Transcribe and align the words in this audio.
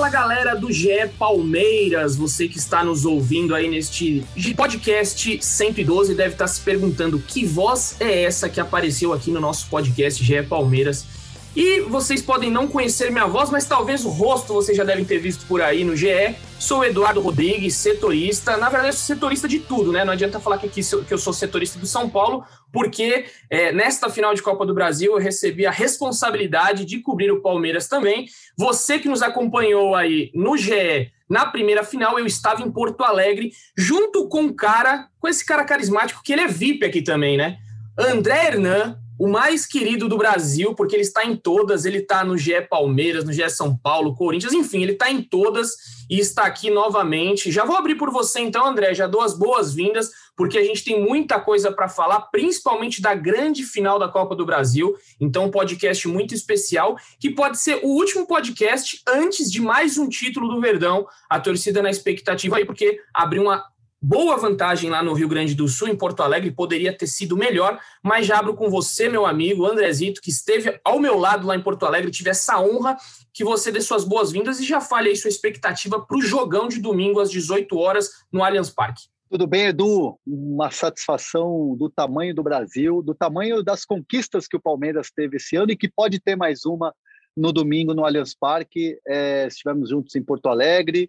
Fala 0.00 0.08
galera 0.08 0.54
do 0.56 0.72
GE 0.72 1.10
Palmeiras, 1.18 2.16
você 2.16 2.48
que 2.48 2.56
está 2.56 2.82
nos 2.82 3.04
ouvindo 3.04 3.54
aí 3.54 3.68
neste 3.68 4.24
podcast 4.56 5.38
112 5.42 6.14
deve 6.14 6.32
estar 6.32 6.46
se 6.46 6.58
perguntando 6.62 7.18
que 7.18 7.44
voz 7.44 7.96
é 8.00 8.22
essa 8.22 8.48
que 8.48 8.58
apareceu 8.58 9.12
aqui 9.12 9.30
no 9.30 9.38
nosso 9.38 9.68
podcast 9.68 10.24
GE 10.24 10.42
Palmeiras. 10.44 11.04
E 11.54 11.80
vocês 11.80 12.22
podem 12.22 12.48
não 12.48 12.68
conhecer 12.68 13.10
minha 13.10 13.26
voz, 13.26 13.50
mas 13.50 13.66
talvez 13.66 14.04
o 14.04 14.08
rosto 14.08 14.54
vocês 14.54 14.76
já 14.76 14.84
devem 14.84 15.04
ter 15.04 15.18
visto 15.18 15.44
por 15.46 15.60
aí 15.60 15.82
no 15.82 15.96
GE. 15.96 16.36
Sou 16.60 16.84
Eduardo 16.84 17.20
Rodrigues, 17.20 17.74
setorista. 17.74 18.56
Na 18.56 18.68
verdade, 18.68 18.94
sou 18.94 19.04
setorista 19.14 19.48
de 19.48 19.58
tudo, 19.58 19.90
né? 19.90 20.04
Não 20.04 20.12
adianta 20.12 20.38
falar 20.38 20.58
que, 20.58 20.66
aqui 20.66 20.80
que 21.08 21.12
eu 21.12 21.18
sou 21.18 21.32
setorista 21.32 21.76
do 21.76 21.86
São 21.86 22.08
Paulo, 22.08 22.44
porque 22.72 23.24
é, 23.50 23.72
nesta 23.72 24.08
final 24.08 24.32
de 24.32 24.42
Copa 24.42 24.64
do 24.64 24.72
Brasil 24.72 25.12
eu 25.12 25.18
recebi 25.18 25.66
a 25.66 25.72
responsabilidade 25.72 26.84
de 26.84 27.00
cobrir 27.00 27.32
o 27.32 27.42
Palmeiras 27.42 27.88
também. 27.88 28.26
Você 28.56 29.00
que 29.00 29.08
nos 29.08 29.20
acompanhou 29.20 29.96
aí 29.96 30.30
no 30.32 30.56
GE 30.56 31.10
na 31.28 31.46
primeira 31.46 31.84
final, 31.84 32.18
eu 32.18 32.26
estava 32.26 32.62
em 32.62 32.70
Porto 32.70 33.04
Alegre, 33.04 33.52
junto 33.76 34.28
com 34.28 34.42
um 34.42 34.52
cara, 34.52 35.08
com 35.20 35.28
esse 35.28 35.46
cara 35.46 35.64
carismático, 35.64 36.22
que 36.24 36.32
ele 36.32 36.42
é 36.42 36.48
VIP 36.48 36.84
aqui 36.84 37.02
também, 37.02 37.36
né? 37.36 37.56
André 37.96 38.46
Hernan, 38.46 38.98
o 39.20 39.28
mais 39.28 39.66
querido 39.66 40.08
do 40.08 40.16
Brasil, 40.16 40.74
porque 40.74 40.96
ele 40.96 41.02
está 41.02 41.26
em 41.26 41.36
todas, 41.36 41.84
ele 41.84 41.98
está 41.98 42.24
no 42.24 42.38
GE 42.38 42.58
Palmeiras, 42.70 43.22
no 43.22 43.34
GE 43.34 43.50
São 43.50 43.76
Paulo, 43.76 44.16
Corinthians, 44.16 44.54
enfim, 44.54 44.82
ele 44.82 44.92
está 44.92 45.10
em 45.10 45.22
todas 45.22 45.72
e 46.08 46.18
está 46.18 46.44
aqui 46.44 46.70
novamente. 46.70 47.52
Já 47.52 47.66
vou 47.66 47.76
abrir 47.76 47.96
por 47.96 48.10
você 48.10 48.40
então, 48.40 48.66
André, 48.66 48.94
já 48.94 49.06
dou 49.06 49.20
as 49.20 49.38
boas-vindas, 49.38 50.10
porque 50.34 50.56
a 50.56 50.64
gente 50.64 50.82
tem 50.82 51.04
muita 51.04 51.38
coisa 51.38 51.70
para 51.70 51.86
falar, 51.86 52.22
principalmente 52.32 53.02
da 53.02 53.14
grande 53.14 53.62
final 53.62 53.98
da 53.98 54.08
Copa 54.08 54.34
do 54.34 54.46
Brasil. 54.46 54.96
Então, 55.20 55.44
um 55.44 55.50
podcast 55.50 56.08
muito 56.08 56.34
especial, 56.34 56.96
que 57.20 57.28
pode 57.28 57.58
ser 57.58 57.84
o 57.84 57.88
último 57.88 58.26
podcast 58.26 59.02
antes 59.06 59.52
de 59.52 59.60
mais 59.60 59.98
um 59.98 60.08
título 60.08 60.48
do 60.48 60.62
Verdão. 60.62 61.06
A 61.28 61.38
torcida 61.38 61.82
na 61.82 61.90
expectativa 61.90 62.56
aí, 62.56 62.64
porque 62.64 62.98
abriu 63.12 63.42
uma 63.42 63.69
boa 64.00 64.36
vantagem 64.36 64.88
lá 64.88 65.02
no 65.02 65.12
Rio 65.12 65.28
Grande 65.28 65.54
do 65.54 65.68
Sul, 65.68 65.88
em 65.88 65.96
Porto 65.96 66.22
Alegre, 66.22 66.50
poderia 66.50 66.96
ter 66.96 67.06
sido 67.06 67.36
melhor, 67.36 67.78
mas 68.02 68.26
já 68.26 68.38
abro 68.38 68.54
com 68.54 68.70
você, 68.70 69.08
meu 69.08 69.26
amigo 69.26 69.66
Andrezito, 69.66 70.20
que 70.22 70.30
esteve 70.30 70.80
ao 70.84 70.98
meu 70.98 71.18
lado 71.18 71.46
lá 71.46 71.54
em 71.54 71.62
Porto 71.62 71.84
Alegre, 71.84 72.10
tive 72.10 72.30
essa 72.30 72.58
honra 72.60 72.96
que 73.32 73.44
você 73.44 73.70
dê 73.70 73.80
suas 73.80 74.04
boas-vindas 74.04 74.58
e 74.58 74.64
já 74.64 74.80
fale 74.80 75.10
aí 75.10 75.16
sua 75.16 75.28
expectativa 75.28 76.00
para 76.00 76.16
o 76.16 76.22
jogão 76.22 76.66
de 76.66 76.80
domingo 76.80 77.20
às 77.20 77.30
18 77.30 77.76
horas 77.76 78.10
no 78.32 78.42
Allianz 78.42 78.70
Parque. 78.70 79.02
Tudo 79.30 79.46
bem, 79.46 79.66
Edu? 79.66 80.18
Uma 80.26 80.72
satisfação 80.72 81.76
do 81.76 81.88
tamanho 81.88 82.34
do 82.34 82.42
Brasil, 82.42 83.00
do 83.00 83.14
tamanho 83.14 83.62
das 83.62 83.84
conquistas 83.84 84.48
que 84.48 84.56
o 84.56 84.60
Palmeiras 84.60 85.08
teve 85.14 85.36
esse 85.36 85.54
ano 85.54 85.70
e 85.70 85.76
que 85.76 85.88
pode 85.88 86.18
ter 86.18 86.34
mais 86.34 86.64
uma 86.64 86.92
no 87.36 87.52
domingo 87.52 87.94
no 87.94 88.04
Allianz 88.04 88.34
Parque. 88.34 88.98
É, 89.06 89.46
estivemos 89.46 89.90
juntos 89.90 90.16
em 90.16 90.22
Porto 90.22 90.46
Alegre. 90.46 91.08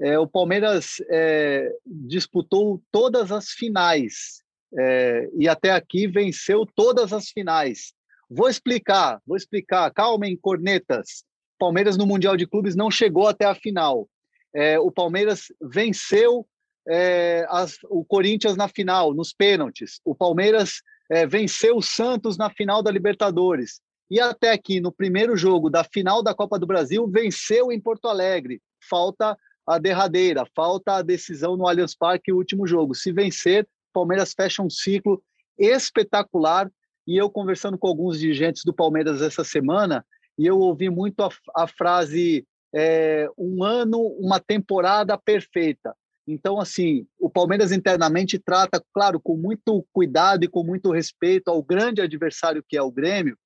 É, 0.00 0.18
o 0.18 0.26
Palmeiras 0.26 1.02
é, 1.08 1.72
disputou 1.84 2.82
todas 2.92 3.32
as 3.32 3.50
finais 3.50 4.42
é, 4.78 5.28
e 5.38 5.48
até 5.48 5.70
aqui 5.70 6.06
venceu 6.06 6.66
todas 6.66 7.12
as 7.12 7.30
finais. 7.30 7.94
Vou 8.28 8.48
explicar, 8.48 9.20
vou 9.26 9.36
explicar. 9.36 9.90
Calmem, 9.92 10.36
cornetas. 10.36 11.24
Palmeiras 11.58 11.96
no 11.96 12.06
Mundial 12.06 12.36
de 12.36 12.46
Clubes 12.46 12.76
não 12.76 12.90
chegou 12.90 13.26
até 13.26 13.46
a 13.46 13.54
final. 13.54 14.08
É, 14.54 14.78
o 14.78 14.90
Palmeiras 14.90 15.52
venceu 15.60 16.46
é, 16.88 17.46
as, 17.48 17.78
o 17.84 18.04
Corinthians 18.04 18.56
na 18.56 18.68
final, 18.68 19.14
nos 19.14 19.32
pênaltis. 19.32 20.00
O 20.04 20.14
Palmeiras 20.14 20.82
é, 21.10 21.26
venceu 21.26 21.76
o 21.76 21.82
Santos 21.82 22.36
na 22.36 22.50
final 22.50 22.82
da 22.82 22.90
Libertadores. 22.90 23.80
E 24.10 24.20
até 24.20 24.52
aqui, 24.52 24.80
no 24.80 24.92
primeiro 24.92 25.36
jogo 25.36 25.68
da 25.68 25.82
final 25.82 26.22
da 26.22 26.34
Copa 26.34 26.58
do 26.58 26.66
Brasil, 26.66 27.08
venceu 27.08 27.72
em 27.72 27.80
Porto 27.80 28.08
Alegre. 28.08 28.60
Falta 28.88 29.36
a 29.66 29.78
derradeira, 29.78 30.44
falta 30.54 30.94
a 30.94 31.02
decisão 31.02 31.56
no 31.56 31.66
Allianz 31.66 31.94
Parque, 31.94 32.32
o 32.32 32.36
último 32.36 32.66
jogo. 32.66 32.94
Se 32.94 33.12
vencer, 33.12 33.66
Palmeiras 33.92 34.32
fecha 34.34 34.62
um 34.62 34.70
ciclo 34.70 35.22
espetacular. 35.58 36.70
E 37.06 37.16
eu 37.16 37.30
conversando 37.30 37.78
com 37.78 37.86
alguns 37.86 38.18
dirigentes 38.18 38.62
do 38.64 38.74
Palmeiras 38.74 39.22
essa 39.22 39.44
semana, 39.44 40.04
e 40.38 40.44
eu 40.44 40.58
ouvi 40.58 40.90
muito 40.90 41.22
a, 41.22 41.30
a 41.54 41.66
frase 41.66 42.46
é, 42.74 43.28
um 43.38 43.62
ano, 43.62 43.98
uma 44.18 44.40
temporada 44.40 45.16
perfeita. 45.16 45.94
Então, 46.26 46.60
assim, 46.60 47.06
o 47.18 47.30
Palmeiras 47.30 47.70
internamente 47.70 48.38
trata, 48.38 48.84
claro, 48.92 49.20
com 49.20 49.36
muito 49.36 49.86
cuidado 49.92 50.44
e 50.44 50.48
com 50.48 50.64
muito 50.64 50.90
respeito 50.90 51.48
ao 51.48 51.62
grande 51.62 52.02
adversário 52.02 52.64
que 52.68 52.76
é 52.76 52.82
o 52.82 52.90
Grêmio, 52.90 53.38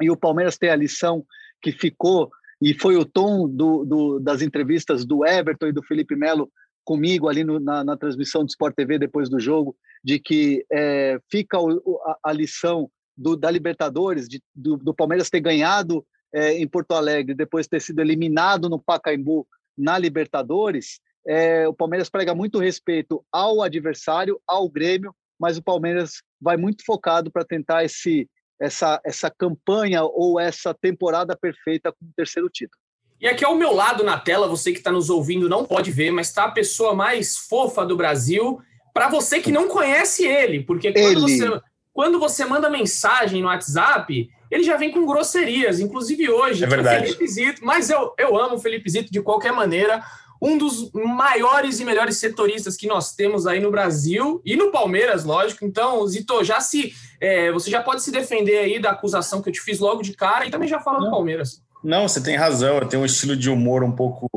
e 0.00 0.10
o 0.10 0.16
Palmeiras 0.16 0.56
tem 0.56 0.70
a 0.70 0.76
lição 0.76 1.24
que 1.60 1.70
ficou, 1.70 2.30
e 2.62 2.72
foi 2.74 2.96
o 2.96 3.04
tom 3.04 3.48
do, 3.48 3.84
do, 3.84 4.20
das 4.20 4.40
entrevistas 4.40 5.04
do 5.04 5.26
Everton 5.26 5.66
e 5.66 5.72
do 5.72 5.82
Felipe 5.82 6.14
Melo 6.14 6.48
comigo 6.84 7.28
ali 7.28 7.42
no, 7.42 7.58
na, 7.58 7.82
na, 7.82 7.96
transmissão 7.96 8.44
do 8.44 8.50
Sport 8.50 8.76
TV 8.76 9.00
depois 9.00 9.28
do 9.28 9.40
jogo, 9.40 9.76
de 10.02 10.20
que 10.20 10.64
é, 10.70 11.18
fica 11.28 11.58
o, 11.58 12.00
a, 12.06 12.30
a, 12.30 12.32
lição 12.32 12.88
do, 13.16 13.36
da 13.36 13.50
Libertadores, 13.50 14.28
de, 14.28 14.40
do, 14.54 14.76
do 14.76 14.94
Palmeiras 14.94 15.28
ter 15.28 15.40
ganhado 15.40 16.06
é, 16.32 16.56
em 16.56 16.68
Porto 16.68 16.92
Alegre, 16.92 17.34
depois 17.34 17.66
ter 17.66 17.80
sido 17.80 18.00
eliminado 18.00 18.68
no 18.68 18.80
Pacaembu 18.80 19.44
na 19.76 19.98
Libertadores, 19.98 21.00
é, 21.26 21.66
o 21.66 21.74
Palmeiras 21.74 22.08
prega 22.08 22.32
muito 22.32 22.60
respeito 22.60 23.24
ao 23.32 23.60
adversário, 23.60 24.40
ao 24.46 24.68
Grêmio, 24.68 25.12
mas 25.38 25.56
o 25.56 25.62
Palmeiras 25.62 26.22
vai 26.40 26.56
muito 26.56 26.84
focado 26.84 27.28
para 27.28 27.44
tentar 27.44 27.84
esse, 27.84 28.28
essa, 28.60 29.00
essa 29.04 29.30
campanha 29.30 30.02
ou 30.02 30.38
essa 30.38 30.72
temporada 30.72 31.36
perfeita 31.36 31.92
com 31.92 32.04
o 32.04 32.12
terceiro 32.16 32.48
título. 32.48 32.80
E 33.20 33.28
aqui 33.28 33.44
ao 33.44 33.54
meu 33.54 33.72
lado 33.72 34.02
na 34.02 34.18
tela, 34.18 34.48
você 34.48 34.72
que 34.72 34.78
está 34.78 34.90
nos 34.90 35.08
ouvindo 35.08 35.48
não 35.48 35.64
pode 35.64 35.92
ver, 35.92 36.10
mas 36.10 36.28
está 36.28 36.44
a 36.44 36.50
pessoa 36.50 36.94
mais 36.94 37.36
fofa 37.36 37.86
do 37.86 37.96
Brasil. 37.96 38.60
Para 38.92 39.08
você 39.08 39.40
que 39.40 39.52
não 39.52 39.68
conhece 39.68 40.26
ele, 40.26 40.64
porque 40.64 40.92
quando, 40.92 41.06
ele. 41.06 41.20
Você, 41.20 41.60
quando 41.92 42.18
você 42.18 42.44
manda 42.44 42.68
mensagem 42.68 43.40
no 43.40 43.46
WhatsApp, 43.46 44.28
ele 44.50 44.64
já 44.64 44.76
vem 44.76 44.90
com 44.90 45.06
grosserias, 45.06 45.78
inclusive 45.78 46.28
hoje. 46.28 46.64
É 46.64 46.66
verdade. 46.66 47.06
Felipe 47.06 47.28
Zito, 47.28 47.64
mas 47.64 47.90
eu, 47.90 48.12
eu 48.18 48.36
amo 48.36 48.56
o 48.56 48.58
Felipe 48.58 48.90
Zito 48.90 49.12
de 49.12 49.22
qualquer 49.22 49.52
maneira. 49.52 50.02
Um 50.42 50.58
dos 50.58 50.90
maiores 50.92 51.78
e 51.78 51.84
melhores 51.84 52.16
setoristas 52.16 52.76
que 52.76 52.88
nós 52.88 53.14
temos 53.14 53.46
aí 53.46 53.60
no 53.60 53.70
Brasil 53.70 54.42
e 54.44 54.56
no 54.56 54.72
Palmeiras, 54.72 55.22
lógico. 55.22 55.64
Então, 55.64 56.04
Zito, 56.08 56.42
já 56.42 56.60
se 56.60 56.92
é, 57.20 57.52
você 57.52 57.70
já 57.70 57.80
pode 57.80 58.02
se 58.02 58.10
defender 58.10 58.58
aí 58.58 58.82
da 58.82 58.90
acusação 58.90 59.40
que 59.40 59.48
eu 59.48 59.52
te 59.52 59.60
fiz 59.60 59.78
logo 59.78 60.02
de 60.02 60.14
cara 60.14 60.44
e 60.44 60.50
também 60.50 60.68
já 60.68 60.80
fala 60.80 60.98
do 60.98 61.10
Palmeiras. 61.10 61.62
Não, 61.84 62.08
você 62.08 62.20
tem 62.20 62.34
razão. 62.34 62.78
Eu 62.78 62.88
tenho 62.88 63.02
um 63.02 63.06
estilo 63.06 63.36
de 63.36 63.48
humor 63.48 63.84
um 63.84 63.92
pouco 63.92 64.28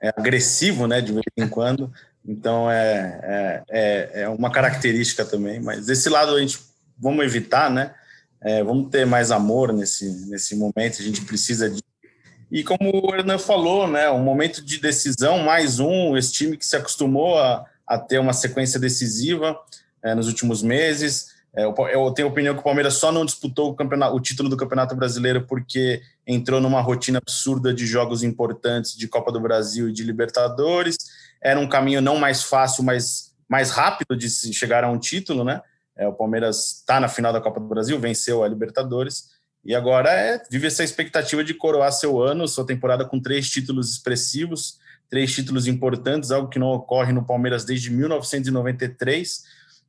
é, 0.00 0.10
agressivo, 0.16 0.86
né, 0.86 1.00
de 1.00 1.12
vez 1.12 1.24
em 1.36 1.48
quando. 1.48 1.92
Então 2.24 2.70
é, 2.70 3.64
é, 3.68 4.10
é, 4.22 4.28
uma 4.28 4.52
característica 4.52 5.24
também. 5.24 5.60
Mas 5.60 5.86
desse 5.86 6.08
lado 6.08 6.36
a 6.36 6.40
gente 6.40 6.60
vamos 6.96 7.24
evitar, 7.24 7.68
né? 7.68 7.94
É, 8.40 8.62
vamos 8.62 8.90
ter 8.90 9.04
mais 9.04 9.32
amor 9.32 9.72
nesse, 9.72 10.08
nesse 10.28 10.54
momento. 10.54 11.00
A 11.00 11.04
gente 11.04 11.22
precisa 11.22 11.68
de 11.68 11.82
e 12.50 12.64
como 12.64 12.90
o 12.90 13.14
Hernan 13.14 13.38
falou, 13.38 13.86
né, 13.86 14.10
um 14.10 14.22
momento 14.22 14.64
de 14.64 14.80
decisão, 14.80 15.38
mais 15.38 15.78
um, 15.78 16.16
esse 16.16 16.32
time 16.32 16.56
que 16.56 16.66
se 16.66 16.76
acostumou 16.76 17.38
a, 17.38 17.64
a 17.86 17.98
ter 17.98 18.18
uma 18.18 18.32
sequência 18.32 18.80
decisiva 18.80 19.58
é, 20.02 20.14
nos 20.14 20.28
últimos 20.28 20.62
meses. 20.62 21.36
É, 21.54 21.64
eu 21.64 22.12
tenho 22.12 22.28
a 22.28 22.30
opinião 22.30 22.54
que 22.54 22.60
o 22.60 22.64
Palmeiras 22.64 22.94
só 22.94 23.10
não 23.10 23.24
disputou 23.24 23.76
o, 23.78 24.14
o 24.14 24.20
título 24.20 24.48
do 24.48 24.56
Campeonato 24.56 24.94
Brasileiro 24.94 25.46
porque 25.46 26.02
entrou 26.26 26.60
numa 26.60 26.80
rotina 26.80 27.18
absurda 27.18 27.72
de 27.72 27.86
jogos 27.86 28.22
importantes 28.22 28.96
de 28.96 29.08
Copa 29.08 29.32
do 29.32 29.40
Brasil 29.40 29.88
e 29.88 29.92
de 29.92 30.02
Libertadores. 30.02 30.96
Era 31.42 31.58
um 31.58 31.68
caminho 31.68 32.00
não 32.00 32.16
mais 32.16 32.42
fácil, 32.42 32.84
mas 32.84 33.34
mais 33.48 33.70
rápido 33.70 34.16
de 34.16 34.28
se 34.28 34.52
chegar 34.52 34.84
a 34.84 34.90
um 34.90 34.98
título, 34.98 35.42
né? 35.42 35.62
É, 35.96 36.06
o 36.06 36.12
Palmeiras 36.12 36.76
está 36.76 37.00
na 37.00 37.08
final 37.08 37.32
da 37.32 37.40
Copa 37.40 37.58
do 37.58 37.66
Brasil, 37.66 37.98
venceu 37.98 38.44
a 38.44 38.48
Libertadores. 38.48 39.30
E 39.68 39.74
agora 39.74 40.10
é, 40.10 40.42
vive 40.50 40.66
essa 40.66 40.82
expectativa 40.82 41.44
de 41.44 41.52
coroar 41.52 41.92
seu 41.92 42.22
ano, 42.22 42.48
sua 42.48 42.64
temporada 42.64 43.04
com 43.04 43.20
três 43.20 43.50
títulos 43.50 43.90
expressivos, 43.90 44.78
três 45.10 45.30
títulos 45.34 45.66
importantes, 45.66 46.30
algo 46.30 46.48
que 46.48 46.58
não 46.58 46.68
ocorre 46.68 47.12
no 47.12 47.22
Palmeiras 47.22 47.66
desde 47.66 47.90
1993, 47.90 49.44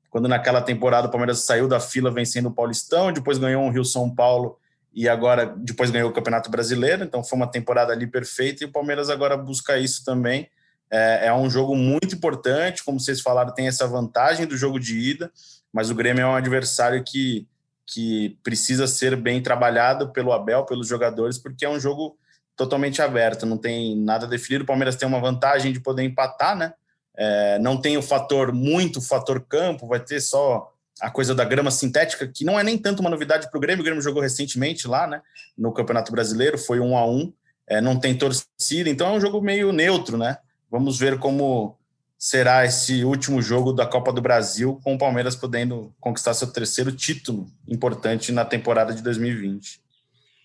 quando 0.09 0.27
naquela 0.27 0.61
temporada 0.61 1.07
o 1.07 1.09
Palmeiras 1.09 1.45
saiu 1.45 1.65
da 1.65 1.79
fila 1.79 2.11
vencendo 2.11 2.47
o 2.47 2.51
Paulistão, 2.51 3.13
depois 3.13 3.37
ganhou 3.37 3.63
um 3.63 3.69
Rio 3.69 3.85
São 3.85 4.13
Paulo 4.13 4.59
e 4.93 5.07
agora 5.07 5.45
depois 5.45 5.89
ganhou 5.89 6.09
o 6.09 6.13
Campeonato 6.13 6.51
Brasileiro, 6.51 7.05
então 7.05 7.23
foi 7.23 7.37
uma 7.37 7.49
temporada 7.49 7.93
ali 7.93 8.05
perfeita 8.05 8.65
e 8.65 8.67
o 8.67 8.71
Palmeiras 8.73 9.09
agora 9.09 9.37
busca 9.37 9.77
isso 9.77 10.03
também. 10.03 10.49
É, 10.91 11.27
é, 11.27 11.33
um 11.33 11.49
jogo 11.49 11.73
muito 11.73 12.13
importante, 12.13 12.83
como 12.83 12.99
vocês 12.99 13.21
falaram, 13.21 13.53
tem 13.53 13.69
essa 13.69 13.87
vantagem 13.87 14.45
do 14.45 14.57
jogo 14.57 14.77
de 14.77 14.99
ida, 14.99 15.31
mas 15.71 15.89
o 15.89 15.95
Grêmio 15.95 16.23
é 16.23 16.27
um 16.27 16.35
adversário 16.35 17.01
que, 17.01 17.47
que 17.91 18.37
precisa 18.43 18.87
ser 18.87 19.15
bem 19.15 19.41
trabalhado 19.41 20.11
pelo 20.11 20.31
Abel, 20.31 20.63
pelos 20.65 20.87
jogadores, 20.87 21.39
porque 21.39 21.65
é 21.65 21.69
um 21.69 21.79
jogo 21.79 22.17
totalmente 22.55 23.01
aberto, 23.01 23.45
não 23.45 23.57
tem 23.57 23.95
nada 23.95 24.27
definido. 24.27 24.63
O 24.63 24.67
Palmeiras 24.67 24.95
tem 24.95 25.07
uma 25.07 25.19
vantagem 25.19 25.73
de 25.73 25.79
poder 25.79 26.03
empatar, 26.03 26.55
né? 26.55 26.73
É, 27.17 27.57
não 27.59 27.79
tem 27.79 27.97
o 27.97 28.01
fator, 28.01 28.53
muito 28.53 29.01
fator 29.01 29.43
campo, 29.47 29.87
vai 29.87 29.99
ter 29.99 30.21
só 30.21 30.71
a 31.01 31.09
coisa 31.09 31.33
da 31.33 31.43
grama 31.43 31.71
sintética, 31.71 32.27
que 32.27 32.45
não 32.45 32.59
é 32.59 32.63
nem 32.63 32.77
tanto 32.77 32.99
uma 32.99 33.09
novidade 33.09 33.49
para 33.49 33.57
o 33.57 33.61
Grêmio. 33.61 33.81
O 33.81 33.85
Grêmio 33.85 34.01
jogou 34.01 34.21
recentemente 34.21 34.87
lá, 34.87 35.07
né? 35.07 35.21
No 35.57 35.71
Campeonato 35.71 36.11
Brasileiro, 36.11 36.57
foi 36.57 36.79
um 36.79 36.97
a 36.97 37.05
um. 37.05 37.33
É, 37.65 37.81
não 37.81 37.99
tem 37.99 38.17
torcida, 38.17 38.89
então 38.89 39.07
é 39.07 39.11
um 39.11 39.21
jogo 39.21 39.41
meio 39.41 39.71
neutro, 39.71 40.17
né? 40.17 40.37
Vamos 40.69 40.99
ver 40.99 41.17
como 41.17 41.78
será 42.19 42.65
esse 42.65 43.05
último 43.05 43.41
jogo 43.41 43.71
da 43.71 43.85
Copa 43.85 44.11
do 44.11 44.21
Brasil, 44.21 44.77
com 44.83 44.93
o 44.93 44.97
Palmeiras 44.97 45.37
podendo 45.37 45.93
conquistar 46.01 46.33
seu 46.33 46.51
terceiro 46.51 46.91
título 46.91 47.47
importante 47.65 48.33
na 48.33 48.43
temporada 48.43 48.93
de 48.93 49.01
2020. 49.01 49.79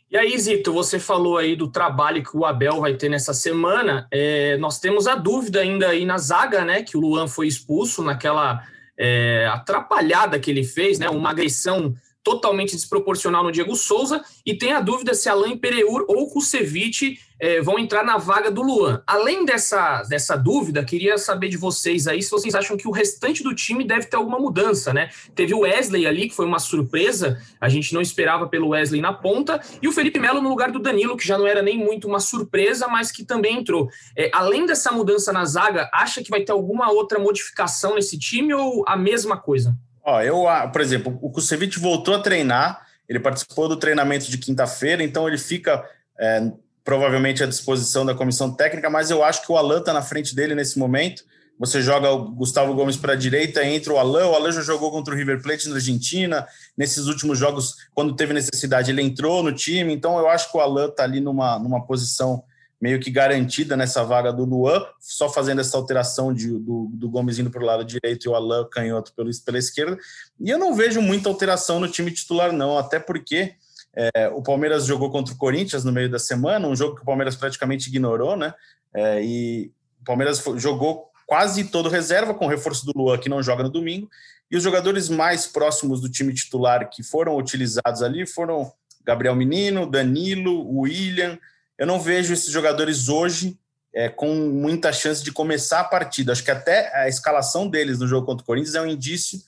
E 0.09 0.17
aí, 0.17 0.39
Zito, 0.39 0.73
você 0.73 1.01
falou 1.01 1.37
aí 1.37 1.57
do 1.57 1.69
trabalho 1.69 2.23
que 2.23 2.37
o 2.37 2.45
Abel 2.45 2.81
vai 2.81 2.95
ter 2.95 3.09
nessa 3.09 3.35
semana. 3.35 4.07
É, 4.13 4.57
nós 4.59 4.79
temos 4.79 5.09
a 5.09 5.17
dúvida 5.17 5.61
ainda 5.61 5.89
aí 5.89 6.05
na 6.05 6.17
zaga, 6.19 6.65
né? 6.65 6.85
Que 6.85 6.97
o 6.97 7.01
Luan 7.01 7.27
foi 7.27 7.49
expulso 7.49 8.01
naquela 8.05 8.65
é, 8.97 9.49
atrapalhada 9.51 10.39
que 10.39 10.53
ele 10.53 10.63
fez, 10.63 11.01
né? 11.01 11.11
Uma 11.11 11.31
agressão 11.31 11.97
totalmente 12.25 12.75
desproporcional 12.75 13.45
no 13.45 13.53
Diego 13.53 13.77
Souza, 13.77 14.25
e 14.45 14.57
tem 14.57 14.73
a 14.73 14.81
dúvida 14.81 15.15
se 15.15 15.29
Alain 15.29 15.57
Pereur 15.59 16.05
ou 16.09 16.31
Kusevich 16.31 17.21
é, 17.39 17.61
vão 17.61 17.79
entrar 17.79 18.03
na 18.03 18.17
vaga 18.17 18.51
do 18.51 18.63
Luan. 18.63 19.03
Além 19.07 19.45
dessa, 19.45 20.03
dessa 20.05 20.35
dúvida, 20.35 20.83
queria 20.85 21.19
saber 21.19 21.49
de 21.49 21.59
vocês 21.59 22.07
aí 22.07 22.23
se 22.23 22.31
vocês 22.31 22.55
acham 22.55 22.77
que 22.77 22.89
o 22.89 22.91
restante 22.91 23.43
do 23.43 23.55
time 23.55 23.85
deve 23.85 24.07
ter 24.07 24.17
alguma 24.17 24.39
mudança, 24.39 24.95
né? 24.95 25.11
Teve 25.35 25.53
o 25.53 25.61
Wesley 25.61 26.07
ali, 26.07 26.29
que 26.29 26.35
foi 26.35 26.47
uma 26.47 26.59
surpresa, 26.59 27.39
a 27.61 27.69
gente 27.69 27.93
não 27.93 28.01
esperava 28.01 28.47
pelo 28.47 28.69
Wesley 28.69 29.03
na 29.03 29.13
ponta, 29.13 29.61
e 29.83 29.87
o 29.87 29.93
Felipe 29.93 30.19
Melo 30.19 30.41
no 30.41 30.49
lugar 30.49 30.73
do 30.73 30.79
Danilo, 30.79 31.17
que 31.17 31.27
já 31.27 31.37
não 31.37 31.47
era 31.47 31.61
nem 31.61 31.77
muito 31.77 32.09
uma 32.09 32.21
surpresa, 32.21 32.89
mas 32.89 33.13
que 33.13 33.25
também 33.25 33.59
entrou. 33.59 33.91
É, 34.17 34.31
além 34.33 34.65
dessa 34.65 34.91
mudança 34.91 35.31
na 35.31 35.45
zaga, 35.45 35.91
acha 35.93 36.23
que 36.23 36.31
vai 36.31 36.43
ter 36.43 36.53
alguma 36.53 36.91
outra 36.91 37.19
modificação 37.19 37.97
nesse 37.97 38.19
time 38.19 38.55
ou 38.55 38.85
a 38.89 38.97
mesma 38.97 39.37
coisa? 39.37 39.77
Ó, 40.05 40.21
eu, 40.21 40.45
por 40.71 40.81
exemplo, 40.81 41.19
o 41.23 41.31
Kusevich 41.31 41.79
voltou 41.79 42.15
a 42.15 42.19
treinar, 42.19 42.87
ele 43.09 43.19
participou 43.19 43.69
do 43.69 43.77
treinamento 43.77 44.31
de 44.31 44.37
quinta-feira, 44.37 45.03
então 45.03 45.27
ele 45.27 45.39
fica 45.39 45.83
é, 46.19 46.53
provavelmente 46.85 47.43
à 47.43 47.47
disposição 47.47 48.05
da 48.05 48.15
comissão 48.15 48.53
técnica, 48.55 48.91
mas 48.91 49.11
eu 49.11 49.25
acho 49.25 49.45
que 49.45 49.51
o 49.51 49.57
Alan 49.57 49.79
está 49.79 49.93
na 49.93 50.03
frente 50.03 50.35
dele 50.35 50.55
nesse 50.55 50.79
momento. 50.79 51.25
Você 51.59 51.81
joga 51.81 52.11
o 52.11 52.31
Gustavo 52.33 52.75
Gomes 52.75 52.97
para 52.97 53.13
a 53.13 53.17
direita, 53.17 53.65
entra 53.65 53.93
o 53.93 53.99
Alan. 53.99 54.27
O 54.27 54.35
Alan 54.35 54.51
já 54.51 54.61
jogou 54.61 54.91
contra 54.91 55.15
o 55.15 55.17
River 55.17 55.41
Plate 55.41 55.69
na 55.69 55.77
Argentina. 55.77 56.47
Nesses 56.77 57.07
últimos 57.07 57.39
jogos, 57.39 57.77
quando 57.95 58.17
teve 58.17 58.35
necessidade, 58.35 58.91
ele 58.91 59.03
entrou 59.03 59.43
no 59.43 59.53
time. 59.53 59.95
Então, 59.95 60.19
eu 60.19 60.29
acho 60.29 60.51
que 60.51 60.59
o 60.59 60.61
Alan 60.61 60.89
está 60.89 61.05
ali 61.05 61.21
numa, 61.21 61.59
numa 61.61 61.87
posição 61.87 62.43
meio 62.81 63.01
que 63.01 63.11
garantida 63.11 63.77
nessa 63.77 64.05
vaga 64.05 64.33
do 64.33 64.45
Luan, 64.45 64.85
só 65.01 65.29
fazendo 65.29 65.61
essa 65.61 65.77
alteração 65.77 66.33
de, 66.33 66.49
do, 66.59 66.91
do 66.93 67.09
Gomes 67.09 67.39
indo 67.39 67.51
para 67.51 67.63
o 67.63 67.67
lado 67.67 67.85
direito 67.85 68.27
e 68.27 68.29
o 68.29 68.35
Alain 68.35 68.69
canhoto 68.71 69.13
pelo, 69.15 69.31
pela 69.45 69.59
esquerda. 69.59 69.99
E 70.41 70.51
eu 70.51 70.59
não 70.59 70.75
vejo 70.75 71.01
muita 71.01 71.29
alteração 71.29 71.81
no 71.81 71.89
time 71.89 72.11
titular, 72.11 72.53
não, 72.53 72.77
até 72.77 72.99
porque 72.99 73.55
é, 73.95 74.29
o 74.29 74.43
Palmeiras 74.43 74.85
jogou 74.85 75.11
contra 75.11 75.33
o 75.33 75.39
Corinthians 75.39 75.85
no 75.85 75.93
meio 75.93 76.11
da 76.11 76.19
semana, 76.19 76.67
um 76.67 76.77
jogo 76.77 76.97
que 76.97 77.03
o 77.03 77.07
Palmeiras 77.07 77.37
praticamente 77.37 77.89
ignorou, 77.89 78.37
né? 78.37 78.53
É, 78.93 79.25
e 79.25 79.73
o 80.01 80.05
Palmeiras 80.05 80.43
jogou 80.57 81.11
quase 81.27 81.65
todo 81.65 81.89
reserva, 81.89 82.35
com 82.35 82.47
o 82.47 82.49
reforço 82.49 82.85
do 82.85 82.93
Luan, 82.95 83.19
que 83.19 83.29
não 83.29 83.43
joga 83.43 83.63
no 83.63 83.71
domingo. 83.71 84.09
E 84.51 84.57
os 84.57 84.63
jogadores 84.63 85.09
mais 85.09 85.47
próximos 85.47 86.01
do 86.01 86.09
time 86.09 86.35
titular 86.35 86.91
que 86.91 87.03
foram 87.03 87.37
utilizados 87.37 88.03
ali 88.03 88.27
foram 88.27 88.71
Gabriel 89.05 89.35
Menino, 89.35 89.91
Danilo, 89.91 90.79
William, 90.79 91.39
eu 91.79 91.87
não 91.87 92.01
vejo 92.01 92.33
esses 92.33 92.51
jogadores 92.51 93.09
hoje 93.09 93.59
é, 93.95 94.09
com 94.09 94.35
muita 94.35 94.93
chance 94.93 95.23
de 95.23 95.33
começar 95.33 95.81
a 95.81 95.85
partida. 95.85 96.33
Acho 96.33 96.45
que 96.45 96.51
até 96.51 96.95
a 96.97 97.09
escalação 97.09 97.69
deles 97.69 97.99
no 97.99 98.09
jogo 98.09 98.27
contra 98.27 98.43
o 98.43 98.47
Corinthians 98.47 98.75
é 98.75 98.83
um 98.83 98.87
indício 98.87 99.41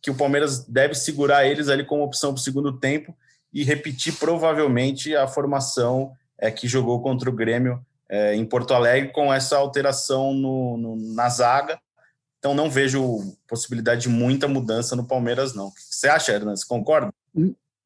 que 0.00 0.10
o 0.10 0.14
Palmeiras 0.14 0.64
deve 0.66 0.94
segurar 0.94 1.46
eles 1.46 1.68
ali 1.68 1.84
como 1.84 2.02
opção 2.02 2.32
para 2.32 2.40
o 2.40 2.42
segundo 2.42 2.72
tempo 2.72 3.16
e 3.52 3.62
repetir 3.62 4.14
provavelmente 4.18 5.14
a 5.14 5.28
formação 5.28 6.12
é, 6.36 6.50
que 6.50 6.66
jogou 6.66 7.00
contra 7.00 7.30
o 7.30 7.32
Grêmio 7.32 7.84
é, 8.08 8.34
em 8.34 8.44
Porto 8.44 8.74
Alegre 8.74 9.12
com 9.12 9.32
essa 9.32 9.56
alteração 9.56 10.34
no, 10.34 10.76
no, 10.76 11.14
na 11.14 11.28
zaga. 11.28 11.78
Então 12.38 12.54
não 12.54 12.68
vejo 12.68 13.20
possibilidade 13.46 14.02
de 14.02 14.08
muita 14.08 14.48
mudança 14.48 14.96
no 14.96 15.06
Palmeiras, 15.06 15.54
não. 15.54 15.68
O 15.68 15.72
que 15.72 15.80
você 15.80 16.08
acha, 16.08 16.32
Hernan? 16.32 16.56
Você 16.56 16.66
concorda? 16.66 17.12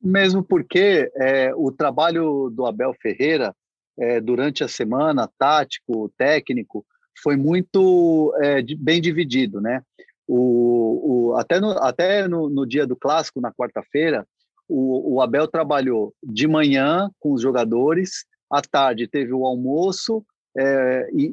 Mesmo 0.03 0.43
porque 0.43 1.13
é, 1.15 1.55
o 1.55 1.71
trabalho 1.71 2.49
do 2.51 2.65
Abel 2.65 2.95
Ferreira 2.95 3.55
é, 3.99 4.21
durante 4.21 4.63
a 4.63 4.69
semana, 4.69 5.31
tático, 5.39 6.13
técnico, 6.17 6.85
foi 7.23 7.37
muito 7.37 8.35
é, 8.41 8.63
bem 8.79 9.01
dividido, 9.01 9.61
né? 9.61 9.83
O, 10.29 11.31
o, 11.31 11.37
até 11.37 11.61
no, 11.61 11.71
até 11.71 12.29
no, 12.29 12.49
no 12.49 12.67
dia 12.67 12.87
do 12.87 12.97
clássico, 12.97 13.41
na 13.41 13.53
quarta-feira, 13.53 14.27
o, 14.69 15.15
o, 15.15 15.23
Abel 15.23 15.47
trabalhou 15.47 16.13
de 16.23 16.49
manhã 16.49 17.09
com 17.21 17.33
os 17.33 17.41
jogadores, 17.41 18.25
à 18.51 18.61
tarde 18.61 19.07
teve 19.07 19.33
o 19.33 19.47
almoço 19.47 20.25
é, 20.59 21.09
e, 21.13 21.25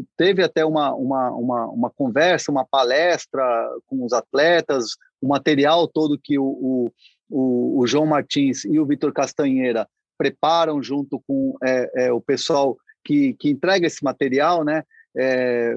e, 0.00 0.04
teve 0.16 0.42
até 0.42 0.64
uma, 0.64 0.92
uma, 0.94 1.30
uma, 1.30 1.66
uma, 1.66 1.90
conversa, 1.90 2.50
uma 2.50 2.66
palestra 2.66 3.42
com 3.86 4.04
os 4.04 4.12
atletas, 4.12 4.96
o 5.20 5.28
material 5.28 5.88
todo 5.88 6.18
que 6.18 6.38
o, 6.38 6.90
o, 7.30 7.80
o 7.80 7.86
João 7.86 8.04
Martins 8.04 8.64
e 8.64 8.78
o 8.78 8.84
Vitor 8.84 9.12
Castanheira 9.12 9.88
preparam 10.22 10.80
junto 10.80 11.20
com 11.26 11.56
é, 11.64 12.04
é, 12.04 12.12
o 12.12 12.20
pessoal 12.20 12.76
que, 13.04 13.34
que 13.34 13.50
entrega 13.50 13.88
esse 13.88 14.04
material, 14.04 14.64
né? 14.64 14.84
É, 15.14 15.74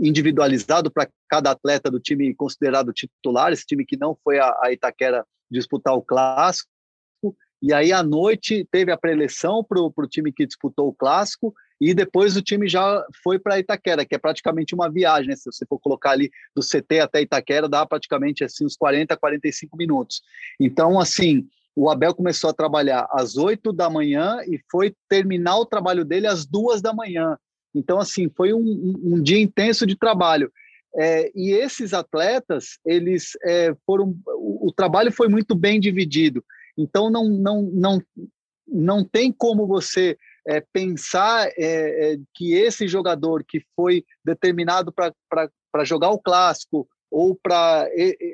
individualizado 0.00 0.90
para 0.90 1.08
cada 1.28 1.50
atleta 1.50 1.90
do 1.90 2.00
time 2.00 2.34
considerado 2.34 2.90
titular, 2.90 3.52
esse 3.52 3.66
time 3.66 3.84
que 3.84 3.98
não 3.98 4.16
foi 4.24 4.38
a, 4.38 4.58
a 4.62 4.72
Itaquera 4.72 5.26
disputar 5.50 5.94
o 5.94 6.00
clássico. 6.02 6.70
E 7.60 7.72
aí, 7.72 7.92
à 7.92 8.02
noite, 8.02 8.66
teve 8.72 8.90
a 8.90 8.96
preleção 8.96 9.62
para 9.62 9.78
o 9.78 10.08
time 10.08 10.32
que 10.32 10.46
disputou 10.46 10.88
o 10.88 10.94
clássico, 10.94 11.54
e 11.78 11.92
depois 11.92 12.34
o 12.34 12.42
time 12.42 12.66
já 12.68 13.04
foi 13.22 13.38
para 13.38 13.58
Itaquera, 13.58 14.06
que 14.06 14.14
é 14.14 14.18
praticamente 14.18 14.74
uma 14.74 14.90
viagem. 14.90 15.28
Né? 15.28 15.36
Se 15.36 15.52
você 15.52 15.66
for 15.66 15.78
colocar 15.78 16.12
ali 16.12 16.30
do 16.56 16.62
CT 16.62 17.00
até 17.00 17.20
Itaquera, 17.20 17.68
dá 17.68 17.84
praticamente 17.84 18.42
assim, 18.42 18.64
uns 18.64 18.76
40, 18.76 19.16
45 19.16 19.76
minutos. 19.76 20.22
Então, 20.58 20.98
assim, 20.98 21.46
o 21.74 21.90
Abel 21.90 22.14
começou 22.14 22.50
a 22.50 22.54
trabalhar 22.54 23.06
às 23.10 23.36
8 23.36 23.72
da 23.72 23.88
manhã 23.88 24.38
e 24.46 24.60
foi 24.70 24.94
terminar 25.08 25.56
o 25.58 25.66
trabalho 25.66 26.04
dele 26.04 26.26
às 26.26 26.44
duas 26.44 26.82
da 26.82 26.92
manhã. 26.92 27.38
Então, 27.74 27.98
assim, 27.98 28.28
foi 28.36 28.52
um, 28.52 28.60
um, 28.60 29.14
um 29.14 29.22
dia 29.22 29.40
intenso 29.40 29.86
de 29.86 29.96
trabalho. 29.96 30.52
É, 30.94 31.30
e 31.34 31.52
esses 31.52 31.94
atletas, 31.94 32.78
eles 32.84 33.30
é, 33.44 33.74
foram. 33.86 34.14
O, 34.26 34.68
o, 34.68 34.72
trabalho 34.72 35.10
foi 35.10 35.28
muito 35.28 35.54
bem 35.54 35.80
dividido. 35.80 36.44
Então, 36.76 37.10
não, 37.10 37.28
não, 37.28 37.62
não, 37.62 38.02
não 38.68 39.04
tem 39.04 39.32
como 39.32 39.66
você 39.66 40.18
é, 40.46 40.60
pensar 40.60 41.48
é, 41.56 42.12
é, 42.12 42.16
que 42.34 42.52
esse 42.52 42.86
jogador 42.86 43.42
que 43.42 43.62
foi 43.74 44.04
determinado 44.22 44.92
para 44.92 45.84
jogar 45.84 46.10
o 46.10 46.18
clássico 46.18 46.86
ou 47.10 47.34
para 47.34 47.88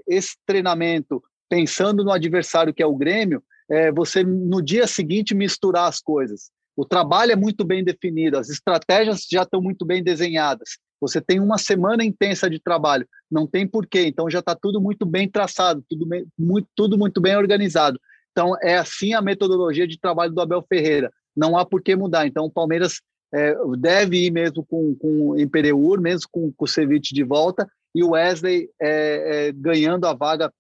esse 0.07 0.37
treinamento 0.47 1.23
pensando 1.49 2.05
no 2.05 2.12
adversário 2.12 2.75
que 2.75 2.83
é 2.83 2.87
o 2.87 2.97
Grêmio, 2.97 3.43
é, 3.71 3.93
você 3.93 4.23
no 4.25 4.62
dia 4.62 4.87
seguinte 4.87 5.35
misturar 5.35 5.88
as 5.88 6.00
coisas. 6.00 6.50
O 6.76 6.85
trabalho 6.85 7.33
é 7.33 7.37
muito 7.37 7.64
bem 7.64 7.83
definido, 7.83 8.38
as 8.38 8.49
estratégias 8.49 9.26
já 9.31 9.43
estão 9.43 9.61
muito 9.61 9.85
bem 9.85 10.02
desenhadas. 10.02 10.78
Você 11.00 11.21
tem 11.21 11.40
uma 11.40 11.59
semana 11.59 12.05
intensa 12.05 12.49
de 12.49 12.61
trabalho, 12.61 13.07
não 13.31 13.47
tem 13.47 13.67
porquê, 13.67 14.07
então 14.07 14.31
já 14.31 14.40
está 14.40 14.55
tudo 14.55 14.81
muito 14.81 15.07
bem 15.07 15.28
traçado, 15.28 15.85
tudo, 15.88 16.07
muito, 16.38 16.69
tudo 16.75 16.99
muito 16.99 17.21
bem 17.21 17.37
organizado. 17.37 18.00
Então 18.33 18.57
é 18.62 18.76
assim 18.76 19.14
a 19.14 19.23
metodologia 19.23 19.87
de 19.87 19.99
trabalho 19.99 20.33
do 20.33 20.40
Abel 20.40 20.64
Ferreira, 20.69 21.11
não 21.37 21.57
há 21.57 21.64
por 21.64 21.83
que 21.83 21.95
mudar. 21.95 22.26
Então 22.26 22.45
o 22.45 22.50
Palmeiras 22.50 23.00
é, 23.33 23.55
deve 23.78 24.26
ir 24.26 24.31
mesmo 24.31 24.64
com, 24.64 24.95
com 24.97 25.31
o 25.31 25.40
Impereur, 25.40 26.00
mesmo 26.00 26.28
com, 26.31 26.52
com 26.52 26.64
o 26.64 26.69
Ceviche 26.69 27.14
de 27.14 27.23
volta, 27.23 27.69
e 27.95 28.02
o 28.02 28.11
Wesley 28.11 28.69
é, 28.81 29.49
é, 29.49 29.52
ganhando 29.52 30.07
a 30.07 30.14
vaga 30.14 30.52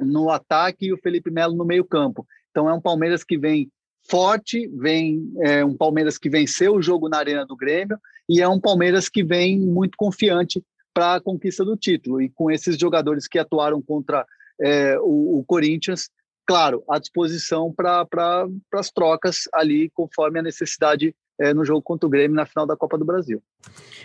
no 0.00 0.30
ataque 0.30 0.86
e 0.86 0.92
o 0.92 0.98
Felipe 0.98 1.30
Melo 1.30 1.56
no 1.56 1.64
meio 1.64 1.84
campo. 1.84 2.26
Então 2.50 2.68
é 2.68 2.74
um 2.74 2.80
Palmeiras 2.80 3.22
que 3.22 3.36
vem 3.36 3.70
forte, 4.08 4.66
vem 4.68 5.30
é, 5.42 5.64
um 5.64 5.76
Palmeiras 5.76 6.16
que 6.16 6.30
venceu 6.30 6.74
o 6.74 6.82
jogo 6.82 7.08
na 7.08 7.18
arena 7.18 7.44
do 7.44 7.56
Grêmio 7.56 7.98
e 8.28 8.40
é 8.40 8.48
um 8.48 8.60
Palmeiras 8.60 9.08
que 9.08 9.22
vem 9.22 9.58
muito 9.58 9.96
confiante 9.96 10.62
para 10.94 11.16
a 11.16 11.20
conquista 11.20 11.64
do 11.64 11.76
título. 11.76 12.20
E 12.20 12.28
com 12.30 12.50
esses 12.50 12.76
jogadores 12.78 13.28
que 13.28 13.38
atuaram 13.38 13.80
contra 13.80 14.26
é, 14.60 14.98
o, 14.98 15.38
o, 15.38 15.44
Corinthians, 15.44 16.10
claro, 16.46 16.82
à 16.88 16.98
disposição 16.98 17.72
para 17.72 18.04
pra, 18.04 18.46
as 18.74 18.90
trocas 18.90 19.42
ali, 19.52 19.90
conforme 19.90 20.40
a 20.40 20.42
necessidade 20.42 21.14
é, 21.40 21.54
no 21.54 21.64
jogo 21.64 21.82
contra 21.82 22.06
o 22.06 22.10
Grêmio 22.10 22.36
na 22.36 22.46
final 22.46 22.66
da 22.66 22.76
Copa 22.76 22.98
do 22.98 23.04
Brasil. 23.04 23.42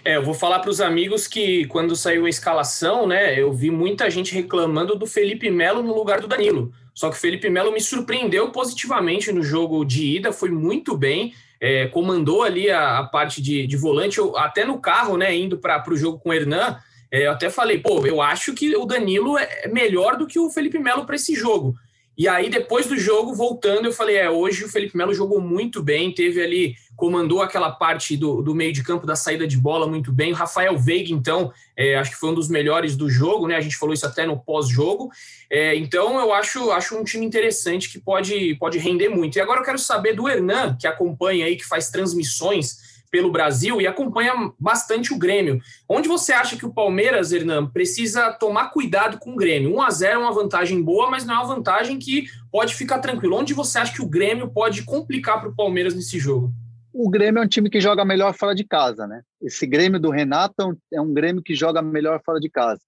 É, 0.06 0.18
eu 0.18 0.24
vou 0.24 0.34
falar 0.34 0.60
para 0.60 0.70
os 0.70 0.82
amigos 0.82 1.28
que 1.28 1.66
quando 1.68 1.96
saiu 1.96 2.25
a 2.25 2.30
escalação, 2.30 3.08
né, 3.08 3.40
eu 3.40 3.52
vi 3.54 3.72
muita 3.72 4.10
gente 4.10 4.34
reclamando 4.34 4.96
do 4.96 5.08
Felipe 5.08 5.50
Melo 5.50 5.82
no 5.82 5.96
lugar 5.96 6.20
do 6.20 6.28
Danilo. 6.28 6.72
Só 6.94 7.10
que 7.10 7.16
o 7.16 7.20
Felipe 7.20 7.50
Melo 7.50 7.72
me 7.72 7.82
surpreendeu 7.82 8.52
positivamente 8.52 9.32
no 9.32 9.42
jogo 9.42 9.84
de 9.84 10.18
ida, 10.18 10.32
foi 10.32 10.50
muito 10.50 10.96
bem, 10.96 11.34
é, 11.60 11.88
comandou 11.88 12.44
ali 12.44 12.70
a, 12.70 13.00
a 13.00 13.04
parte 13.06 13.42
de, 13.42 13.66
de, 13.66 13.78
volante, 13.78 14.20
eu, 14.20 14.38
até 14.38 14.66
no 14.66 14.80
carro, 14.80 15.18
né, 15.18 15.36
indo 15.36 15.58
para 15.58 15.84
o 15.90 15.96
jogo 15.96 16.20
com 16.20 16.30
o 16.30 16.34
Hernan, 16.34 16.78
é, 17.10 17.28
eu 17.28 17.32
até 17.32 17.50
falei, 17.50 17.80
pô, 17.80 18.06
eu 18.06 18.22
acho 18.22 18.54
que 18.54 18.75
o 18.75 18.86
Danilo 18.86 19.38
é 19.38 19.68
melhor 19.68 20.18
do 20.18 20.28
que 20.28 20.40
o 20.40 20.50
Felipe 20.50 20.78
Melo 20.78 21.06
para 21.06 21.16
esse 21.16 21.34
jogo. 21.34 21.75
E 22.17 22.27
aí, 22.27 22.50
depois 22.50 22.86
do 22.86 22.98
jogo, 22.98 23.34
voltando, 23.34 23.86
eu 23.86 23.91
falei: 23.91 24.17
é, 24.17 24.29
hoje 24.29 24.63
o 24.63 24.70
Felipe 24.70 24.96
Melo 24.96 25.13
jogou 25.13 25.41
muito 25.41 25.82
bem, 25.82 26.13
teve 26.13 26.41
ali, 26.41 26.75
comandou 26.96 27.41
aquela 27.41 27.72
parte 27.72 28.15
do, 28.15 28.41
do 28.41 28.53
meio 28.53 28.72
de 28.72 28.84
campo 28.84 29.08
da 29.08 29.15
saída 29.15 29.48
de 29.48 29.58
bola 29.58 29.88
muito 29.88 30.12
bem. 30.12 30.32
O 30.32 30.36
Rafael 30.36 30.77
Veiga, 30.77 31.12
então, 31.12 31.51
é, 31.75 31.96
acho 31.96 32.12
que 32.12 32.17
foi 32.17 32.29
um 32.29 32.36
dos 32.36 32.50
melhores 32.50 32.96
do 32.96 33.10
jogo, 33.10 33.48
né? 33.48 33.55
A 33.55 33.62
gente 33.62 33.77
falou 33.77 33.93
isso 33.93 34.05
até 34.05 34.25
no 34.25 34.39
pós-jogo. 34.39 35.10
É, 35.50 35.75
então, 35.75 36.20
eu 36.20 36.32
acho, 36.32 36.72
acho 36.72 36.96
um 36.96 37.03
time 37.03 37.25
interessante 37.25 37.89
que 37.89 38.00
pode, 38.00 38.55
pode 38.55 38.77
render 38.77 39.10
muito. 39.10 39.38
E 39.38 39.41
agora 39.41 39.62
eu 39.62 39.65
quero 39.65 39.79
saber 39.79 40.13
do 40.13 40.29
Hernan, 40.29 40.77
que 40.79 40.88
acompanha 40.88 41.46
aí, 41.46 41.55
que 41.55 41.65
faz 41.65 41.89
transmissões 41.89 42.93
pelo 43.13 43.32
Brasil 43.32 43.79
e 43.79 43.86
acompanha 43.86 44.34
bastante 44.60 45.13
o 45.13 45.20
Grêmio. 45.20 45.62
Onde 45.88 46.10
você 46.10 46.34
acha 46.34 46.58
que 46.58 46.65
o 46.65 46.74
Palmeiras, 46.74 47.32
Hernan, 47.32 47.67
precisa 47.67 48.34
tomar 48.34 48.72
cuidado 48.72 49.20
com 49.20 49.34
o 49.34 49.36
Grêmio? 49.36 49.75
1 49.75 49.82
a 49.84 49.89
0 49.91 50.13
é 50.13 50.17
uma 50.17 50.34
vantagem 50.34 50.82
boa, 50.82 51.12
mas 51.12 51.24
não 51.24 51.36
é 51.36 51.38
uma 51.38 51.55
vantagem 51.55 52.00
que 52.00 52.25
pode 52.51 52.74
ficar 52.74 52.98
tranquilo. 52.98 53.38
Onde 53.38 53.53
você 53.53 53.77
acha 53.77 53.93
que 53.93 54.01
o 54.01 54.10
Grêmio 54.10 54.50
pode 54.50 54.82
complicar 54.82 55.39
para 55.39 55.50
o 55.50 55.55
Palmeiras 55.55 55.93
nesse 55.93 56.17
jogo? 56.17 56.51
O 56.91 57.08
Grêmio 57.08 57.39
é 57.39 57.46
um 57.46 57.48
time 57.48 57.70
que 57.70 57.79
joga 57.79 58.03
melhor 58.03 58.34
fora 58.34 58.55
de 58.55 58.63
casa, 58.63 59.05
né? 59.05 59.22
Esse 59.39 59.67
Grêmio 59.67 60.00
do 60.00 60.10
Renato 60.10 60.75
é 60.91 61.00
um 61.00 61.13
Grêmio 61.13 61.43
que 61.43 61.53
joga 61.53 61.84
melhor 61.84 62.20
fora 62.25 62.39
de 62.39 62.50
casa. 62.50 62.82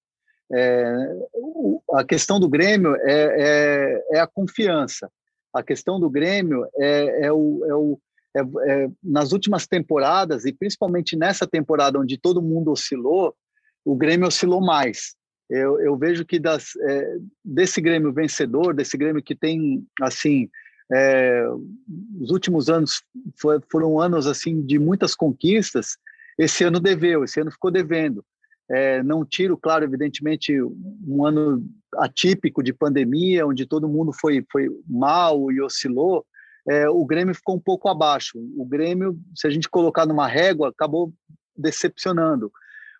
É, 0.51 0.91
a 1.93 2.03
questão 2.03 2.39
do 2.39 2.49
Grêmio 2.49 2.95
é, 2.95 4.01
é, 4.11 4.17
é, 4.17 4.19
a 4.19 4.25
confiança. 4.25 5.07
A 5.53 5.61
questão 5.61 5.99
do 5.99 6.09
Grêmio 6.09 6.65
é, 6.79 7.27
é 7.27 7.31
o, 7.31 7.63
é 7.67 7.75
o 7.75 7.99
é, 8.35 8.39
é, 8.39 8.89
nas 9.03 9.31
últimas 9.31 9.65
temporadas, 9.65 10.45
e 10.45 10.51
principalmente 10.51 11.15
nessa 11.15 11.47
temporada 11.47 11.99
onde 11.99 12.17
todo 12.17 12.41
mundo 12.41 12.71
oscilou, 12.71 13.33
o 13.83 13.95
Grêmio 13.95 14.27
oscilou 14.27 14.59
mais. 14.59 15.15
Eu, 15.49 15.79
eu 15.79 15.95
vejo 15.95 16.25
que 16.25 16.39
das, 16.39 16.75
é, 16.75 17.17
desse 17.43 17.79
Grêmio 17.79 18.11
vencedor, 18.11 18.73
desse 18.73 18.97
Grêmio 18.97 19.23
que 19.23 19.35
tem, 19.35 19.85
assim, 20.01 20.49
é, 20.91 21.45
os 22.19 22.31
últimos 22.31 22.69
anos 22.69 23.03
foi, 23.39 23.59
foram 23.71 23.99
anos, 23.99 24.27
assim, 24.27 24.61
de 24.61 24.77
muitas 24.79 25.15
conquistas, 25.15 25.97
esse 26.37 26.63
ano 26.63 26.79
deveu, 26.79 27.23
esse 27.23 27.39
ano 27.39 27.51
ficou 27.51 27.71
devendo. 27.71 28.25
É, 28.69 29.03
não 29.03 29.23
tiro, 29.23 29.55
claro, 29.55 29.85
evidentemente, 29.85 30.59
um 30.61 31.25
ano 31.25 31.63
atípico 31.97 32.63
de 32.63 32.73
pandemia, 32.73 33.45
onde 33.45 33.65
todo 33.65 33.87
mundo 33.87 34.11
foi, 34.11 34.43
foi 34.51 34.67
mal 34.87 35.51
e 35.51 35.61
oscilou, 35.61 36.25
é, 36.67 36.89
o 36.89 37.05
Grêmio 37.05 37.35
ficou 37.35 37.55
um 37.55 37.59
pouco 37.59 37.87
abaixo. 37.87 38.37
O 38.57 38.65
Grêmio, 38.65 39.17
se 39.35 39.47
a 39.47 39.49
gente 39.49 39.69
colocar 39.69 40.05
numa 40.05 40.27
régua, 40.27 40.69
acabou 40.69 41.13
decepcionando. 41.55 42.51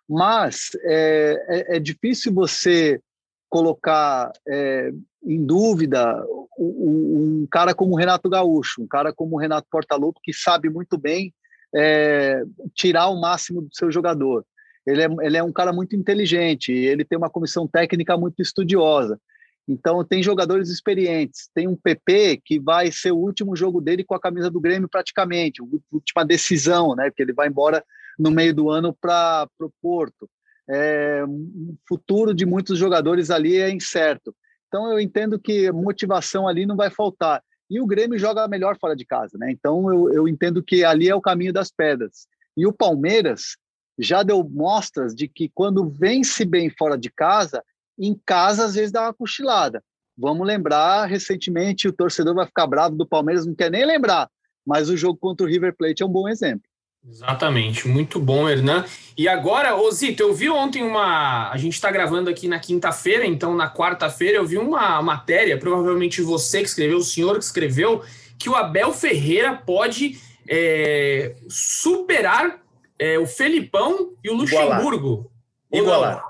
Mas 0.08 0.70
é, 0.84 1.44
é, 1.48 1.76
é 1.76 1.80
difícil 1.80 2.32
você 2.32 3.00
colocar 3.48 4.30
é, 4.48 4.90
em 5.24 5.44
dúvida 5.44 6.24
um, 6.58 7.42
um, 7.42 7.48
cara 7.50 7.74
como 7.74 7.94
o 7.94 7.96
Renato 7.96 8.28
Gaúcho, 8.28 8.82
um 8.82 8.86
cara 8.86 9.12
como 9.12 9.36
o 9.36 9.38
Renato 9.38 9.66
Portaluppi, 9.70 10.20
que 10.22 10.32
sabe 10.32 10.68
muito 10.70 10.96
bem 10.96 11.34
é, 11.74 12.42
tirar 12.74 13.08
o 13.08 13.20
máximo 13.20 13.62
do 13.62 13.68
seu 13.72 13.90
jogador. 13.90 14.44
Ele 14.86 15.02
é, 15.02 15.08
ele 15.22 15.36
é 15.36 15.42
um 15.42 15.52
cara 15.52 15.72
muito 15.72 15.96
inteligente, 15.96 16.70
ele 16.70 17.04
tem 17.04 17.18
uma 17.18 17.30
comissão 17.30 17.66
técnica 17.66 18.16
muito 18.16 18.40
estudiosa. 18.40 19.20
Então, 19.68 20.04
tem 20.04 20.22
jogadores 20.22 20.68
experientes. 20.68 21.50
Tem 21.52 21.66
um 21.66 21.76
PP 21.76 22.40
que 22.44 22.60
vai 22.60 22.92
ser 22.92 23.10
o 23.10 23.18
último 23.18 23.56
jogo 23.56 23.80
dele 23.80 24.04
com 24.04 24.14
a 24.14 24.20
camisa 24.20 24.48
do 24.48 24.60
Grêmio, 24.60 24.88
praticamente, 24.88 25.60
última 25.90 26.24
decisão, 26.24 26.94
né? 26.94 27.10
Porque 27.10 27.22
ele 27.22 27.32
vai 27.32 27.48
embora 27.48 27.84
no 28.18 28.30
meio 28.30 28.54
do 28.54 28.70
ano 28.70 28.94
para 28.94 29.48
o 29.60 29.72
Porto. 29.82 30.28
É, 30.68 31.24
o 31.24 31.76
futuro 31.88 32.32
de 32.32 32.46
muitos 32.46 32.78
jogadores 32.78 33.30
ali 33.30 33.56
é 33.56 33.70
incerto. 33.70 34.34
Então, 34.68 34.90
eu 34.90 35.00
entendo 35.00 35.38
que 35.38 35.70
motivação 35.72 36.46
ali 36.46 36.64
não 36.64 36.76
vai 36.76 36.90
faltar. 36.90 37.42
E 37.68 37.80
o 37.80 37.86
Grêmio 37.86 38.18
joga 38.18 38.46
melhor 38.46 38.78
fora 38.78 38.94
de 38.94 39.04
casa, 39.04 39.36
né? 39.36 39.50
Então, 39.50 39.92
eu, 39.92 40.12
eu 40.12 40.28
entendo 40.28 40.62
que 40.62 40.84
ali 40.84 41.08
é 41.08 41.14
o 41.14 41.20
caminho 41.20 41.52
das 41.52 41.70
pedras. 41.70 42.28
E 42.56 42.66
o 42.66 42.72
Palmeiras 42.72 43.56
já 43.98 44.22
deu 44.22 44.44
mostras 44.44 45.14
de 45.14 45.26
que 45.26 45.50
quando 45.52 45.88
vence 45.88 46.44
bem 46.44 46.70
fora 46.70 46.96
de 46.96 47.10
casa, 47.10 47.62
em 47.98 48.18
casa 48.24 48.64
às 48.64 48.74
vezes 48.74 48.92
dá 48.92 49.02
uma 49.02 49.14
cochilada. 49.14 49.82
Vamos 50.16 50.46
lembrar, 50.46 51.06
recentemente 51.06 51.88
o 51.88 51.92
torcedor 51.92 52.34
vai 52.34 52.46
ficar 52.46 52.66
bravo 52.66 52.96
do 52.96 53.06
Palmeiras, 53.06 53.46
não 53.46 53.54
quer 53.54 53.70
nem 53.70 53.84
lembrar, 53.84 54.28
mas 54.66 54.88
o 54.88 54.96
jogo 54.96 55.18
contra 55.18 55.46
o 55.46 55.48
River 55.48 55.74
Plate 55.76 56.02
é 56.02 56.06
um 56.06 56.10
bom 56.10 56.28
exemplo. 56.28 56.68
Exatamente, 57.08 57.86
muito 57.86 58.18
bom, 58.18 58.48
Hernan. 58.48 58.84
E 59.16 59.28
agora, 59.28 59.76
Osito, 59.76 60.22
eu 60.22 60.34
vi 60.34 60.50
ontem 60.50 60.82
uma. 60.82 61.50
A 61.50 61.56
gente 61.56 61.74
está 61.74 61.90
gravando 61.90 62.28
aqui 62.28 62.48
na 62.48 62.58
quinta-feira, 62.58 63.24
então 63.24 63.54
na 63.54 63.72
quarta-feira 63.72 64.38
eu 64.38 64.44
vi 64.44 64.58
uma 64.58 65.00
matéria, 65.02 65.56
provavelmente 65.56 66.20
você 66.20 66.62
que 66.62 66.68
escreveu, 66.68 66.98
o 66.98 67.04
senhor 67.04 67.38
que 67.38 67.44
escreveu, 67.44 68.02
que 68.36 68.48
o 68.48 68.56
Abel 68.56 68.92
Ferreira 68.92 69.54
pode 69.54 70.18
é, 70.48 71.36
superar 71.48 72.60
é, 72.98 73.18
o 73.18 73.26
Felipão 73.26 74.12
e 74.24 74.28
o 74.28 74.34
Luxemburgo. 74.34 75.30
Igualar. 75.72 76.12
Igualar, 76.12 76.24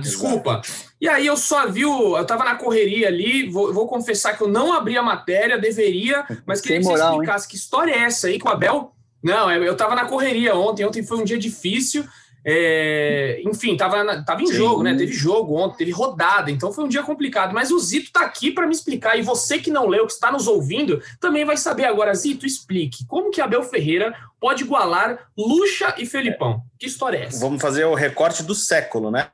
desculpa. 0.00 0.62
E 1.00 1.08
aí 1.08 1.26
eu 1.26 1.36
só 1.36 1.66
vi 1.68 1.84
o. 1.84 2.16
Eu 2.16 2.24
tava 2.24 2.44
na 2.44 2.56
correria 2.56 3.08
ali, 3.08 3.48
vou, 3.48 3.72
vou 3.72 3.86
confessar 3.86 4.36
que 4.36 4.42
eu 4.42 4.48
não 4.48 4.72
abri 4.72 4.96
a 4.96 5.02
matéria, 5.02 5.58
deveria, 5.58 6.26
mas 6.46 6.60
queria 6.60 6.78
que 6.78 6.84
você 6.84 7.02
explicasse 7.02 7.46
hein? 7.46 7.50
que 7.50 7.56
história 7.56 7.92
é 7.92 7.98
essa 8.00 8.26
aí 8.26 8.38
com 8.38 8.48
o 8.48 8.52
Abel. 8.52 8.92
Não, 9.22 9.50
eu 9.50 9.76
tava 9.76 9.94
na 9.94 10.06
correria 10.06 10.54
ontem, 10.54 10.84
ontem 10.84 11.02
foi 11.02 11.18
um 11.18 11.24
dia 11.24 11.38
difícil. 11.38 12.04
É, 12.44 13.40
enfim, 13.44 13.76
tava, 13.76 14.22
tava 14.22 14.42
em 14.42 14.46
Sim. 14.46 14.54
jogo, 14.54 14.82
né? 14.82 14.94
Teve 14.94 15.12
jogo 15.12 15.54
ontem, 15.56 15.78
teve 15.78 15.90
rodada, 15.90 16.50
então 16.50 16.72
foi 16.72 16.84
um 16.84 16.88
dia 16.88 17.02
complicado. 17.02 17.52
Mas 17.52 17.70
o 17.70 17.78
Zito 17.78 18.12
tá 18.12 18.20
aqui 18.20 18.50
para 18.50 18.66
me 18.66 18.72
explicar. 18.72 19.18
E 19.18 19.22
você 19.22 19.58
que 19.58 19.70
não 19.70 19.86
leu, 19.86 20.06
que 20.06 20.12
está 20.12 20.30
nos 20.30 20.46
ouvindo, 20.46 21.02
também 21.20 21.44
vai 21.44 21.56
saber 21.56 21.84
agora. 21.84 22.14
Zito, 22.14 22.46
explique 22.46 23.06
como 23.06 23.30
que 23.30 23.40
Abel 23.40 23.62
Ferreira 23.62 24.14
pode 24.40 24.64
igualar 24.64 25.18
Lucha 25.36 25.94
e 25.98 26.06
Felipão. 26.06 26.62
Que 26.78 26.86
história 26.86 27.18
é 27.18 27.24
essa? 27.24 27.40
Vamos 27.40 27.60
fazer 27.60 27.84
o 27.84 27.94
recorte 27.94 28.42
do 28.42 28.54
século, 28.54 29.10
né? 29.10 29.28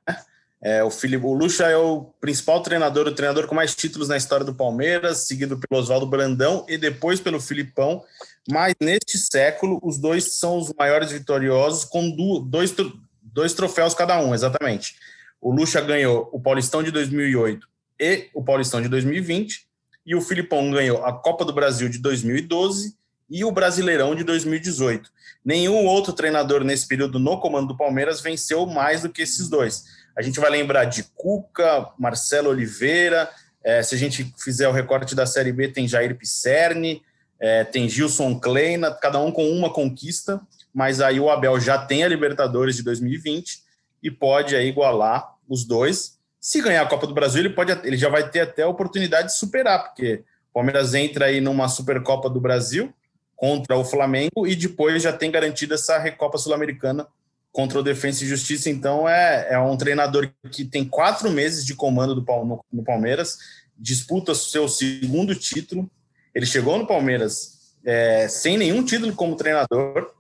É, 0.65 0.83
o, 0.83 0.91
Filipe, 0.91 1.27
o 1.27 1.35
Lucha 1.35 1.65
é 1.67 1.77
o 1.77 2.07
principal 2.19 2.63
treinador, 2.63 3.07
o 3.07 3.15
treinador 3.15 3.47
com 3.47 3.55
mais 3.55 3.75
títulos 3.75 4.09
na 4.09 4.17
história 4.17 4.47
do 4.47 4.55
Palmeiras, 4.55 5.19
seguido 5.19 5.59
pelo 5.59 5.79
Oswaldo 5.79 6.07
Brandão 6.07 6.65
e 6.67 6.79
depois 6.79 7.21
pelo 7.21 7.39
Filipão. 7.39 8.03
Mas 8.51 8.75
neste 8.81 9.19
século, 9.19 9.79
os 9.83 9.99
dois 9.99 10.39
são 10.39 10.57
os 10.57 10.73
maiores 10.73 11.13
vitoriosos, 11.13 11.85
com 11.85 12.11
dois, 12.41 12.75
dois 13.23 13.53
troféus 13.53 13.93
cada 13.93 14.19
um, 14.19 14.35
exatamente. 14.35 14.97
O 15.39 15.53
Lucha 15.53 15.83
ganhou 15.83 16.31
o 16.33 16.41
Paulistão 16.41 16.83
de 16.83 16.91
2008 16.91 17.69
e 18.01 18.31
o 18.33 18.43
Paulistão 18.43 18.81
de 18.81 18.89
2020, 18.89 19.67
e 20.07 20.15
o 20.15 20.23
Filipão 20.23 20.71
ganhou 20.71 21.05
a 21.05 21.13
Copa 21.13 21.45
do 21.45 21.53
Brasil 21.53 21.91
de 21.91 21.99
2012 21.99 22.97
e 23.29 23.45
o 23.45 23.53
Brasileirão 23.53 24.15
de 24.15 24.25
2018. 24.25 25.11
Nenhum 25.45 25.85
outro 25.85 26.15
treinador 26.15 26.65
nesse 26.65 26.89
período 26.89 27.19
no 27.19 27.39
comando 27.39 27.69
do 27.69 27.77
Palmeiras 27.77 28.23
venceu 28.23 28.65
mais 28.67 29.03
do 29.03 29.11
que 29.11 29.21
esses 29.21 29.49
dois. 29.49 29.85
A 30.17 30.23
gente 30.23 30.39
vai 30.39 30.51
lembrar 30.51 30.85
de 30.85 31.05
Cuca, 31.17 31.89
Marcelo 31.99 32.51
Oliveira. 32.51 33.29
É, 33.63 33.83
se 33.83 33.95
a 33.95 33.99
gente 33.99 34.33
fizer 34.39 34.69
o 34.69 34.73
recorte 34.73 35.15
da 35.15 35.27
Série 35.27 35.53
B, 35.53 35.69
tem 35.69 35.89
Jair 35.89 36.17
Pisserni, 36.17 37.03
é, 37.41 37.65
tem 37.65 37.89
Gilson 37.89 38.39
Kleina, 38.39 38.93
cada 38.93 39.19
um 39.19 39.33
com 39.33 39.49
uma 39.51 39.73
conquista, 39.73 40.41
mas 40.73 41.01
aí 41.01 41.19
o 41.19 41.31
Abel 41.31 41.59
já 41.59 41.79
tem 41.79 42.05
a 42.05 42.09
Libertadores 42.09 42.77
de 42.77 42.83
2020 42.83 43.63
e 44.03 44.11
pode 44.11 44.55
aí 44.55 44.69
igualar 44.69 45.35
os 45.49 45.65
dois. 45.65 46.19
Se 46.41 46.61
ganhar 46.61 46.83
a 46.83 46.87
Copa 46.87 47.07
do 47.07 47.15
Brasil, 47.15 47.41
ele, 47.41 47.51
pode, 47.51 47.73
ele 47.87 47.97
já 47.97 48.09
vai 48.09 48.29
ter 48.29 48.41
até 48.41 48.63
a 48.63 48.69
oportunidade 48.69 49.29
de 49.29 49.37
superar, 49.37 49.83
porque 49.85 50.23
o 50.51 50.55
Palmeiras 50.55 50.95
entra 50.95 51.27
aí 51.27 51.41
numa 51.41 51.69
Supercopa 51.69 52.29
do 52.29 52.41
Brasil 52.41 52.93
contra 53.35 53.77
o 53.77 53.85
Flamengo 53.85 54.47
e 54.47 54.55
depois 54.55 55.03
já 55.03 55.13
tem 55.13 55.31
garantida 55.31 55.75
essa 55.75 55.99
Recopa 55.99 56.39
Sul-Americana 56.39 57.07
contra 57.55 57.79
o 57.79 57.85
Defensa 57.85 58.25
e 58.25 58.27
Justiça. 58.27 58.69
Então, 58.69 59.09
é, 59.09 59.47
é 59.51 59.59
um 59.61 59.77
treinador 59.77 60.29
que 60.51 60.65
tem 60.65 60.85
quatro 60.85 61.31
meses 61.31 61.65
de 61.65 61.73
comando 61.73 62.13
do, 62.13 62.21
no, 62.45 62.65
no 62.71 62.83
Palmeiras, 62.83 63.39
disputa 63.79 64.35
seu 64.35 64.69
segundo 64.69 65.37
título. 65.37 65.89
Ele 66.35 66.47
chegou 66.47 66.77
no 66.77 66.85
Palmeiras 66.85 67.77
é, 67.87 68.27
sem 68.27 68.59
nenhum 68.59 68.85
título 68.85 69.15
como 69.15 69.37
treinador. 69.37 70.11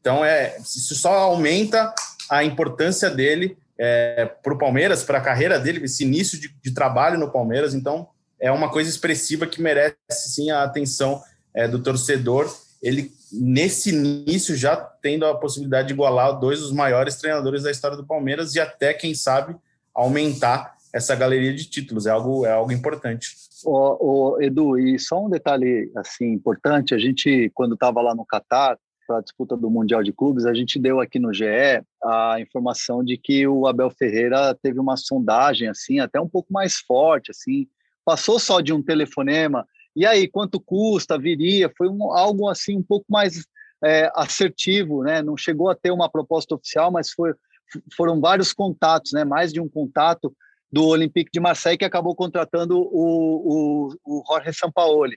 Então, 0.00 0.24
é, 0.24 0.56
isso 0.60 0.94
só 0.94 1.14
aumenta 1.14 1.92
a 2.30 2.44
importância 2.44 3.10
dele 3.10 3.58
é, 3.76 4.26
para 4.26 4.54
o 4.54 4.58
Palmeiras, 4.58 5.02
para 5.02 5.18
a 5.18 5.20
carreira 5.20 5.58
dele, 5.58 5.84
esse 5.84 6.04
início 6.04 6.38
de, 6.38 6.54
de, 6.62 6.72
trabalho 6.72 7.18
no 7.18 7.32
Palmeiras. 7.32 7.74
Então, 7.74 8.06
é 8.38 8.52
uma 8.52 8.70
coisa 8.70 8.88
expressiva 8.88 9.48
que 9.48 9.60
merece 9.60 9.96
sim 10.08 10.48
a 10.52 10.62
atenção 10.62 11.20
é, 11.52 11.66
do 11.66 11.82
torcedor. 11.82 12.56
Ele, 12.80 13.12
nesse 13.40 13.90
início, 13.90 14.56
já 14.56 14.76
tendo 14.76 15.26
a 15.26 15.36
possibilidade 15.36 15.88
de 15.88 15.94
igualar 15.94 16.38
dois 16.38 16.60
dos 16.60 16.72
maiores 16.72 17.16
treinadores 17.16 17.62
da 17.62 17.70
história 17.70 17.96
do 17.96 18.06
Palmeiras 18.06 18.54
e 18.54 18.60
até, 18.60 18.92
quem 18.94 19.14
sabe, 19.14 19.56
aumentar 19.94 20.74
essa 20.92 21.14
galeria 21.14 21.52
de 21.52 21.68
títulos. 21.68 22.06
É 22.06 22.10
algo, 22.10 22.46
é 22.46 22.52
algo 22.52 22.72
importante. 22.72 23.34
O, 23.64 24.38
Edu, 24.40 24.78
e 24.78 24.98
só 24.98 25.24
um 25.24 25.30
detalhe 25.30 25.90
assim 25.96 26.32
importante: 26.32 26.94
a 26.94 26.98
gente, 26.98 27.50
quando 27.54 27.74
estava 27.74 28.00
lá 28.00 28.14
no 28.14 28.24
Catar, 28.24 28.78
para 29.06 29.18
a 29.18 29.20
disputa 29.20 29.56
do 29.56 29.70
Mundial 29.70 30.02
de 30.02 30.12
Clubes, 30.12 30.46
a 30.46 30.54
gente 30.54 30.78
deu 30.78 31.00
aqui 31.00 31.18
no 31.18 31.32
GE 31.32 31.44
a 32.02 32.36
informação 32.40 33.04
de 33.04 33.16
que 33.16 33.46
o 33.46 33.66
Abel 33.66 33.90
Ferreira 33.90 34.56
teve 34.62 34.80
uma 34.80 34.96
sondagem 34.96 35.68
assim, 35.68 36.00
até 36.00 36.20
um 36.20 36.28
pouco 36.28 36.52
mais 36.52 36.76
forte, 36.76 37.30
assim, 37.30 37.66
passou 38.04 38.38
só 38.38 38.60
de 38.60 38.72
um 38.72 38.82
telefonema. 38.82 39.66
E 39.96 40.04
aí, 40.04 40.28
quanto 40.28 40.60
custa? 40.60 41.18
Viria? 41.18 41.70
Foi 41.76 41.88
um, 41.88 42.12
algo 42.12 42.48
assim 42.48 42.76
um 42.76 42.82
pouco 42.82 43.06
mais 43.08 43.44
é, 43.82 44.10
assertivo, 44.14 45.02
né? 45.02 45.22
Não 45.22 45.36
chegou 45.36 45.70
a 45.70 45.74
ter 45.74 45.90
uma 45.90 46.10
proposta 46.10 46.54
oficial, 46.54 46.90
mas 46.90 47.10
foi, 47.10 47.34
foram 47.96 48.20
vários 48.20 48.52
contatos, 48.52 49.12
né? 49.12 49.24
Mais 49.24 49.52
de 49.52 49.60
um 49.60 49.68
contato 49.68 50.34
do 50.72 50.86
Olympique 50.86 51.30
de 51.32 51.38
Marseille 51.38 51.78
que 51.78 51.84
acabou 51.84 52.16
contratando 52.16 52.78
o, 52.78 53.88
o, 54.04 54.20
o 54.20 54.24
Jorge 54.26 54.52
Sampaoli. 54.52 55.16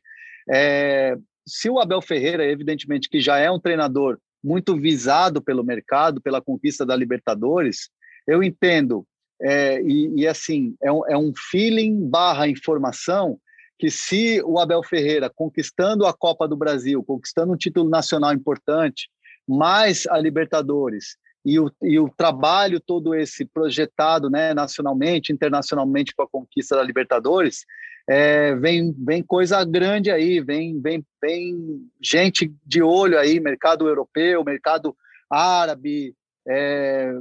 É, 0.49 1.17
se 1.47 1.69
o 1.69 1.79
Abel 1.79 2.01
Ferreira, 2.01 2.45
evidentemente, 2.45 3.09
que 3.09 3.19
já 3.19 3.39
é 3.39 3.49
um 3.49 3.59
treinador 3.59 4.19
muito 4.43 4.77
visado 4.77 5.41
pelo 5.41 5.63
mercado, 5.63 6.21
pela 6.21 6.41
conquista 6.41 6.85
da 6.85 6.95
Libertadores, 6.95 7.89
eu 8.27 8.43
entendo, 8.43 9.05
é, 9.41 9.81
e, 9.81 10.21
e, 10.21 10.27
assim, 10.27 10.75
é 10.81 10.91
um, 10.91 11.07
é 11.07 11.17
um 11.17 11.33
feeling 11.49 12.07
barra 12.07 12.47
informação 12.47 13.39
que 13.77 13.91
se 13.91 14.41
o 14.43 14.59
Abel 14.59 14.83
Ferreira, 14.83 15.29
conquistando 15.29 16.05
a 16.05 16.13
Copa 16.13 16.47
do 16.47 16.57
Brasil, 16.57 17.03
conquistando 17.03 17.53
um 17.53 17.57
título 17.57 17.89
nacional 17.89 18.33
importante, 18.33 19.09
mais 19.47 20.05
a 20.07 20.17
Libertadores, 20.17 21.17
e 21.45 21.59
o, 21.59 21.71
e 21.81 21.97
o 21.97 22.09
trabalho 22.09 22.77
todo 22.79 23.15
esse 23.15 23.45
projetado 23.45 24.29
né, 24.29 24.53
nacionalmente, 24.53 25.31
internacionalmente 25.31 26.13
com 26.13 26.23
a 26.23 26.27
conquista 26.27 26.75
da 26.75 26.83
Libertadores, 26.83 27.65
é, 28.09 28.53
vem, 28.55 28.93
vem 28.97 29.23
coisa 29.23 29.63
grande 29.63 30.11
aí, 30.11 30.41
vem, 30.41 30.79
vem, 30.81 31.05
vem 31.21 31.89
gente 32.01 32.53
de 32.65 32.81
olho 32.81 33.17
aí, 33.17 33.39
mercado 33.39 33.87
europeu, 33.87 34.43
mercado 34.43 34.95
árabe, 35.29 36.13
é, 36.45 37.13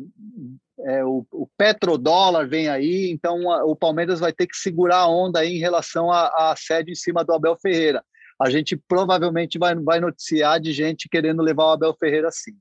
é, 0.81 1.05
o, 1.05 1.27
o, 1.33 1.49
petrodólar 1.57 2.49
vem 2.49 2.69
aí, 2.69 3.11
então 3.11 3.51
a, 3.51 3.65
o 3.65 3.75
Palmeiras 3.75 4.21
vai 4.21 4.33
ter 4.33 4.47
que 4.47 4.57
segurar 4.57 4.99
a 4.99 5.09
onda 5.09 5.41
aí 5.41 5.57
em 5.57 5.61
relação 5.61 6.11
à 6.13 6.55
sede 6.57 6.93
em 6.93 6.95
cima 6.95 7.25
do 7.25 7.33
Abel 7.33 7.57
Ferreira. 7.57 8.05
A 8.41 8.51
gente 8.51 8.77
provavelmente 8.77 9.59
vai, 9.59 9.75
vai 9.75 10.01
noticiar 10.01 10.61
de 10.61 10.73
gente 10.73 11.09
querendo 11.09 11.43
levar 11.43 11.65
o 11.65 11.71
Abel 11.71 11.97
Ferreira 11.99 12.31
sim. 12.31 12.53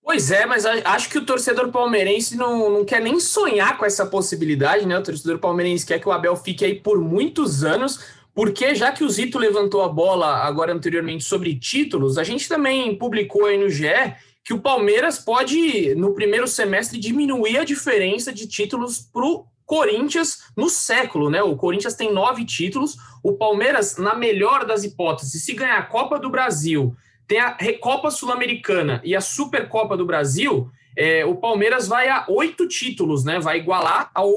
Pois 0.00 0.30
é, 0.30 0.44
mas 0.44 0.66
acho 0.66 1.08
que 1.08 1.16
o 1.16 1.24
torcedor 1.24 1.72
palmeirense 1.72 2.36
não, 2.36 2.70
não 2.70 2.84
quer 2.84 3.00
nem 3.00 3.18
sonhar 3.18 3.78
com 3.78 3.86
essa 3.86 4.04
possibilidade, 4.04 4.86
né? 4.86 4.98
O 4.98 5.02
torcedor 5.02 5.38
palmeirense 5.38 5.86
quer 5.86 5.98
que 5.98 6.06
o 6.06 6.12
Abel 6.12 6.36
fique 6.36 6.62
aí 6.62 6.74
por 6.74 7.00
muitos 7.00 7.64
anos, 7.64 8.04
porque 8.34 8.74
já 8.74 8.92
que 8.92 9.02
o 9.02 9.08
Zito 9.08 9.38
levantou 9.38 9.82
a 9.82 9.88
bola 9.88 10.26
agora 10.26 10.74
anteriormente 10.74 11.24
sobre 11.24 11.58
títulos, 11.58 12.18
a 12.18 12.22
gente 12.22 12.46
também 12.46 12.96
publicou 12.98 13.46
aí 13.46 13.56
no 13.56 13.70
GE 13.70 14.14
que 14.44 14.52
o 14.52 14.60
Palmeiras 14.60 15.18
pode, 15.18 15.94
no 15.94 16.14
primeiro 16.14 16.46
semestre, 16.46 16.98
diminuir 16.98 17.58
a 17.58 17.64
diferença 17.64 18.32
de 18.32 18.46
títulos 18.46 18.98
para 19.00 19.24
o 19.24 19.46
Corinthians 19.64 20.44
no 20.54 20.68
século, 20.68 21.30
né? 21.30 21.42
O 21.42 21.56
Corinthians 21.56 21.94
tem 21.94 22.12
nove 22.12 22.44
títulos, 22.44 22.98
o 23.22 23.32
Palmeiras, 23.32 23.96
na 23.96 24.14
melhor 24.14 24.66
das 24.66 24.84
hipóteses, 24.84 25.42
se 25.42 25.54
ganhar 25.54 25.78
a 25.78 25.86
Copa 25.86 26.18
do 26.18 26.28
Brasil 26.28 26.94
tem 27.26 27.40
a 27.40 27.56
Recopa 27.58 28.10
Sul-Americana 28.10 29.00
e 29.04 29.14
a 29.16 29.20
Supercopa 29.20 29.96
do 29.96 30.06
Brasil. 30.06 30.70
É, 30.96 31.24
o 31.24 31.34
Palmeiras 31.34 31.88
vai 31.88 32.08
a 32.08 32.24
oito 32.28 32.68
títulos, 32.68 33.24
né? 33.24 33.40
Vai 33.40 33.58
igualar 33.58 34.10
ao, 34.14 34.30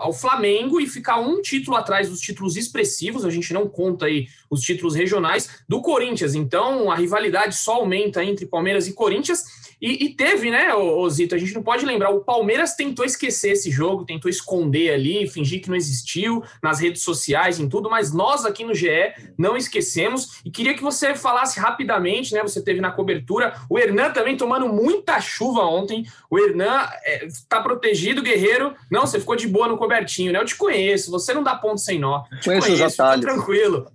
ao 0.00 0.12
Flamengo 0.12 0.80
e 0.80 0.86
ficar 0.86 1.18
um 1.18 1.42
título 1.42 1.76
atrás 1.76 2.08
dos 2.08 2.20
títulos 2.20 2.56
expressivos. 2.56 3.24
A 3.24 3.30
gente 3.30 3.52
não 3.52 3.68
conta 3.68 4.06
aí 4.06 4.28
os 4.48 4.60
títulos 4.60 4.94
regionais 4.94 5.64
do 5.68 5.80
Corinthians. 5.80 6.34
Então 6.34 6.90
a 6.90 6.94
rivalidade 6.94 7.56
só 7.56 7.74
aumenta 7.74 8.24
entre 8.24 8.46
Palmeiras 8.46 8.86
e 8.86 8.92
Corinthians. 8.92 9.64
E, 9.84 10.06
e, 10.06 10.08
teve, 10.08 10.50
né, 10.50 10.74
ô, 10.74 11.06
Zito? 11.10 11.34
A 11.34 11.38
gente 11.38 11.52
não 11.52 11.62
pode 11.62 11.84
lembrar. 11.84 12.08
O 12.08 12.20
Palmeiras 12.24 12.74
tentou 12.74 13.04
esquecer 13.04 13.50
esse 13.50 13.70
jogo, 13.70 14.06
tentou 14.06 14.30
esconder 14.30 14.94
ali, 14.94 15.28
fingir 15.28 15.60
que 15.60 15.68
não 15.68 15.76
existiu 15.76 16.42
nas 16.62 16.80
redes 16.80 17.02
sociais, 17.02 17.60
em 17.60 17.68
tudo, 17.68 17.90
mas 17.90 18.10
nós 18.10 18.46
aqui 18.46 18.64
no 18.64 18.74
GE 18.74 19.12
não 19.36 19.58
esquecemos. 19.58 20.40
E 20.42 20.50
queria 20.50 20.72
que 20.72 20.82
você 20.82 21.14
falasse 21.14 21.60
rapidamente, 21.60 22.32
né? 22.32 22.40
Você 22.40 22.62
teve 22.62 22.80
na 22.80 22.90
cobertura. 22.90 23.60
O 23.68 23.78
Hernan 23.78 24.10
também 24.10 24.38
tomando 24.38 24.70
muita 24.70 25.20
chuva 25.20 25.60
ontem. 25.66 26.06
O 26.30 26.38
Hernan 26.38 26.88
é, 27.04 27.28
tá 27.46 27.60
protegido, 27.60 28.22
guerreiro. 28.22 28.74
Não, 28.90 29.02
você 29.02 29.20
ficou 29.20 29.36
de 29.36 29.46
boa 29.46 29.68
no 29.68 29.76
cobertinho, 29.76 30.32
né? 30.32 30.38
Eu 30.38 30.46
te 30.46 30.56
conheço, 30.56 31.10
você 31.10 31.34
não 31.34 31.42
dá 31.42 31.56
ponto 31.56 31.78
sem 31.78 31.98
nó. 31.98 32.22
Te 32.40 32.46
conheço, 32.46 32.68
conheço 32.68 32.72
os 32.86 32.98
atalhos. 32.98 33.22
tranquilo. 33.22 33.86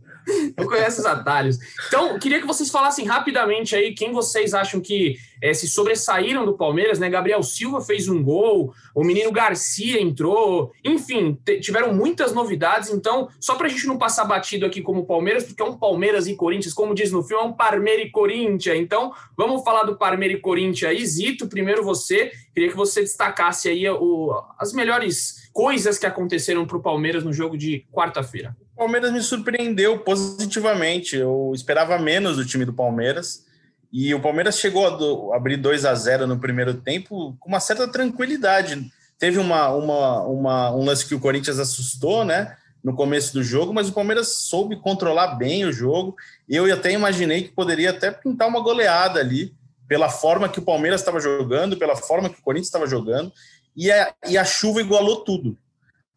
Eu 0.55 0.67
conheço 0.67 0.99
os 0.99 1.05
atalhos. 1.05 1.57
Então, 1.87 2.17
queria 2.19 2.39
que 2.39 2.47
vocês 2.47 2.69
falassem 2.69 3.05
rapidamente 3.05 3.75
aí 3.75 3.93
quem 3.93 4.11
vocês 4.11 4.53
acham 4.53 4.79
que 4.79 5.17
é, 5.41 5.53
se 5.53 5.67
sobressaíram 5.67 6.45
do 6.45 6.57
Palmeiras, 6.57 6.99
né? 6.99 7.09
Gabriel 7.09 7.41
Silva 7.41 7.81
fez 7.81 8.07
um 8.07 8.21
gol, 8.23 8.73
o 8.93 9.03
menino 9.03 9.31
Garcia 9.31 10.01
entrou, 10.01 10.71
enfim, 10.83 11.37
tiveram 11.61 11.93
muitas 11.93 12.33
novidades. 12.33 12.89
Então, 12.89 13.29
só 13.39 13.55
para 13.55 13.67
a 13.67 13.69
gente 13.69 13.87
não 13.87 13.97
passar 13.97 14.25
batido 14.25 14.65
aqui 14.65 14.81
como 14.81 15.05
Palmeiras, 15.05 15.43
porque 15.43 15.61
é 15.61 15.65
um 15.65 15.77
Palmeiras 15.77 16.27
e 16.27 16.35
Corinthians, 16.35 16.73
como 16.73 16.93
diz 16.93 17.11
no 17.11 17.23
filme, 17.23 17.43
é 17.43 17.45
um 17.45 17.53
Parmeira 17.53 18.01
e 18.01 18.11
Corinthians. 18.11 18.77
Então, 18.77 19.13
vamos 19.37 19.63
falar 19.63 19.83
do 19.83 19.97
Parmeira 19.97 20.33
e 20.33 20.41
Corinthians 20.41 20.91
aí. 20.91 21.05
Zito, 21.05 21.47
primeiro 21.47 21.83
você, 21.83 22.31
queria 22.53 22.69
que 22.69 22.75
você 22.75 23.01
destacasse 23.01 23.69
aí 23.69 23.89
o, 23.89 24.31
as 24.57 24.73
melhores 24.73 25.49
coisas 25.53 25.97
que 25.97 26.05
aconteceram 26.05 26.65
para 26.65 26.77
o 26.77 26.81
Palmeiras 26.81 27.23
no 27.23 27.33
jogo 27.33 27.57
de 27.57 27.85
quarta-feira. 27.91 28.55
Palmeiras 28.79 29.11
me 29.11 29.21
surpreendeu 29.21 29.99
positivamente. 29.99 31.17
Eu 31.17 31.51
esperava 31.53 31.99
menos 31.99 32.37
do 32.37 32.45
time 32.45 32.63
do 32.63 32.71
Palmeiras. 32.71 33.45
E 33.91 34.15
o 34.15 34.21
Palmeiras 34.21 34.57
chegou 34.57 34.87
a 34.87 34.91
do, 34.91 35.33
abrir 35.33 35.57
2 35.57 35.83
a 35.83 35.93
0 35.93 36.25
no 36.25 36.39
primeiro 36.39 36.75
tempo 36.75 37.35
com 37.39 37.49
uma 37.49 37.59
certa 37.59 37.87
tranquilidade. 37.89 38.89
Teve 39.17 39.37
uma, 39.37 39.67
uma, 39.69 40.23
uma, 40.23 40.71
um 40.71 40.85
lance 40.85 41.05
que 41.05 41.13
o 41.13 41.19
Corinthians 41.19 41.59
assustou, 41.59 42.23
né? 42.23 42.55
No 42.81 42.95
começo 42.95 43.33
do 43.33 43.43
jogo, 43.43 43.73
mas 43.73 43.89
o 43.89 43.93
Palmeiras 43.93 44.37
soube 44.37 44.79
controlar 44.79 45.35
bem 45.35 45.65
o 45.65 45.73
jogo. 45.73 46.15
Eu 46.47 46.73
até 46.73 46.93
imaginei 46.93 47.43
que 47.43 47.51
poderia 47.51 47.89
até 47.89 48.09
pintar 48.09 48.47
uma 48.47 48.61
goleada 48.61 49.19
ali, 49.19 49.53
pela 49.89 50.07
forma 50.07 50.47
que 50.47 50.59
o 50.59 50.63
Palmeiras 50.63 51.01
estava 51.01 51.19
jogando, 51.19 51.75
pela 51.75 51.97
forma 51.97 52.29
que 52.29 52.39
o 52.39 52.43
Corinthians 52.43 52.67
estava 52.67 52.87
jogando. 52.87 53.33
E 53.75 53.91
a, 53.91 54.13
e 54.29 54.37
a 54.37 54.45
chuva 54.45 54.79
igualou 54.79 55.25
tudo. 55.25 55.57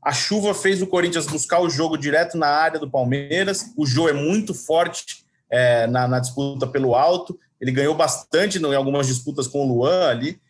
A 0.03 0.13
chuva 0.13 0.53
fez 0.53 0.83
o 0.83 0.87
Corinthians 0.87 1.27
buscar 1.27 1.61
o 1.61 1.71
jogo 1.71 1.97
direto 1.97 2.37
na 2.37 2.49
área 2.49 2.81
do 2.81 2.91
Palmeiras. 2.91 3.73
O 3.77 3.87
Jô 3.87 4.09
é 4.09 4.13
muito 4.13 4.53
forte 4.53 5.25
é, 5.49 5.87
na, 5.87 6.09
na, 6.09 6.19
disputa 6.19 6.67
pelo 6.67 6.97
alto. 6.97 7.39
Ele 7.61 7.71
ganhou 7.71 7.95
bastante 7.95 8.59
em 8.59 8.75
algumas 8.75 9.07
disputas 9.07 9.47
com 9.47 9.65
o 9.65 9.69
Luan 9.69 10.09
ali. 10.09 10.41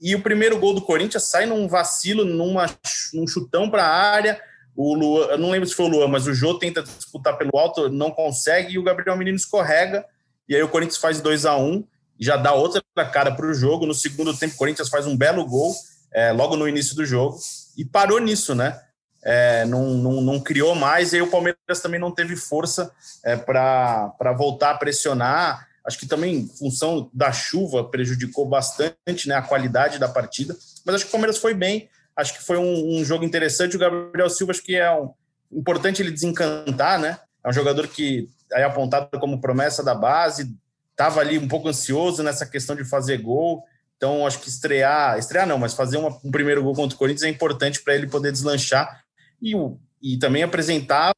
E 0.00 0.14
o 0.14 0.22
primeiro 0.22 0.58
gol 0.58 0.74
do 0.74 0.80
Corinthians 0.80 1.24
sai 1.24 1.44
num 1.44 1.68
vacilo, 1.68 2.24
numa, 2.24 2.66
num 3.12 3.26
chutão 3.26 3.68
para 3.68 3.84
a 3.84 3.94
área. 3.94 4.40
O 4.74 4.94
Luan, 4.94 5.26
eu 5.26 5.38
não 5.38 5.50
lembro 5.50 5.68
se 5.68 5.74
foi 5.74 5.84
o 5.84 5.88
Luan, 5.88 6.08
mas 6.08 6.26
o 6.26 6.32
Jô 6.32 6.54
tenta 6.54 6.82
disputar 6.82 7.36
pelo 7.36 7.58
alto, 7.58 7.90
não 7.90 8.10
consegue, 8.10 8.72
e 8.72 8.78
o 8.78 8.82
Gabriel 8.82 9.18
Menino 9.18 9.36
escorrega. 9.36 10.06
E 10.48 10.56
aí 10.56 10.62
o 10.62 10.68
Corinthians 10.68 10.96
faz 10.96 11.20
2 11.20 11.44
a 11.44 11.56
1 11.56 11.62
um, 11.62 11.84
já 12.18 12.38
dá 12.38 12.54
outra 12.54 12.82
cara 13.12 13.30
para 13.30 13.46
o 13.46 13.52
jogo. 13.52 13.84
No 13.84 13.92
segundo 13.92 14.34
tempo, 14.34 14.54
o 14.54 14.58
Corinthians 14.58 14.88
faz 14.88 15.06
um 15.06 15.14
belo 15.14 15.44
gol, 15.44 15.74
é, 16.10 16.32
logo 16.32 16.56
no 16.56 16.66
início 16.66 16.96
do 16.96 17.04
jogo, 17.04 17.38
e 17.76 17.84
parou 17.84 18.18
nisso, 18.18 18.54
né? 18.54 18.80
É, 19.24 19.64
não, 19.66 19.94
não, 19.94 20.20
não, 20.20 20.40
criou 20.40 20.74
mais, 20.74 21.12
e 21.12 21.16
aí 21.16 21.22
o 21.22 21.30
Palmeiras 21.30 21.80
também 21.80 22.00
não 22.00 22.10
teve 22.10 22.34
força 22.36 22.90
é, 23.24 23.36
para 23.36 24.32
voltar 24.36 24.70
a 24.70 24.76
pressionar. 24.76 25.68
Acho 25.84 25.98
que 25.98 26.06
também, 26.06 26.48
função 26.58 27.10
da 27.12 27.32
chuva, 27.32 27.84
prejudicou 27.84 28.46
bastante 28.46 29.28
né, 29.28 29.34
a 29.34 29.42
qualidade 29.42 29.98
da 29.98 30.08
partida, 30.08 30.56
mas 30.84 30.96
acho 30.96 31.04
que 31.04 31.10
o 31.10 31.12
Palmeiras 31.12 31.38
foi 31.38 31.54
bem, 31.54 31.88
acho 32.16 32.34
que 32.34 32.42
foi 32.42 32.56
um, 32.56 32.98
um 32.98 33.04
jogo 33.04 33.24
interessante. 33.24 33.76
O 33.76 33.78
Gabriel 33.78 34.30
Silva, 34.30 34.52
acho 34.52 34.62
que 34.62 34.76
é 34.76 34.90
um, 34.92 35.10
importante 35.52 36.02
ele 36.02 36.10
desencantar, 36.10 36.98
né? 36.98 37.18
É 37.44 37.48
um 37.48 37.52
jogador 37.52 37.88
que 37.88 38.28
é 38.52 38.64
apontado 38.64 39.18
como 39.18 39.40
promessa 39.40 39.82
da 39.82 39.94
base, 39.94 40.54
estava 40.90 41.20
ali 41.20 41.38
um 41.38 41.48
pouco 41.48 41.68
ansioso 41.68 42.22
nessa 42.22 42.46
questão 42.46 42.76
de 42.76 42.84
fazer 42.84 43.18
gol. 43.18 43.64
Então, 43.96 44.26
acho 44.26 44.40
que 44.40 44.48
estrear, 44.48 45.18
estrear 45.18 45.46
não, 45.46 45.58
mas 45.58 45.74
fazer 45.74 45.96
uma, 45.96 46.08
um 46.24 46.30
primeiro 46.30 46.62
gol 46.62 46.74
contra 46.74 46.94
o 46.94 46.98
Corinthians 46.98 47.22
é 47.22 47.28
importante 47.28 47.80
para 47.82 47.94
ele 47.94 48.08
poder 48.08 48.32
deslanchar 48.32 49.01
e, 49.42 49.54
e 50.00 50.16
também 50.18 50.42
apresentar 50.42 51.12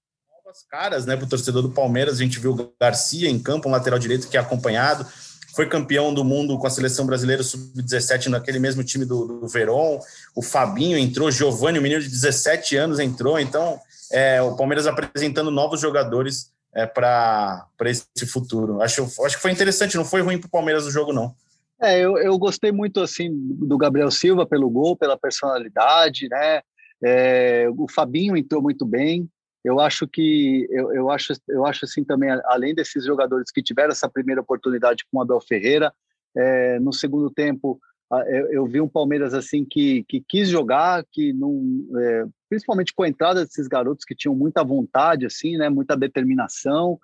novas 0.44 0.62
caras 0.68 1.04
né, 1.04 1.16
para 1.16 1.26
o 1.26 1.28
torcedor 1.28 1.62
do 1.62 1.70
Palmeiras. 1.70 2.14
A 2.14 2.22
gente 2.22 2.40
viu 2.40 2.52
o 2.52 2.72
Garcia 2.80 3.28
em 3.28 3.38
campo, 3.38 3.68
um 3.68 3.72
lateral 3.72 3.98
direito 3.98 4.28
que 4.28 4.37
é 4.37 4.40
acompanhado. 4.40 5.06
foi 5.54 5.68
campeão 5.68 6.12
do 6.12 6.24
mundo 6.24 6.58
com 6.58 6.66
a 6.66 6.70
seleção 6.70 7.06
brasileira 7.06 7.42
sub-17 7.42 8.28
naquele 8.28 8.58
mesmo 8.58 8.82
time 8.82 9.04
do, 9.04 9.40
do 9.40 9.48
Verón. 9.48 10.00
O 10.34 10.42
Fabinho 10.42 10.96
entrou, 10.96 11.30
Giovanni, 11.30 11.78
o 11.78 11.82
menino 11.82 12.00
de 12.00 12.08
17 12.08 12.76
anos, 12.76 12.98
entrou. 12.98 13.38
Então, 13.38 13.78
é, 14.10 14.40
o 14.40 14.56
Palmeiras 14.56 14.87
apresentando 14.87 15.50
novos 15.50 15.80
jogadores 15.80 16.52
é, 16.74 16.87
para 16.87 17.68
esse 17.84 18.26
futuro. 18.26 18.80
Acho, 18.82 19.08
acho 19.24 19.37
que 19.37 19.42
foi 19.42 19.52
interessante, 19.52 19.96
não 19.96 20.04
foi 20.04 20.22
ruim 20.22 20.38
para 20.38 20.48
o 20.48 20.50
Palmeiras 20.50 20.87
o 20.87 20.90
jogo, 20.90 21.12
não. 21.12 21.34
É, 21.80 22.00
eu, 22.00 22.16
eu 22.18 22.38
gostei 22.38 22.72
muito 22.72 23.00
assim 23.00 23.28
do 23.32 23.76
Gabriel 23.76 24.10
Silva 24.10 24.46
pelo 24.46 24.70
gol, 24.70 24.96
pela 24.96 25.18
personalidade, 25.18 26.28
né? 26.28 26.62
É, 27.04 27.66
o 27.76 27.86
Fabinho 27.88 28.36
entrou 28.36 28.62
muito 28.62 28.86
bem. 28.86 29.28
Eu 29.62 29.80
acho 29.80 30.06
que 30.06 30.66
eu, 30.70 30.92
eu 30.92 31.10
acho 31.10 31.32
eu 31.48 31.66
acho 31.66 31.84
assim 31.84 32.04
também 32.04 32.30
além 32.46 32.74
desses 32.74 33.04
jogadores 33.04 33.50
que 33.50 33.62
tiveram 33.62 33.92
essa 33.92 34.08
primeira 34.08 34.40
oportunidade 34.40 35.04
com 35.10 35.18
o 35.18 35.22
Abel 35.22 35.40
Ferreira, 35.40 35.92
é, 36.36 36.78
no 36.80 36.92
segundo 36.92 37.30
tempo 37.30 37.80
eu, 38.28 38.52
eu, 38.52 38.66
vi 38.66 38.80
um 38.80 38.88
Palmeiras 38.88 39.34
assim 39.34 39.64
que, 39.64 40.04
que 40.04 40.22
quis 40.28 40.48
jogar, 40.48 41.04
que 41.10 41.32
não, 41.32 41.84
é, 41.98 42.24
principalmente 42.48 42.94
com 42.94 43.02
a 43.02 43.08
entrada 43.08 43.44
desses 43.44 43.66
garotos 43.66 44.04
que 44.04 44.14
tinham 44.14 44.34
muita 44.34 44.62
vontade, 44.62 45.26
assim, 45.26 45.56
né, 45.56 45.68
muita 45.68 45.96
determinação. 45.96 46.98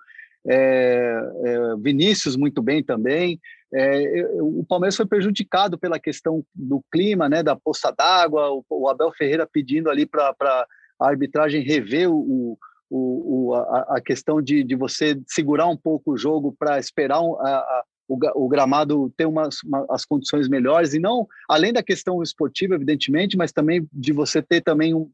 É, 0.47 1.21
é, 1.45 1.75
Vinícius 1.77 2.35
muito 2.35 2.61
bem 2.61 2.83
também. 2.83 3.39
É, 3.73 4.25
o 4.41 4.65
Palmeiras 4.67 4.97
foi 4.97 5.05
prejudicado 5.05 5.77
pela 5.77 5.99
questão 5.99 6.43
do 6.53 6.83
clima, 6.91 7.29
né, 7.29 7.41
da 7.41 7.55
poça 7.55 7.91
d'água, 7.91 8.51
o, 8.51 8.65
o, 8.69 8.89
Abel 8.89 9.11
Ferreira 9.13 9.47
pedindo 9.49 9.89
ali 9.89 10.05
para 10.05 10.35
a 10.99 11.07
arbitragem 11.07 11.63
rever 11.63 12.11
o, 12.11 12.57
o, 12.89 13.53
a, 13.53 13.97
a, 13.97 14.01
questão 14.01 14.41
de, 14.41 14.63
de 14.63 14.75
você 14.75 15.17
segurar 15.25 15.67
um 15.67 15.77
pouco 15.77 16.11
o 16.11 16.17
jogo 16.17 16.53
para 16.59 16.77
esperar 16.79 17.21
um, 17.21 17.39
a, 17.39 17.83
o, 18.09 18.17
o, 18.45 18.49
gramado 18.49 19.09
ter 19.15 19.25
umas, 19.25 19.63
uma, 19.63 19.85
as 19.89 20.03
condições 20.03 20.49
melhores, 20.49 20.93
e 20.93 20.99
não, 20.99 21.25
além 21.47 21.71
da 21.71 21.81
questão 21.81 22.21
esportiva, 22.21 22.75
evidentemente, 22.75 23.37
mas 23.37 23.53
também 23.53 23.87
de 23.93 24.11
você 24.11 24.41
ter 24.41 24.61
também 24.61 24.93
um, 24.93 25.09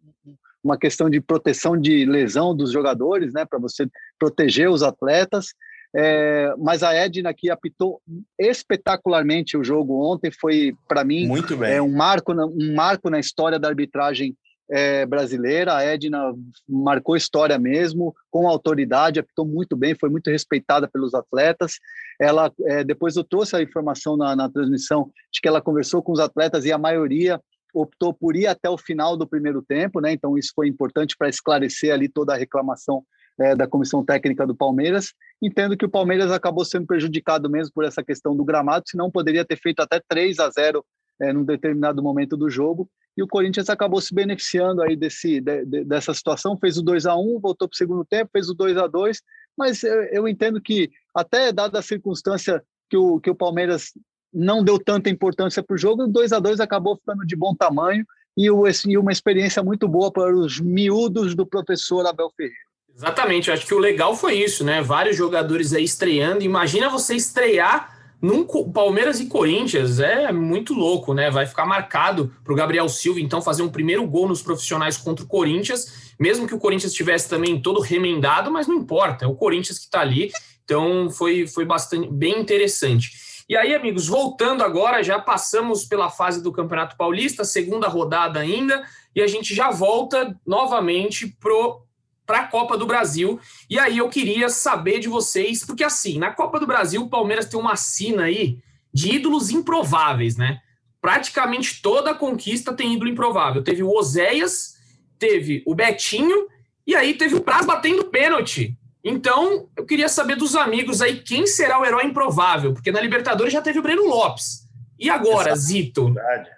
uma 0.68 0.78
questão 0.78 1.10
de 1.10 1.22
proteção 1.22 1.80
de 1.80 2.06
lesão 2.06 2.56
dos 2.56 2.72
jogadores, 2.72 3.34
né, 3.34 3.46
para 3.46 3.58
você 3.58 3.88
proteger 4.20 4.70
os 4.70 4.84
atletas. 4.84 5.54
É, 5.96 6.54
mas 6.58 6.84
a 6.84 6.94
Edna 6.94 7.30
aqui 7.30 7.50
apitou 7.50 8.02
espetacularmente 8.38 9.58
o 9.58 9.64
jogo 9.64 10.06
ontem, 10.06 10.30
foi 10.30 10.76
para 10.88 11.04
mim 11.06 11.30
é 11.66 11.82
um 11.82 11.90
marco, 11.90 12.34
um 12.34 12.76
marco 12.76 13.10
na 13.10 13.20
história 13.20 13.58
da 13.58 13.70
arbitragem 13.70 14.36
é, 14.70 15.06
brasileira. 15.06 15.76
A 15.76 15.84
Edna 15.84 16.34
marcou 16.68 17.16
história 17.16 17.58
mesmo, 17.58 18.14
com 18.30 18.50
autoridade, 18.50 19.22
apitou 19.22 19.46
muito 19.46 19.78
bem, 19.78 19.96
foi 19.96 20.10
muito 20.10 20.30
respeitada 20.30 20.90
pelos 20.90 21.14
atletas. 21.14 21.76
Ela 22.20 22.52
é, 22.66 22.84
depois 22.84 23.16
eu 23.16 23.24
trouxe 23.24 23.56
a 23.56 23.62
informação 23.62 24.18
na, 24.18 24.36
na 24.36 24.50
transmissão 24.50 25.10
de 25.32 25.40
que 25.40 25.48
ela 25.48 25.62
conversou 25.62 26.04
com 26.04 26.12
os 26.12 26.20
atletas 26.20 26.66
e 26.66 26.72
a 26.72 26.78
maioria 26.78 27.40
optou 27.82 28.13
por 28.13 28.36
ir 28.36 28.48
até 28.48 28.70
o 28.70 28.78
final 28.78 29.16
do 29.16 29.28
primeiro 29.28 29.62
tempo, 29.62 30.00
né? 30.00 30.12
Então 30.12 30.38
isso 30.38 30.52
foi 30.56 30.68
importante 30.68 31.16
para 31.18 31.30
esclarecer 31.30 31.94
ali 31.94 32.10
toda 32.10 32.34
a 32.34 32.38
reclamação 32.38 33.04
é, 33.40 33.56
da 33.56 33.68
comissão 33.68 34.04
técnica 34.04 34.46
do 34.46 34.56
Palmeiras. 34.56 35.13
Entendo 35.42 35.78
que 35.78 35.86
o 35.86 35.90
Palmeiras 35.90 36.32
acabou 36.32 36.66
sendo 36.66 36.88
prejudicado 36.88 37.50
mesmo 37.50 37.74
por 37.74 37.86
essa 37.86 38.04
questão 38.04 38.36
do 38.36 38.44
gramado, 38.44 38.86
senão 38.88 39.12
poderia 39.12 39.46
ter 39.46 39.58
feito 39.58 39.80
até 39.82 40.02
3 40.08 40.40
a 40.40 40.50
0 40.50 40.84
é, 41.22 41.34
num 41.34 41.44
determinado 41.44 42.02
momento 42.02 42.36
do 42.36 42.50
jogo. 42.50 42.90
E 43.16 43.24
o 43.24 43.28
Corinthians 43.28 43.70
acabou 43.70 44.00
se 44.00 44.13
beneficiando 44.13 44.82
aí 44.82 44.96
desse, 44.96 45.42
de, 45.42 45.66
de, 45.66 45.84
dessa 45.84 46.13
situação, 46.13 46.58
fez 46.58 46.78
o 46.78 46.84
2 46.84 47.06
a 47.06 47.16
1 47.16 47.40
voltou 47.40 47.68
para 47.68 47.74
o 47.74 47.78
segundo 47.78 48.06
tempo, 48.06 48.30
fez 48.32 48.48
o 48.50 48.54
2 48.54 48.78
a 48.78 48.88
2 48.88 49.22
mas 49.58 49.84
eu, 49.84 50.04
eu 50.04 50.28
entendo 50.28 50.62
que, 50.62 50.92
até 51.16 51.52
dada 51.52 51.80
a 51.80 51.82
circunstância 51.82 52.63
que 52.90 52.96
o, 52.96 53.20
que 53.20 53.30
o 53.30 53.36
Palmeiras 53.36 53.92
não 54.38 54.63
deu 54.63 54.78
tanta 54.78 55.10
importância 55.10 55.63
para 55.63 55.73
o 55.73 55.78
jogo, 55.78 56.04
o 56.04 56.08
2 56.08 56.32
a 56.32 56.39
2 56.39 56.60
acabou 56.60 56.95
ficando 56.95 57.26
de 57.26 57.36
bom 57.36 57.56
tamanho 57.56 58.06
e, 58.38 58.52
o, 58.52 58.63
e 58.67 58.97
uma 58.97 59.12
experiência 59.12 59.63
muito 59.63 59.88
boa 59.88 60.12
para 60.12 60.32
os 60.34 60.60
miúdos 60.60 61.34
do 61.34 61.45
professor 61.45 62.06
Abel 62.06 62.32
Ferreira. 62.38 62.67
Exatamente, 62.95 63.50
eu 63.50 63.54
acho 63.54 63.65
que 63.65 63.73
o 63.73 63.80
legal 63.80 64.15
foi 64.15 64.36
isso, 64.36 64.63
né? 64.63 64.82
Vários 64.82 65.15
jogadores 65.15 65.73
aí 65.73 65.84
estreando. 65.84 66.43
Imagina 66.43 66.89
você 66.89 67.15
estrear 67.15 67.95
num 68.19 68.43
Palmeiras 68.71 69.19
e 69.19 69.28
Corinthians, 69.28 70.00
é 70.00 70.32
muito 70.32 70.73
louco, 70.73 71.13
né? 71.13 71.30
Vai 71.30 71.45
ficar 71.45 71.65
marcado 71.65 72.34
para 72.43 72.54
o 72.54 72.56
Gabriel 72.56 72.89
Silva, 72.89 73.19
então, 73.19 73.41
fazer 73.41 73.62
um 73.62 73.69
primeiro 73.69 74.06
gol 74.08 74.28
nos 74.28 74.41
profissionais 74.41 74.97
contra 74.97 75.23
o 75.23 75.28
Corinthians, 75.28 76.13
mesmo 76.19 76.47
que 76.47 76.56
o 76.56 76.60
Corinthians 76.60 76.91
estivesse 76.91 77.30
também 77.30 77.62
todo 77.62 77.80
remendado, 77.80 78.52
mas 78.52 78.67
não 78.67 78.76
importa, 78.76 79.26
é 79.26 79.28
o 79.28 79.36
Corinthians 79.36 79.78
que 79.78 79.86
está 79.86 80.02
ali. 80.02 80.32
Então, 80.63 81.10
foi, 81.12 81.47
foi 81.47 81.65
bastante 81.65 82.10
bem 82.12 82.39
interessante. 82.39 83.27
E 83.50 83.56
aí, 83.56 83.74
amigos, 83.74 84.08
voltando 84.08 84.62
agora, 84.62 85.02
já 85.02 85.20
passamos 85.20 85.86
pela 85.86 86.10
fase 86.10 86.44
do 86.44 86.52
Campeonato 86.52 86.98
Paulista, 86.98 87.46
segunda 87.46 87.88
rodada 87.88 88.42
ainda, 88.42 88.86
e 89.16 89.22
a 89.22 89.28
gente 89.28 89.56
já 89.56 89.72
volta 89.72 90.38
novamente 90.46 91.28
pro 91.28 91.82
para 92.26 92.42
a 92.42 92.48
Copa 92.48 92.78
do 92.78 92.86
Brasil. 92.86 93.40
E 93.70 93.80
aí 93.80 94.00
eu 94.00 94.10
queria 94.10 94.50
saber 94.50 95.00
de 95.00 95.08
vocês, 95.08 95.66
porque 95.66 95.82
assim, 95.82 96.20
na 96.20 96.30
Copa 96.30 96.60
do 96.60 96.68
Brasil, 96.68 97.02
o 97.02 97.10
Palmeiras 97.10 97.46
tem 97.46 97.58
uma 97.58 97.78
sina 97.78 98.24
aí 98.24 98.60
de 98.94 99.16
ídolos 99.16 99.50
improváveis, 99.50 100.36
né? 100.36 100.60
Praticamente 101.00 101.82
toda 101.82 102.14
conquista 102.14 102.74
tem 102.74 102.96
ídolo 102.96 103.10
improvável. 103.10 103.64
Teve 103.64 103.82
o 103.82 103.90
Oséias, 103.90 104.76
teve 105.18 105.64
o 105.66 105.74
Betinho, 105.74 106.48
e 106.86 106.98
aí 106.98 107.14
teve 107.14 107.36
o 107.36 107.42
Praz 107.42 107.66
batendo 107.66 108.04
pênalti. 108.04 108.77
Então, 109.10 109.67
eu 109.76 109.86
queria 109.86 110.10
saber 110.10 110.36
dos 110.36 110.56
amigos 110.56 111.02
aí 111.02 111.22
quem 111.22 111.48
será 111.48 111.80
o 111.80 111.86
herói 111.86 112.06
improvável, 112.06 112.74
porque 112.74 112.91
na 112.91 113.00
Libertadores 113.00 113.54
já 113.54 113.62
teve 113.62 113.80
o 113.80 113.82
Breno 113.82 114.06
Lopes. 114.06 114.67
E 115.00 115.10
agora, 115.10 115.52
Essa 115.52 115.62
Zito? 115.62 116.13
Verdade. 116.13 116.50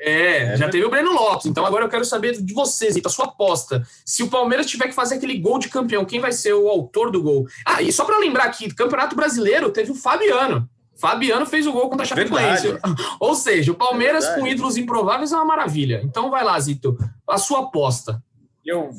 É, 0.00 0.52
é, 0.52 0.56
já 0.56 0.68
teve 0.68 0.84
o 0.84 0.90
Breno 0.90 1.12
Lopes. 1.12 1.46
Então 1.46 1.64
agora 1.64 1.84
eu 1.84 1.88
quero 1.88 2.04
saber 2.04 2.40
de 2.40 2.52
vocês, 2.52 2.94
a 3.02 3.08
sua 3.08 3.24
aposta. 3.24 3.82
Se 4.04 4.22
o 4.22 4.28
Palmeiras 4.28 4.66
tiver 4.66 4.88
que 4.88 4.94
fazer 4.94 5.14
aquele 5.14 5.38
gol 5.38 5.58
de 5.58 5.70
campeão, 5.70 6.04
quem 6.04 6.20
vai 6.20 6.30
ser 6.30 6.52
o 6.52 6.68
autor 6.68 7.10
do 7.10 7.22
gol? 7.22 7.46
Ah, 7.64 7.80
e 7.80 7.90
só 7.90 8.04
para 8.04 8.18
lembrar 8.18 8.44
aqui, 8.44 8.72
Campeonato 8.74 9.16
Brasileiro 9.16 9.70
teve 9.70 9.90
o 9.92 9.94
Fabiano. 9.94 10.68
Fabiano 10.96 11.46
fez 11.46 11.66
o 11.66 11.72
gol 11.72 11.88
contra 11.88 12.04
a 12.04 12.06
Chapecoense. 12.06 12.68
Ou 13.18 13.34
seja, 13.34 13.72
o 13.72 13.74
Palmeiras 13.74 14.24
Verdade. 14.24 14.42
com 14.42 14.46
ídolos 14.46 14.76
improváveis 14.76 15.32
é 15.32 15.36
uma 15.36 15.44
maravilha. 15.44 16.02
Então 16.04 16.30
vai 16.30 16.44
lá, 16.44 16.58
Zito, 16.60 16.98
a 17.26 17.38
sua 17.38 17.60
aposta. 17.60 18.22
Eu, 18.64 18.90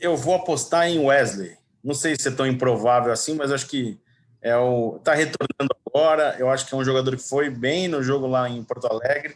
eu 0.00 0.16
vou 0.16 0.34
apostar 0.34 0.88
em 0.88 0.98
Wesley. 0.98 1.58
Não 1.88 1.94
sei 1.94 2.14
se 2.16 2.28
é 2.28 2.30
tão 2.30 2.46
improvável 2.46 3.10
assim, 3.10 3.34
mas 3.34 3.50
acho 3.50 3.66
que 3.66 3.98
é 4.42 4.56
o 4.56 5.00
tá 5.02 5.14
retornando 5.14 5.74
agora. 5.86 6.36
Eu 6.38 6.50
acho 6.50 6.66
que 6.66 6.74
é 6.74 6.78
um 6.78 6.84
jogador 6.84 7.16
que 7.16 7.22
foi 7.22 7.50
bem 7.50 7.88
no 7.88 8.02
jogo 8.02 8.26
lá 8.26 8.48
em 8.48 8.62
Porto 8.62 8.86
Alegre 8.86 9.34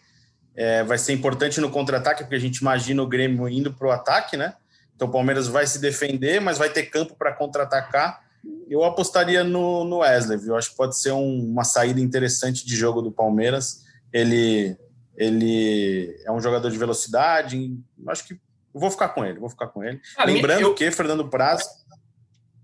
é, 0.54 0.82
vai 0.84 0.98
ser 0.98 1.12
importante 1.12 1.60
no 1.60 1.70
contra-ataque, 1.70 2.24
porque 2.24 2.34
a 2.34 2.40
gente 2.40 2.58
imagina 2.58 3.02
o 3.02 3.06
Grêmio 3.06 3.48
indo 3.48 3.72
para 3.72 3.88
o 3.88 3.90
ataque, 3.90 4.36
né? 4.36 4.54
Então 4.94 5.08
o 5.08 5.10
Palmeiras 5.10 5.48
vai 5.48 5.66
se 5.66 5.78
defender, 5.80 6.40
mas 6.40 6.58
vai 6.58 6.70
ter 6.70 6.84
campo 6.84 7.14
para 7.16 7.32
contra-atacar. 7.32 8.22
Eu 8.68 8.84
apostaria 8.84 9.42
no, 9.42 9.84
no 9.84 9.98
Wesley, 9.98 10.38
viu? 10.38 10.56
Acho 10.56 10.70
que 10.70 10.76
pode 10.76 10.98
ser 10.98 11.12
um, 11.12 11.50
uma 11.50 11.64
saída 11.64 12.00
interessante 12.00 12.66
de 12.66 12.76
jogo 12.76 13.00
do 13.00 13.10
Palmeiras. 13.10 13.82
Ele, 14.12 14.76
ele 15.16 16.20
é 16.24 16.30
um 16.30 16.40
jogador 16.40 16.70
de 16.70 16.78
velocidade, 16.78 17.74
acho 18.08 18.26
que 18.26 18.38
vou 18.74 18.90
ficar 18.90 19.08
com 19.08 19.24
ele, 19.24 19.38
vou 19.38 19.48
ficar 19.48 19.68
com 19.68 19.82
ele. 19.82 20.00
Ah, 20.16 20.24
Lembrando 20.24 20.62
eu... 20.62 20.74
que 20.74 20.90
Fernando 20.90 21.28
Praz, 21.28 21.81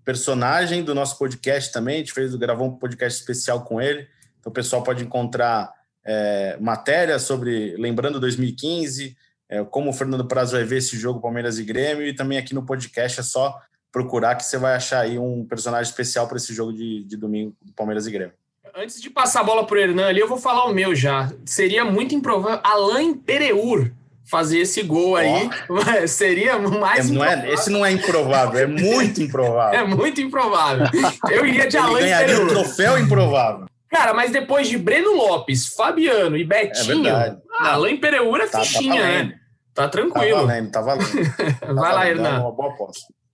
personagem 0.09 0.83
do 0.83 0.95
nosso 0.95 1.19
podcast 1.19 1.71
também, 1.71 1.97
a 1.97 1.99
gente 1.99 2.15
fez, 2.15 2.35
gravou 2.35 2.67
um 2.67 2.79
podcast 2.79 3.21
especial 3.21 3.63
com 3.63 3.79
ele, 3.79 4.09
então 4.41 4.49
o 4.49 4.55
pessoal 4.55 4.83
pode 4.83 5.05
encontrar 5.05 5.71
é, 6.03 6.57
matéria 6.59 7.19
sobre 7.19 7.77
lembrando 7.77 8.19
2015, 8.19 9.15
é, 9.51 9.63
como 9.65 9.91
o 9.91 9.93
Fernando 9.93 10.27
Prazo 10.27 10.57
vai 10.57 10.65
ver 10.65 10.79
esse 10.79 10.97
jogo 10.97 11.21
Palmeiras 11.21 11.59
e 11.59 11.63
Grêmio, 11.63 12.07
e 12.07 12.15
também 12.15 12.39
aqui 12.39 12.55
no 12.55 12.65
podcast 12.65 13.21
é 13.21 13.23
só 13.23 13.61
procurar 13.93 14.37
que 14.37 14.47
você 14.47 14.57
vai 14.57 14.77
achar 14.77 15.01
aí 15.01 15.19
um 15.19 15.45
personagem 15.45 15.91
especial 15.91 16.27
para 16.27 16.39
esse 16.39 16.55
jogo 16.55 16.73
de, 16.73 17.05
de 17.05 17.15
domingo 17.15 17.55
do 17.61 17.75
Palmeiras 17.75 18.07
e 18.07 18.11
Grêmio. 18.11 18.33
Antes 18.75 19.03
de 19.03 19.11
passar 19.11 19.41
a 19.41 19.45
bola 19.45 19.67
para 19.67 19.77
o 19.77 19.79
Hernan 19.79 20.07
ali, 20.07 20.21
eu 20.21 20.29
vou 20.29 20.39
falar 20.39 20.65
o 20.65 20.73
meu 20.73 20.95
já. 20.95 21.31
Seria 21.45 21.85
muito 21.85 22.15
improvável. 22.15 22.61
Alain 22.65 23.13
Pereur 23.13 23.91
fazer 24.31 24.61
esse 24.61 24.83
gol 24.83 25.17
aí. 25.17 25.51
Oh. 25.69 26.07
Seria 26.07 26.59
mais 26.59 27.11
é, 27.11 27.13
não 27.13 27.25
é, 27.25 27.53
Esse 27.53 27.71
não 27.71 27.85
é 27.85 27.93
improvável, 27.93 28.61
é 28.61 28.67
muito 28.67 29.23
improvável. 29.23 29.79
é 29.81 29.85
muito 29.85 30.21
improvável. 30.21 30.87
Eu 31.31 31.47
iria 31.47 31.67
de 31.67 31.77
Ele 31.77 31.87
Alain 31.87 32.03
ganharia 32.03 32.37
Pereur. 32.37 32.49
troféu 32.49 32.99
improvável. 32.99 33.67
Cara, 33.89 34.13
mas 34.13 34.31
depois 34.31 34.69
de 34.69 34.77
Breno 34.77 35.15
Lopes, 35.15 35.69
Fabiano 35.69 36.37
e 36.37 36.45
Betinho, 36.45 37.09
é 37.09 37.39
ah, 37.59 37.73
Alain 37.73 37.97
Pereira 37.97 38.45
é 38.45 38.47
tá, 38.47 38.59
tá 38.59 38.65
fichinha, 38.65 39.01
tá 39.01 39.09
né? 39.09 39.35
Tá 39.75 39.89
tranquilo. 39.89 40.41
Tá 40.41 40.43
valendo, 40.43 40.71
tá 40.71 40.81
valendo. 40.81 41.09
Tá 41.61 41.73
vai 41.73 41.95
lá, 41.95 42.09
Hernan. 42.09 42.45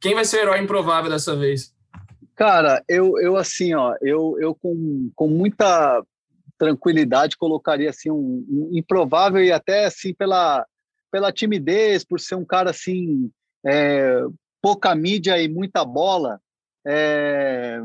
Quem 0.01 0.15
vai 0.15 0.25
ser 0.25 0.37
o 0.37 0.41
herói 0.43 0.61
improvável 0.61 1.11
dessa 1.11 1.35
vez? 1.35 1.73
Cara, 2.37 2.83
eu, 2.89 3.19
eu 3.19 3.37
assim, 3.37 3.75
ó, 3.75 3.95
eu, 4.01 4.37
eu 4.41 4.55
com, 4.55 5.11
com 5.15 5.29
muita 5.29 6.03
tranquilidade 6.59 7.37
colocaria 7.37 7.91
assim 7.91 8.11
um, 8.11 8.45
um 8.49 8.71
improvável 8.73 9.43
e 9.43 9.51
até 9.51 9.87
assim 9.87 10.15
pela, 10.15 10.65
pela 11.15 11.31
timidez, 11.31 12.05
por 12.05 12.19
ser 12.19 12.35
um 12.35 12.45
cara 12.45 12.71
assim 12.71 13.31
é, 13.65 14.21
pouca 14.61 14.93
mídia 14.97 15.41
e 15.41 15.47
muita 15.47 15.85
bola, 15.85 16.41
é, 16.85 17.81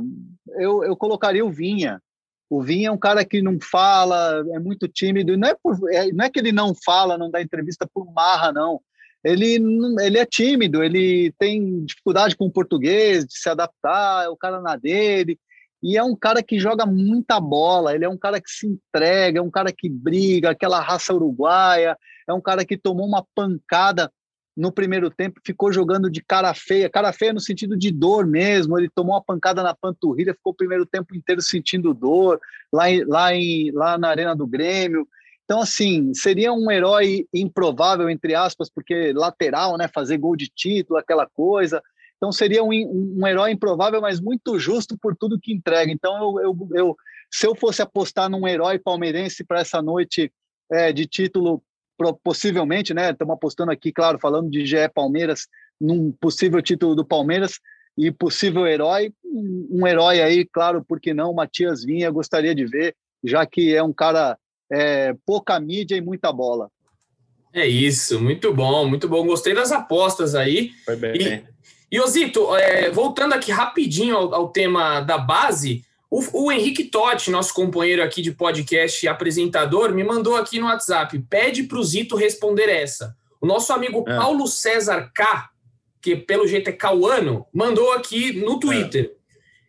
eu, 0.58 0.84
eu 0.84 0.98
colocaria 0.98 1.46
o 1.46 1.52
Vinha 1.52 2.02
O 2.50 2.60
Vinha 2.60 2.88
é 2.88 2.92
um 2.92 2.98
cara 2.98 3.24
que 3.24 3.40
não 3.40 3.60
fala, 3.62 4.44
é 4.52 4.58
muito 4.58 4.88
tímido. 4.88 5.38
Não 5.38 5.48
é, 5.48 5.56
por, 5.62 5.78
é, 5.94 6.12
não 6.12 6.26
é 6.26 6.30
que 6.32 6.40
ele 6.40 6.52
não 6.52 6.74
fala, 6.84 7.20
não 7.20 7.30
dá 7.30 7.40
entrevista 7.40 7.88
por 7.94 8.12
marra, 8.12 8.52
não. 8.52 8.82
Ele, 9.24 9.60
ele 10.02 10.18
é 10.18 10.26
tímido, 10.26 10.84
ele 10.84 11.32
tem 11.38 11.86
dificuldade 11.86 12.36
com 12.36 12.48
o 12.48 12.52
português, 12.52 13.28
de 13.28 13.38
se 13.38 13.48
adaptar, 13.48 14.26
é 14.26 14.30
o 14.30 14.36
cara 14.36 14.60
na 14.60 14.76
dele. 14.76 15.38
E 15.84 15.96
é 15.96 16.04
um 16.04 16.16
cara 16.16 16.42
que 16.42 16.60
joga 16.60 16.84
muita 16.84 17.40
bola, 17.40 17.94
ele 17.94 18.06
é 18.06 18.10
um 18.10 18.18
cara 18.18 18.42
que 18.42 18.50
se 18.50 18.66
entrega, 18.66 19.38
é 19.38 19.42
um 19.42 19.52
cara 19.52 19.72
que 19.72 19.88
briga, 19.88 20.50
aquela 20.50 20.82
raça 20.82 21.14
uruguaia, 21.14 21.96
é 22.30 22.34
um 22.34 22.42
cara 22.42 22.64
que 22.64 22.78
tomou 22.78 23.08
uma 23.08 23.26
pancada 23.36 24.12
no 24.56 24.72
primeiro 24.72 25.10
tempo, 25.10 25.40
ficou 25.46 25.72
jogando 25.72 26.10
de 26.10 26.22
cara 26.22 26.54
feia, 26.54 26.90
cara 26.90 27.14
feia 27.14 27.32
no 27.32 27.40
sentido 27.40 27.78
de 27.78 27.92
dor 27.92 28.28
mesmo, 28.28 28.78
ele 28.78 28.90
tomou 28.94 29.16
uma 29.16 29.24
pancada 29.24 29.64
na 29.64 29.74
panturrilha, 29.74 30.34
ficou 30.34 30.52
o 30.52 30.56
primeiro 30.56 30.86
tempo 30.86 31.16
inteiro 31.16 31.42
sentindo 31.42 31.94
dor, 31.94 32.40
lá, 32.72 32.90
em, 32.90 33.06
lá, 33.06 33.34
em, 33.34 33.72
lá 33.72 33.98
na 33.98 34.10
Arena 34.10 34.36
do 34.36 34.46
Grêmio. 34.46 35.08
Então, 35.46 35.62
assim, 35.62 36.14
seria 36.14 36.52
um 36.52 36.70
herói 36.70 37.26
improvável, 37.34 38.10
entre 38.10 38.36
aspas, 38.36 38.70
porque 38.70 39.14
lateral, 39.14 39.78
né, 39.78 39.88
fazer 39.88 40.18
gol 40.18 40.36
de 40.36 40.48
título, 40.48 41.00
aquela 41.00 41.26
coisa, 41.26 41.82
então 42.18 42.34
seria 42.34 42.62
um, 42.62 42.70
um, 42.70 43.26
herói 43.26 43.52
improvável, 43.52 44.02
mas 44.02 44.20
muito 44.20 44.60
justo 44.60 44.98
por 45.02 45.16
tudo 45.16 45.40
que 45.40 45.54
entrega. 45.54 45.90
Então 45.90 46.18
eu, 46.18 46.42
eu, 46.42 46.70
eu 46.74 46.98
se 47.32 47.48
eu 47.48 47.56
fosse 47.56 47.82
apostar 47.82 48.30
num 48.30 48.46
herói 48.46 48.78
palmeirense 48.78 49.44
para 49.44 49.62
essa 49.62 49.82
noite 49.82 50.32
é, 50.70 50.92
de 50.92 51.08
título, 51.08 51.64
possivelmente, 52.24 52.94
né? 52.94 53.12
Estamos 53.12 53.34
apostando 53.34 53.72
aqui, 53.72 53.92
claro, 53.92 54.20
falando 54.20 54.50
de 54.50 54.66
GE 54.66 54.90
Palmeiras, 54.94 55.48
num 55.80 56.12
possível 56.12 56.62
título 56.62 56.96
do 56.96 57.06
Palmeiras 57.06 57.60
e 57.98 58.12
possível 58.12 58.66
herói, 58.66 59.12
um, 59.24 59.68
um 59.72 59.88
herói 59.88 60.22
aí, 60.22 60.46
claro, 60.46 60.84
porque 60.88 61.14
não, 61.14 61.34
Matias 61.34 61.84
Vinha, 61.84 62.10
gostaria 62.10 62.56
de 62.56 62.66
ver, 62.66 62.96
já 63.24 63.46
que 63.46 63.76
é 63.76 63.84
um 63.84 63.92
cara 63.92 64.38
é, 64.72 65.14
pouca 65.26 65.60
mídia 65.60 65.98
e 65.98 66.02
muita 66.02 66.32
bola. 66.32 66.70
É 67.54 67.68
isso, 67.68 68.22
muito 68.22 68.54
bom, 68.54 68.88
muito 68.88 69.10
bom. 69.10 69.26
Gostei 69.26 69.54
das 69.54 69.72
apostas 69.72 70.36
aí. 70.36 70.72
Foi 70.86 70.96
bem. 70.96 71.16
E, 71.92 71.98
e 71.98 72.00
Osito, 72.00 72.56
é, 72.56 72.90
voltando 72.92 73.34
aqui 73.34 73.52
rapidinho 73.52 74.16
ao, 74.16 74.34
ao 74.34 74.50
tema 74.50 75.02
da 75.02 75.18
base, 75.18 75.84
o, 76.10 76.46
o, 76.46 76.52
Henrique 76.52 76.86
Totti, 76.86 77.30
nosso 77.30 77.54
companheiro 77.54 78.02
aqui 78.02 78.22
de 78.22 78.32
podcast 78.32 79.06
e 79.06 79.10
apresentador, 79.10 79.94
me 79.94 80.04
mandou 80.04 80.36
aqui 80.36 80.60
no 80.60 80.66
WhatsApp: 80.66 81.18
pede 81.30 81.64
para 81.64 81.78
o 81.78 81.84
Zito 81.84 82.16
responder 82.16 82.68
essa. 82.68 83.16
O 83.40 83.46
nosso 83.46 83.72
amigo 83.72 84.04
é. 84.08 84.18
Paulo 84.18 84.48
César 84.48 85.12
K, 85.14 85.50
que 86.02 86.16
pelo 86.16 86.48
jeito 86.48 86.70
é 86.70 86.74
cauano, 86.74 87.46
mandou 87.54 87.94
aqui 87.94 88.34
no 88.34 88.60
Twitter. 88.60 89.16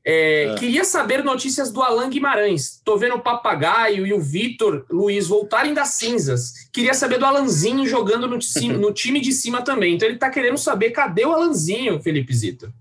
É, 0.02 0.44
é. 0.44 0.54
Queria 0.54 0.82
saber 0.82 1.22
notícias 1.22 1.70
do 1.70 1.82
Alan 1.82 2.08
Guimarães. 2.08 2.80
Tô 2.82 2.96
vendo 2.96 3.16
o 3.16 3.20
Papagaio 3.20 4.06
e 4.06 4.14
o 4.14 4.20
Vitor 4.20 4.86
Luiz 4.90 5.28
voltarem 5.28 5.74
das 5.74 5.90
cinzas. 5.90 6.68
Queria 6.72 6.94
saber 6.94 7.18
do 7.18 7.26
Alanzinho 7.26 7.86
jogando 7.86 8.26
no, 8.26 8.38
no 8.78 8.92
time 8.92 9.20
de 9.20 9.32
cima 9.32 9.62
também. 9.62 9.94
Então 9.94 10.08
ele 10.08 10.18
tá 10.18 10.30
querendo 10.30 10.56
saber 10.56 10.90
cadê 10.90 11.26
o 11.26 11.32
Alanzinho, 11.32 12.00
Felipe 12.00 12.34
Zito. 12.34 12.72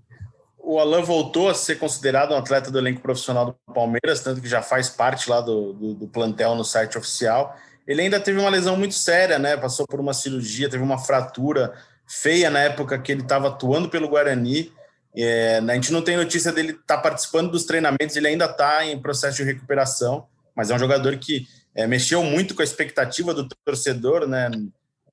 O 0.62 0.78
Alan 0.78 1.02
voltou 1.02 1.48
a 1.48 1.54
ser 1.54 1.76
considerado 1.78 2.32
um 2.32 2.36
atleta 2.36 2.70
do 2.70 2.78
elenco 2.78 3.00
profissional 3.00 3.46
do 3.46 3.72
Palmeiras, 3.74 4.20
tanto 4.20 4.40
que 4.40 4.48
já 4.48 4.62
faz 4.62 4.88
parte 4.88 5.28
lá 5.28 5.40
do, 5.40 5.72
do, 5.72 5.94
do 5.94 6.08
plantel 6.08 6.54
no 6.54 6.64
site 6.64 6.96
oficial. 6.96 7.56
Ele 7.86 8.02
ainda 8.02 8.20
teve 8.20 8.38
uma 8.38 8.50
lesão 8.50 8.76
muito 8.76 8.94
séria, 8.94 9.38
né? 9.38 9.56
Passou 9.56 9.86
por 9.86 9.98
uma 9.98 10.14
cirurgia, 10.14 10.68
teve 10.68 10.82
uma 10.82 10.98
fratura 10.98 11.72
feia 12.06 12.50
na 12.50 12.60
época 12.60 12.98
que 12.98 13.10
ele 13.10 13.22
estava 13.22 13.48
atuando 13.48 13.88
pelo 13.88 14.08
Guarani 14.08 14.72
é, 15.16 15.58
a 15.58 15.74
gente 15.74 15.92
não 15.92 16.02
tem 16.02 16.16
notícia 16.16 16.52
dele 16.52 16.72
estar 16.72 16.96
tá 16.96 17.02
participando 17.02 17.50
dos 17.50 17.64
treinamentos, 17.64 18.14
ele 18.16 18.28
ainda 18.28 18.44
está 18.44 18.84
em 18.84 19.00
processo 19.00 19.38
de 19.38 19.42
recuperação, 19.42 20.26
mas 20.54 20.70
é 20.70 20.74
um 20.74 20.78
jogador 20.78 21.16
que 21.18 21.46
é, 21.74 21.86
mexeu 21.86 22.22
muito 22.22 22.54
com 22.54 22.62
a 22.62 22.64
expectativa 22.64 23.34
do 23.34 23.48
torcedor, 23.64 24.26
né? 24.26 24.50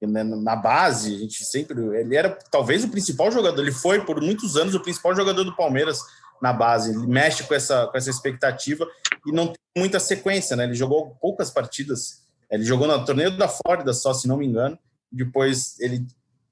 Na 0.01 0.55
base, 0.55 1.15
a 1.15 1.17
gente 1.17 1.43
sempre. 1.43 1.79
Ele 1.97 2.15
era 2.15 2.29
talvez 2.51 2.83
o 2.83 2.89
principal 2.89 3.31
jogador, 3.31 3.62
ele 3.62 3.71
foi 3.71 4.03
por 4.03 4.21
muitos 4.21 4.55
anos 4.55 4.75
o 4.75 4.79
principal 4.79 5.15
jogador 5.15 5.43
do 5.43 5.55
Palmeiras 5.55 6.01
na 6.41 6.53
base. 6.53 6.91
Ele 6.91 7.07
mexe 7.07 7.43
com 7.43 7.53
essa, 7.53 7.88
com 7.88 7.97
essa 7.97 8.10
expectativa 8.10 8.88
e 9.25 9.31
não 9.31 9.47
tem 9.47 9.57
muita 9.77 9.99
sequência, 9.99 10.55
né? 10.55 10.65
Ele 10.65 10.75
jogou 10.75 11.17
poucas 11.21 11.49
partidas. 11.49 12.25
Ele 12.49 12.63
jogou 12.63 12.88
no 12.88 13.05
torneio 13.05 13.36
da 13.38 13.47
Flórida 13.47 13.93
só, 13.93 14.13
se 14.13 14.27
não 14.27 14.38
me 14.38 14.45
engano. 14.45 14.77
Depois 15.12 15.79
ele 15.79 16.05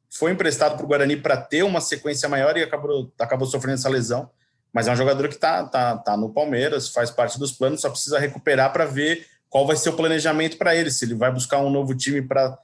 foi 0.09 0.31
emprestado 0.31 0.75
para 0.75 0.85
o 0.85 0.87
Guarani 0.87 1.17
para 1.17 1.37
ter 1.37 1.63
uma 1.63 1.81
sequência 1.81 2.27
maior 2.29 2.57
e 2.57 2.63
acabou, 2.63 3.11
acabou 3.19 3.47
sofrendo 3.47 3.75
essa 3.75 3.89
lesão. 3.89 4.29
Mas 4.73 4.87
é 4.87 4.91
um 4.91 4.95
jogador 4.95 5.27
que 5.27 5.35
está 5.35 5.63
tá, 5.65 5.97
tá 5.97 6.17
no 6.17 6.33
Palmeiras, 6.33 6.89
faz 6.89 7.09
parte 7.09 7.39
dos 7.39 7.51
planos, 7.51 7.81
só 7.81 7.89
precisa 7.89 8.19
recuperar 8.19 8.73
para 8.73 8.85
ver 8.85 9.25
qual 9.49 9.65
vai 9.65 9.77
ser 9.77 9.89
o 9.89 9.95
planejamento 9.95 10.57
para 10.57 10.75
ele. 10.75 10.91
Se 10.91 11.05
ele 11.05 11.15
vai 11.15 11.31
buscar 11.31 11.59
um 11.59 11.69
novo 11.69 11.95
time 11.95 12.21
para 12.21 12.57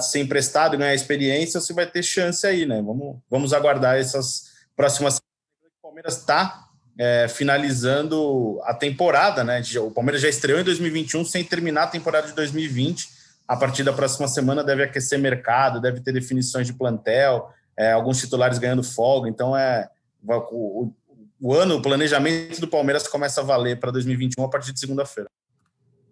ser 0.00 0.20
emprestado 0.20 0.76
ganhar 0.76 0.94
experiência, 0.94 1.60
se 1.60 1.72
vai 1.72 1.86
ter 1.86 2.02
chance 2.02 2.46
aí, 2.46 2.66
né? 2.66 2.80
Vamos, 2.82 3.18
vamos 3.30 3.52
aguardar 3.52 3.96
essas 3.96 4.52
próximas. 4.76 5.18
O 5.18 5.82
Palmeiras 5.82 6.18
está 6.18 6.64
é, 6.98 7.26
finalizando 7.28 8.60
a 8.64 8.74
temporada, 8.74 9.44
né? 9.44 9.62
O 9.78 9.90
Palmeiras 9.90 10.22
já 10.22 10.28
estreou 10.28 10.60
em 10.60 10.64
2021 10.64 11.24
sem 11.24 11.44
terminar 11.44 11.84
a 11.84 11.88
temporada 11.88 12.26
de 12.28 12.34
2020 12.34 13.24
a 13.46 13.56
partir 13.56 13.82
da 13.82 13.92
próxima 13.92 14.26
semana 14.26 14.64
deve 14.64 14.82
aquecer 14.82 15.18
mercado, 15.18 15.80
deve 15.80 16.00
ter 16.00 16.12
definições 16.12 16.66
de 16.66 16.72
plantel, 16.72 17.50
é, 17.76 17.92
alguns 17.92 18.18
titulares 18.18 18.58
ganhando 18.58 18.82
folga. 18.82 19.28
Então, 19.28 19.56
é 19.56 19.88
o, 20.26 20.32
o, 20.86 20.94
o, 21.40 21.54
ano, 21.54 21.76
o 21.76 21.82
planejamento 21.82 22.60
do 22.60 22.68
Palmeiras 22.68 23.06
começa 23.06 23.42
a 23.42 23.44
valer 23.44 23.78
para 23.78 23.90
2021 23.90 24.44
a 24.44 24.48
partir 24.48 24.72
de 24.72 24.80
segunda-feira. 24.80 25.28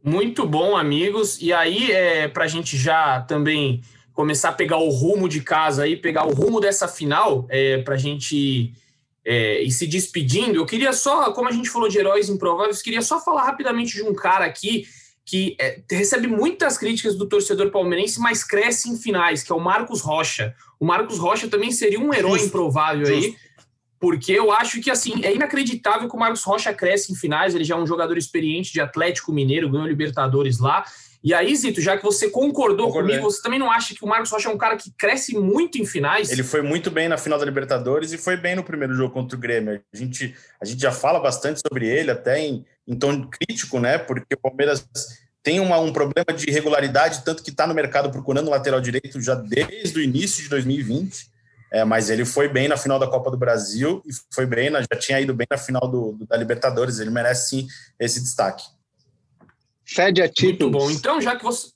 Muito 0.04 0.46
bom, 0.46 0.76
amigos. 0.76 1.40
E 1.40 1.52
aí, 1.52 1.92
é, 1.92 2.28
para 2.28 2.44
a 2.44 2.48
gente 2.48 2.76
já 2.76 3.20
também 3.20 3.82
começar 4.12 4.50
a 4.50 4.52
pegar 4.52 4.78
o 4.78 4.90
rumo 4.90 5.28
de 5.28 5.40
casa 5.40 5.84
aí, 5.84 5.96
pegar 5.96 6.26
o 6.26 6.34
rumo 6.34 6.60
dessa 6.60 6.88
final, 6.88 7.46
é, 7.48 7.78
para 7.78 7.94
a 7.94 7.98
gente 7.98 8.72
é, 9.24 9.62
ir 9.62 9.70
se 9.70 9.86
despedindo, 9.86 10.56
eu 10.56 10.66
queria 10.66 10.92
só, 10.92 11.32
como 11.32 11.48
a 11.48 11.52
gente 11.52 11.70
falou 11.70 11.88
de 11.88 11.98
heróis 11.98 12.28
improváveis, 12.28 12.82
queria 12.82 13.02
só 13.02 13.20
falar 13.20 13.44
rapidamente 13.44 13.94
de 13.94 14.02
um 14.02 14.14
cara 14.14 14.44
aqui 14.44 14.86
que 15.24 15.56
é, 15.60 15.80
recebe 15.90 16.26
muitas 16.26 16.76
críticas 16.76 17.14
do 17.14 17.26
torcedor 17.26 17.70
palmeirense, 17.70 18.18
mas 18.20 18.42
cresce 18.42 18.90
em 18.90 18.98
finais, 18.98 19.42
que 19.42 19.52
é 19.52 19.54
o 19.54 19.60
Marcos 19.60 20.00
Rocha. 20.00 20.54
O 20.80 20.84
Marcos 20.84 21.18
Rocha 21.18 21.48
também 21.48 21.70
seria 21.70 22.00
um 22.00 22.12
herói 22.12 22.32
Justo. 22.32 22.46
improvável 22.48 23.06
Justo. 23.06 23.24
aí, 23.24 23.36
porque 24.02 24.32
eu 24.32 24.50
acho 24.50 24.80
que 24.80 24.90
assim 24.90 25.24
é 25.24 25.32
inacreditável 25.32 26.08
que 26.08 26.16
o 26.16 26.18
Marcos 26.18 26.42
Rocha 26.42 26.74
cresce 26.74 27.12
em 27.12 27.14
finais. 27.14 27.54
Ele 27.54 27.62
já 27.62 27.76
é 27.76 27.78
um 27.78 27.86
jogador 27.86 28.18
experiente 28.18 28.72
de 28.72 28.80
Atlético 28.80 29.32
Mineiro, 29.32 29.70
ganhou 29.70 29.86
Libertadores 29.86 30.58
lá. 30.58 30.84
E 31.22 31.32
aí, 31.32 31.54
Zito, 31.54 31.80
já 31.80 31.96
que 31.96 32.02
você 32.02 32.28
concordou 32.28 32.88
Concordei. 32.88 33.18
comigo, 33.18 33.30
você 33.30 33.40
também 33.40 33.60
não 33.60 33.70
acha 33.70 33.94
que 33.94 34.04
o 34.04 34.08
Marcos 34.08 34.28
Rocha 34.32 34.48
é 34.48 34.52
um 34.52 34.58
cara 34.58 34.76
que 34.76 34.90
cresce 34.98 35.38
muito 35.38 35.78
em 35.78 35.86
finais? 35.86 36.32
Ele 36.32 36.42
foi 36.42 36.62
muito 36.62 36.90
bem 36.90 37.06
na 37.06 37.16
final 37.16 37.38
da 37.38 37.44
Libertadores 37.44 38.12
e 38.12 38.18
foi 38.18 38.36
bem 38.36 38.56
no 38.56 38.64
primeiro 38.64 38.92
jogo 38.92 39.14
contra 39.14 39.38
o 39.38 39.40
Grêmio. 39.40 39.80
A 39.94 39.96
gente, 39.96 40.34
a 40.60 40.64
gente 40.64 40.82
já 40.82 40.90
fala 40.90 41.20
bastante 41.20 41.60
sobre 41.64 41.86
ele, 41.86 42.10
até 42.10 42.40
em, 42.40 42.66
em 42.88 42.96
tom 42.96 43.28
crítico, 43.28 43.78
né? 43.78 43.98
Porque 43.98 44.34
o 44.34 44.38
Palmeiras 44.38 44.84
tem 45.44 45.60
uma, 45.60 45.78
um 45.78 45.92
problema 45.92 46.36
de 46.36 46.50
irregularidade, 46.50 47.24
tanto 47.24 47.40
que 47.40 47.50
está 47.50 47.68
no 47.68 47.74
mercado 47.74 48.10
procurando 48.10 48.50
lateral 48.50 48.80
direito 48.80 49.20
já 49.20 49.36
desde 49.36 49.96
o 49.96 50.02
início 50.02 50.42
de 50.42 50.48
2020. 50.48 51.30
É, 51.72 51.86
mas 51.86 52.10
ele 52.10 52.26
foi 52.26 52.48
bem 52.48 52.68
na 52.68 52.76
final 52.76 52.98
da 52.98 53.06
Copa 53.06 53.30
do 53.30 53.36
Brasil 53.38 54.02
e 54.06 54.10
foi 54.30 54.44
bem, 54.44 54.70
já 54.70 54.98
tinha 55.00 55.18
ido 55.18 55.32
bem 55.32 55.46
na 55.50 55.56
final 55.56 55.88
do, 55.88 56.12
do 56.12 56.26
da 56.26 56.36
Libertadores. 56.36 56.98
Ele 56.98 57.08
merece 57.08 57.48
sim 57.48 57.68
esse 57.98 58.20
destaque. 58.20 58.62
Fede 59.82 60.20
a 60.20 60.28
títulos. 60.28 60.70
Muito 60.70 60.70
bom. 60.70 60.90
Então, 60.90 61.20
já 61.20 61.34
que 61.34 61.42
você. 61.42 61.68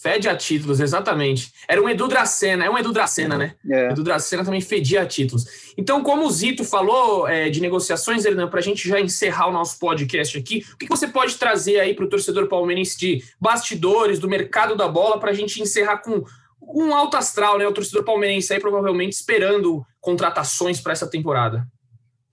Fede 0.00 0.28
a 0.28 0.36
títulos, 0.36 0.78
exatamente. 0.78 1.50
Era 1.66 1.82
um 1.82 1.88
Edu 1.88 2.06
Dracena, 2.06 2.64
é 2.64 2.70
um 2.70 2.78
Edu 2.78 2.92
Dracena, 2.92 3.36
né? 3.36 3.56
É. 3.68 3.90
Edu 3.90 4.04
Dracena 4.04 4.44
também 4.44 4.60
fedia 4.60 5.02
a 5.02 5.06
títulos. 5.06 5.72
Então, 5.76 6.04
como 6.04 6.24
o 6.24 6.30
Zito 6.30 6.62
falou 6.62 7.26
é, 7.26 7.50
de 7.50 7.60
negociações, 7.60 8.24
Hernan, 8.24 8.46
para 8.46 8.60
a 8.60 8.62
gente 8.62 8.88
já 8.88 9.00
encerrar 9.00 9.48
o 9.48 9.52
nosso 9.52 9.76
podcast 9.80 10.38
aqui, 10.38 10.64
o 10.72 10.76
que 10.76 10.86
você 10.86 11.08
pode 11.08 11.34
trazer 11.34 11.80
aí 11.80 11.94
para 11.94 12.04
o 12.04 12.08
torcedor 12.08 12.46
palmeirense 12.46 12.96
de 12.96 13.24
bastidores, 13.40 14.20
do 14.20 14.28
mercado 14.28 14.76
da 14.76 14.86
bola, 14.86 15.18
para 15.18 15.32
a 15.32 15.34
gente 15.34 15.60
encerrar 15.60 15.98
com 15.98 16.24
um 16.62 16.94
alto 16.94 17.16
astral, 17.16 17.58
né? 17.58 17.66
O 17.66 17.72
torcedor 17.72 18.04
palmeirense 18.04 18.52
aí 18.52 18.60
provavelmente 18.60 19.12
esperando 19.12 19.84
contratações 20.00 20.80
para 20.80 20.92
essa 20.92 21.08
temporada. 21.08 21.66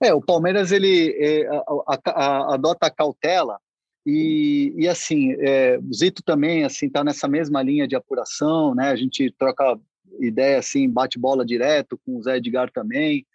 É, 0.02 0.12
o 0.12 0.20
Palmeiras 0.20 0.72
ele 0.72 1.16
é, 1.18 1.46
a, 1.48 1.98
a, 2.06 2.54
adota 2.54 2.86
a 2.86 2.90
cautela 2.90 3.58
e, 4.04 4.74
e 4.76 4.88
assim, 4.88 5.34
é, 5.40 5.78
o 5.78 5.92
Zito 5.92 6.22
também 6.22 6.64
assim 6.64 6.86
está 6.86 7.02
nessa 7.02 7.26
mesma 7.26 7.62
linha 7.62 7.88
de 7.88 7.96
apuração, 7.96 8.74
né? 8.74 8.88
A 8.90 8.96
gente 8.96 9.34
troca 9.38 9.78
ideia 10.20 10.58
assim, 10.58 10.88
bate 10.88 11.18
bola 11.18 11.44
direto 11.44 11.98
com 12.04 12.16
o 12.16 12.22
Zé 12.22 12.36
Edgar 12.36 12.70
também, 12.70 13.26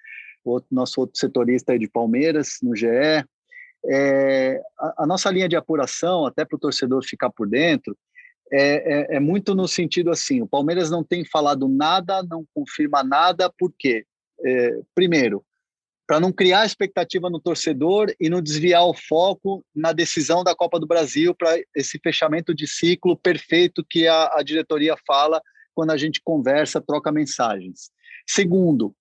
o 0.45 0.61
nosso 0.71 1.01
outro 1.01 1.17
setorista 1.17 1.77
de 1.77 1.89
Palmeiras 1.89 2.57
no 2.61 2.75
GE. 2.75 2.87
É, 3.85 4.61
a, 4.79 5.03
a, 5.03 5.07
nossa 5.07 5.29
linha 5.31 5.49
de 5.49 5.55
apuração, 5.55 6.25
até 6.25 6.45
para 6.45 6.55
o 6.55 6.59
torcedor 6.59 7.03
ficar 7.03 7.31
por 7.31 7.49
dentro, 7.49 7.97
é, 8.51 9.13
é, 9.13 9.15
é, 9.15 9.19
muito 9.19 9.55
no 9.55 9.67
sentido 9.67 10.11
assim: 10.11 10.41
o 10.41 10.47
Palmeiras 10.47 10.89
não 10.89 11.03
tem 11.03 11.23
falado 11.23 11.67
nada, 11.69 12.21
não 12.23 12.45
confirma 12.53 13.03
nada, 13.03 13.51
por 13.57 13.73
quê? 13.77 14.05
É, 14.43 14.79
primeiro, 14.93 15.43
para 16.05 16.19
não 16.19 16.33
criar 16.33 16.65
expectativa 16.65 17.29
no 17.29 17.39
torcedor 17.39 18.13
e 18.19 18.29
não 18.29 18.41
desviar 18.41 18.85
o 18.85 18.93
foco 18.93 19.63
na 19.73 19.93
decisão 19.93 20.43
da 20.43 20.53
Copa 20.53 20.77
do 20.77 20.85
Brasil 20.85 21.33
para 21.33 21.57
esse 21.73 21.97
fechamento 22.03 22.53
de 22.53 22.67
ciclo 22.67 23.15
perfeito 23.15 23.85
que 23.89 24.07
a, 24.07 24.29
a, 24.33 24.43
diretoria 24.43 24.95
fala 25.07 25.41
quando 25.73 25.91
a 25.91 25.97
gente 25.97 26.19
conversa, 26.21 26.81
troca 26.81 27.13
mensagens. 27.13 27.91
Segundo, 28.27 28.93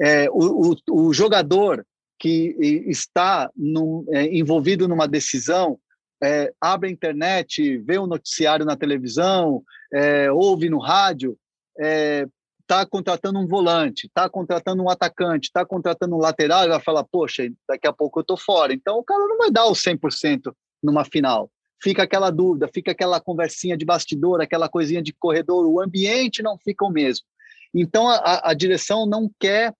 é, 0.00 0.28
o, 0.30 0.72
o, 0.72 1.08
o, 1.08 1.14
jogador 1.14 1.86
que 2.18 2.56
está 2.88 3.48
no, 3.54 4.04
é, 4.10 4.24
envolvido 4.36 4.88
numa 4.88 5.06
decisão 5.06 5.78
é, 6.22 6.52
abre 6.60 6.88
a 6.88 6.92
internet, 6.92 7.78
vê 7.78 7.98
um 7.98 8.06
noticiário 8.06 8.64
na 8.64 8.76
televisão, 8.76 9.62
é, 9.92 10.30
ouve 10.30 10.68
no 10.68 10.78
rádio, 10.78 11.36
é, 11.78 12.26
está 12.60 12.84
contratando 12.84 13.38
um 13.38 13.46
volante, 13.46 14.06
está 14.06 14.28
contratando 14.28 14.82
um 14.82 14.90
atacante, 14.90 15.48
está 15.48 15.64
contratando 15.64 16.16
um 16.16 16.18
lateral, 16.18 16.64
e 16.64 16.68
vai 16.68 16.80
falar, 16.80 17.04
poxa, 17.04 17.48
daqui 17.68 17.86
a 17.86 17.92
pouco 17.92 18.18
eu 18.18 18.22
estou 18.22 18.36
fora. 18.36 18.72
Então 18.72 18.98
o 18.98 19.04
cara 19.04 19.26
não 19.26 19.38
vai 19.38 19.50
dar 19.50 19.66
o 19.66 19.72
100% 19.72 20.52
numa 20.82 21.04
final. 21.04 21.50
Fica 21.80 22.02
aquela 22.02 22.30
dúvida, 22.30 22.68
fica 22.72 22.90
aquela 22.90 23.20
conversinha 23.20 23.76
de 23.76 23.84
bastidor, 23.84 24.40
aquela 24.40 24.68
coisinha 24.68 25.02
de 25.02 25.12
corredor, 25.12 25.66
o 25.66 25.80
ambiente 25.80 26.42
não 26.42 26.58
fica 26.58 26.84
o 26.84 26.90
mesmo. 26.90 27.26
Então 27.74 28.08
a, 28.08 28.50
a 28.50 28.54
direção 28.54 29.06
não 29.06 29.30
quer 29.38 29.72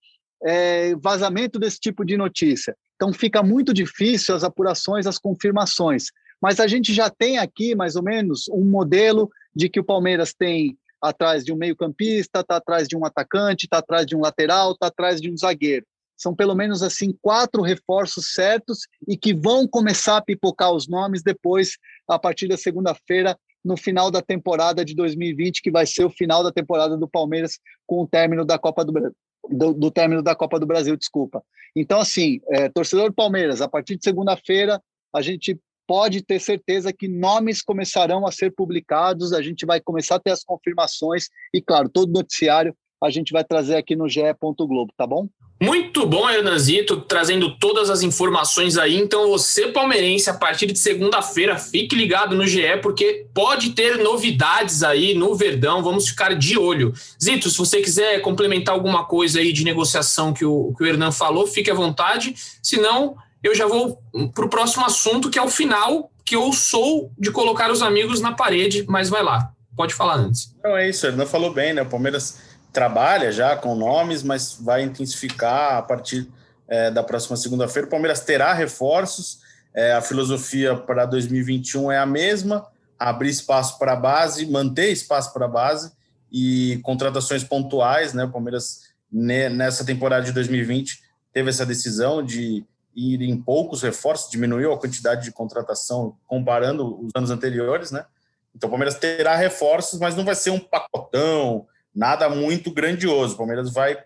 é, 0.45 0.95
vazamento 0.97 1.59
desse 1.59 1.81
tipo 1.81 2.05
de 2.05 2.17
notícia. 2.17 2.77
Então 2.95 3.13
fica 3.13 3.43
muito 3.43 3.73
difícil 3.73 4.35
as 4.35 4.45
apurações, 4.45 5.07
as 5.07 5.19
confirmações. 5.19 6.11
Mas 6.41 6.61
a 6.61 6.67
gente 6.67 6.93
já 6.93 7.11
tem 7.11 7.39
aqui, 7.39 7.75
mais 7.75 7.97
ou 7.97 8.03
menos, 8.03 8.49
um 8.49 8.65
modelo 8.65 9.31
de 9.55 9.69
que 9.69 9.81
o 9.81 9.85
Palmeiras 9.85 10.35
tem 10.35 10.77
atrás 11.01 11.45
de 11.45 11.53
um 11.53 11.57
meio-campista, 11.57 12.41
está 12.41 12.57
atrás 12.57 12.89
de 12.89 12.97
um 12.97 13.05
atacante, 13.05 13.65
está 13.65 13.79
atrás 13.79 14.07
de 14.07 14.17
um 14.17 14.21
lateral, 14.21 14.73
está 14.73 14.87
atrás 14.87 15.21
de 15.21 15.31
um 15.31 15.37
zagueiro. 15.37 15.87
São 16.17 16.35
pelo 16.35 16.55
menos 16.55 16.83
assim 16.83 17.15
quatro 17.21 17.63
reforços 17.63 18.33
certos 18.33 18.81
e 19.07 19.17
que 19.17 19.35
vão 19.35 19.69
começar 19.69 20.17
a 20.17 20.23
pipocar 20.23 20.73
os 20.73 20.89
nomes 20.89 21.23
depois, 21.23 21.77
a 22.09 22.19
partir 22.19 22.49
da 22.49 22.57
segunda-feira, 22.57 23.39
no 23.65 23.77
final 23.77 24.11
da 24.11 24.23
temporada 24.23 24.85
de 24.85 24.95
2020, 24.95 25.61
que 25.61 25.71
vai 25.71 25.85
ser 25.85 26.05
o 26.05 26.11
final 26.11 26.43
da 26.43 26.53
temporada 26.53 26.97
do 26.97 27.09
Palmeiras 27.09 27.59
com 27.87 28.03
o 28.03 28.07
término 28.07 28.45
da 28.45 28.59
Copa 28.59 28.85
do 28.85 28.93
Brasil. 28.93 29.17
Do, 29.49 29.73
do 29.73 29.91
término 29.93 30.23
da 30.23 30.35
Copa 30.35 30.59
do 30.59 30.67
Brasil, 30.67 30.97
desculpa. 30.97 31.41
Então, 31.75 32.01
assim, 32.01 32.41
é, 32.49 32.69
torcedor 32.69 33.11
do 33.11 33.15
Palmeiras, 33.15 33.61
a 33.61 33.69
partir 33.69 33.97
de 33.97 34.03
segunda-feira, 34.03 34.83
a 35.15 35.23
gente 35.23 35.57
pode 35.87 36.23
ter 36.23 36.41
certeza 36.41 36.93
que 36.93 37.09
nomes 37.09 37.63
começarão 37.63 38.27
a 38.27 38.33
ser 38.33 38.53
publicados, 38.53 39.33
a 39.33 39.43
gente 39.43 39.65
vai 39.65 39.81
começar 39.81 40.17
a 40.17 40.21
ter 40.21 40.31
as 40.31 40.45
confirmações 40.45 41.29
e, 41.55 41.61
claro, 41.63 41.89
todo 41.89 42.13
noticiário 42.13 42.75
a 43.03 43.11
gente 43.11 43.33
vai 43.33 43.45
trazer 43.45 43.77
aqui 43.77 43.95
no 43.95 44.09
GE. 44.09 44.23
Globo, 44.41 44.93
tá 44.97 45.07
bom? 45.07 45.29
Muito 45.61 46.07
bom, 46.07 46.29
Hernanzito, 46.29 47.01
trazendo 47.01 47.57
todas 47.59 47.89
as 47.89 48.03
informações 48.03 48.77
aí. 48.77 48.95
Então, 48.97 49.31
você, 49.31 49.69
palmeirense, 49.69 50.29
a 50.29 50.35
partir 50.35 50.67
de 50.67 50.79
segunda-feira, 50.79 51.57
fique 51.57 51.97
ligado 51.97 52.37
no 52.37 52.47
GE, 52.47 52.77
porque 52.83 53.27
pode 53.33 53.71
ter 53.71 53.97
novidades 53.99 54.83
aí 54.83 55.15
no 55.15 55.35
Verdão. 55.35 55.83
Vamos 55.83 56.09
ficar 56.09 56.35
de 56.35 56.59
olho. 56.59 56.93
Zito, 57.23 57.49
se 57.49 57.57
você 57.57 57.81
quiser 57.81 58.21
complementar 58.21 58.75
alguma 58.75 59.07
coisa 59.07 59.41
aí 59.41 59.51
de 59.51 59.65
negociação 59.65 60.35
que 60.35 60.45
o, 60.45 60.75
que 60.77 60.85
o 60.85 60.87
Hernan 60.87 61.11
falou, 61.11 61.47
fique 61.47 61.71
à 61.71 61.75
vontade. 61.75 62.35
Se 62.63 62.79
não, 62.79 63.17
eu 63.43 63.55
já 63.55 63.67
vou 63.67 64.03
para 64.35 64.45
o 64.45 64.49
próximo 64.49 64.85
assunto, 64.85 65.31
que 65.31 65.39
é 65.39 65.43
o 65.43 65.49
final, 65.49 66.11
que 66.25 66.35
eu 66.35 66.53
sou 66.53 67.13
de 67.19 67.31
colocar 67.31 67.71
os 67.71 67.83
amigos 67.83 68.21
na 68.21 68.33
parede, 68.33 68.85
mas 68.89 69.09
vai 69.09 69.23
lá, 69.23 69.53
pode 69.77 69.95
falar 69.95 70.17
antes. 70.17 70.55
Não, 70.63 70.77
é 70.77 70.89
isso, 70.89 71.07
ele 71.07 71.17
não 71.17 71.27
falou 71.27 71.53
bem, 71.53 71.73
né? 71.73 71.83
O 71.83 71.87
Palmeiras 71.87 72.39
trabalha 72.73 73.31
já 73.31 73.57
com 73.57 73.75
nomes, 73.75 74.23
mas 74.23 74.59
vai 74.61 74.83
intensificar 74.83 75.77
a 75.77 75.83
partir 75.83 76.29
é, 76.69 76.91
da 76.91 77.03
próxima 77.03 77.37
segunda-feira. 77.37 77.87
O 77.87 77.91
Palmeiras 77.91 78.21
terá 78.21 78.53
reforços, 78.53 79.39
é, 79.75 79.93
a 79.93 80.01
filosofia 80.01 80.75
para 80.75 81.07
2021 81.07 81.93
é 81.93 81.99
a 81.99 82.07
mesma, 82.07 82.67
abrir 82.99 83.29
espaço 83.29 83.79
para 83.79 83.93
a 83.93 83.97
base, 83.97 84.51
manter 84.51 84.91
espaço 84.91 85.33
para 85.33 85.45
a 85.45 85.49
base 85.49 85.93
e 86.33 86.81
contratações 86.83 87.45
pontuais, 87.45 88.13
né? 88.13 88.25
O 88.25 88.31
Palmeiras, 88.31 88.91
nessa 89.11 89.85
temporada 89.85 90.25
de 90.25 90.33
2020, 90.33 91.03
teve 91.33 91.51
essa 91.51 91.65
decisão 91.65 92.25
de 92.25 92.65
ir 92.97 93.21
em 93.21 93.37
poucos 93.37 93.83
reforços, 93.83 94.31
diminuiu 94.31 94.73
a 94.73 94.79
quantidade 94.79 95.25
de 95.25 95.31
contratação 95.31 96.17
comparando 96.27 97.05
os 97.05 97.13
anos 97.15 97.31
anteriores, 97.31 97.91
né? 97.91 98.07
Então 98.55 98.69
o 98.69 98.71
Palmeiras 98.71 98.95
terá 98.95 99.37
reforços, 99.37 100.01
mas 100.01 100.17
não 100.17 100.25
vai 100.25 100.35
ser 100.35 100.51
um 100.51 100.59
pacotão, 100.59 101.67
nada 101.95 102.29
muito 102.31 102.71
grandioso. 102.71 103.35
O 103.35 103.37
Palmeiras 103.37 103.71
vai 103.71 103.99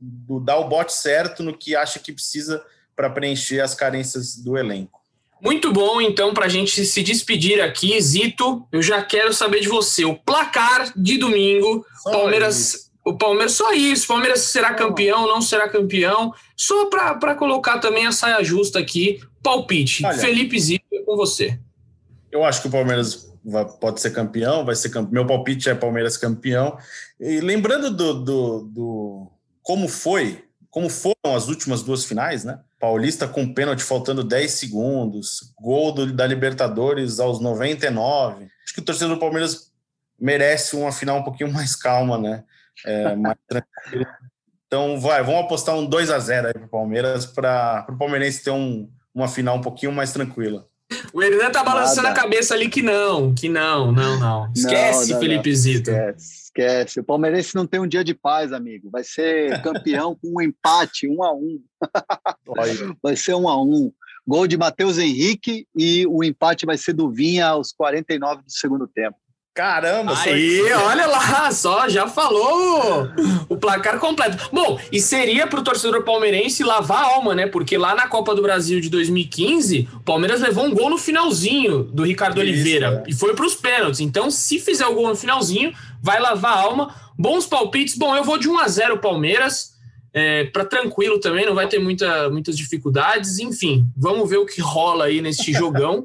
dar 0.00 0.58
o 0.58 0.68
bote 0.68 0.92
certo 0.92 1.44
no 1.44 1.56
que 1.56 1.76
acha 1.76 2.00
que 2.00 2.12
precisa 2.12 2.64
para 2.96 3.08
preencher 3.08 3.60
as 3.60 3.74
carências 3.74 4.36
do 4.36 4.58
elenco. 4.58 4.98
Muito 5.40 5.72
bom, 5.72 6.00
então, 6.00 6.34
para 6.34 6.46
a 6.46 6.48
gente 6.48 6.84
se 6.84 7.00
despedir 7.00 7.60
aqui, 7.60 8.00
Zito, 8.00 8.66
eu 8.72 8.82
já 8.82 9.00
quero 9.00 9.32
saber 9.32 9.60
de 9.60 9.68
você. 9.68 10.04
O 10.04 10.16
placar 10.16 10.92
de 10.96 11.16
domingo, 11.16 11.86
Só 12.02 12.10
Palmeiras. 12.10 12.74
Isso 12.74 12.87
o 13.08 13.16
Palmeiras, 13.16 13.52
só 13.52 13.72
isso. 13.72 14.04
O 14.04 14.08
Palmeiras 14.08 14.40
será 14.40 14.74
campeão, 14.74 15.26
não 15.26 15.40
será 15.40 15.68
campeão. 15.68 16.32
Só 16.56 16.86
para 16.86 17.34
colocar 17.34 17.78
também 17.78 18.06
a 18.06 18.12
saia 18.12 18.42
justa 18.44 18.78
aqui. 18.78 19.20
Palpite. 19.42 20.04
Olha, 20.04 20.18
Felipe 20.18 20.58
Zito 20.58 20.84
é 20.92 21.02
com 21.02 21.16
você. 21.16 21.58
Eu 22.30 22.44
acho 22.44 22.60
que 22.60 22.68
o 22.68 22.70
Palmeiras 22.70 23.32
vai, 23.44 23.64
pode 23.64 24.00
ser 24.00 24.10
campeão, 24.10 24.64
vai 24.64 24.74
ser 24.74 24.90
campeão. 24.90 25.12
Meu 25.12 25.26
palpite 25.26 25.70
é 25.70 25.74
Palmeiras 25.74 26.16
campeão. 26.16 26.76
E 27.18 27.40
lembrando 27.40 27.90
do, 27.90 28.14
do, 28.22 28.60
do 28.64 29.32
como 29.62 29.88
foi, 29.88 30.44
como 30.70 30.90
foram 30.90 31.34
as 31.34 31.48
últimas 31.48 31.82
duas 31.82 32.04
finais, 32.04 32.44
né? 32.44 32.60
Paulista 32.78 33.26
com 33.26 33.52
pênalti 33.52 33.82
faltando 33.82 34.22
10 34.22 34.52
segundos, 34.52 35.52
gol 35.60 35.92
do, 35.92 36.12
da 36.12 36.26
Libertadores 36.26 37.18
aos 37.18 37.40
99. 37.40 38.44
Acho 38.62 38.74
que 38.74 38.80
o 38.80 38.84
torcedor 38.84 39.16
do 39.16 39.20
Palmeiras 39.20 39.72
merece 40.20 40.76
uma 40.76 40.92
final 40.92 41.18
um 41.18 41.24
pouquinho 41.24 41.52
mais 41.52 41.74
calma, 41.74 42.18
né? 42.18 42.44
É, 42.84 43.16
mais 43.16 43.36
tranquilo. 43.48 44.06
Então, 44.66 45.00
vai, 45.00 45.22
vamos 45.22 45.40
apostar 45.40 45.74
um 45.74 45.86
2 45.86 46.10
a 46.10 46.18
0 46.18 46.48
aí 46.48 46.52
para 46.52 46.66
o 46.66 46.68
Palmeiras, 46.68 47.26
para 47.26 47.86
o 47.88 47.96
Palmeirense 47.96 48.44
ter 48.44 48.50
um, 48.50 48.90
uma 49.14 49.26
final 49.26 49.56
um 49.56 49.62
pouquinho 49.62 49.92
mais 49.92 50.12
tranquila. 50.12 50.66
O 51.12 51.22
Hernan 51.22 51.50
tá 51.50 51.62
balançando 51.62 52.08
Nada. 52.08 52.18
a 52.18 52.22
cabeça 52.22 52.54
ali 52.54 52.68
que 52.68 52.82
não, 52.82 53.34
que 53.34 53.48
não, 53.48 53.92
não, 53.92 54.18
não. 54.18 54.52
Esquece, 54.54 55.08
não, 55.08 55.14
não, 55.14 55.20
Felipe 55.20 55.54
Zito. 55.54 55.90
Esquece, 55.90 56.42
esquece. 56.44 57.00
O 57.00 57.04
palmeirense 57.04 57.54
não 57.54 57.66
tem 57.66 57.80
um 57.80 57.86
dia 57.86 58.02
de 58.02 58.14
paz, 58.14 58.52
amigo. 58.52 58.90
Vai 58.90 59.04
ser 59.04 59.60
campeão 59.62 60.14
com 60.14 60.34
um 60.36 60.40
empate, 60.40 61.06
um 61.06 61.22
a 61.22 61.32
um. 61.32 61.60
vai 63.02 63.16
ser 63.16 63.34
um 63.34 63.48
a 63.48 63.62
um. 63.62 63.92
Gol 64.26 64.46
de 64.46 64.56
Matheus 64.56 64.98
Henrique 64.98 65.66
e 65.74 66.06
o 66.06 66.22
empate 66.22 66.66
vai 66.66 66.76
ser 66.76 66.92
do 66.92 67.10
Vinha 67.10 67.48
aos 67.48 67.72
49 67.72 68.42
do 68.42 68.50
segundo 68.50 68.86
tempo. 68.86 69.16
Caramba! 69.58 70.16
Aí, 70.16 70.72
olha 70.72 71.08
lá, 71.08 71.50
só 71.50 71.88
já 71.88 72.06
falou 72.06 73.08
o 73.48 73.56
placar 73.56 73.98
completo. 73.98 74.50
Bom, 74.52 74.78
e 74.92 75.00
seria 75.00 75.48
para 75.48 75.58
o 75.58 75.64
torcedor 75.64 76.04
palmeirense 76.04 76.62
lavar 76.62 77.02
a 77.02 77.06
alma, 77.16 77.34
né? 77.34 77.48
Porque 77.48 77.76
lá 77.76 77.92
na 77.92 78.06
Copa 78.06 78.36
do 78.36 78.42
Brasil 78.42 78.80
de 78.80 78.88
2015, 78.88 79.88
o 79.94 80.00
Palmeiras 80.00 80.42
levou 80.42 80.64
um 80.64 80.72
gol 80.72 80.88
no 80.88 80.96
finalzinho 80.96 81.82
do 81.82 82.04
Ricardo 82.04 82.40
Isso, 82.40 82.52
Oliveira 82.52 83.02
é. 83.04 83.10
e 83.10 83.12
foi 83.12 83.34
para 83.34 83.44
os 83.44 83.56
pênaltis. 83.56 83.98
Então, 83.98 84.30
se 84.30 84.60
fizer 84.60 84.86
o 84.86 84.94
gol 84.94 85.08
no 85.08 85.16
finalzinho, 85.16 85.72
vai 86.00 86.20
lavar 86.20 86.52
a 86.52 86.60
alma. 86.60 86.94
Bons 87.18 87.44
palpites. 87.44 87.98
Bom, 87.98 88.14
eu 88.14 88.22
vou 88.22 88.38
de 88.38 88.48
1 88.48 88.60
a 88.60 88.68
0 88.68 88.98
Palmeiras. 88.98 89.76
É, 90.14 90.44
para 90.44 90.64
tranquilo 90.64 91.18
também, 91.18 91.44
não 91.44 91.54
vai 91.56 91.66
ter 91.66 91.80
muita, 91.80 92.30
muitas 92.30 92.56
dificuldades. 92.56 93.40
Enfim, 93.40 93.88
vamos 93.96 94.30
ver 94.30 94.36
o 94.36 94.46
que 94.46 94.60
rola 94.60 95.06
aí 95.06 95.20
nesse 95.20 95.52
jogão. 95.52 96.04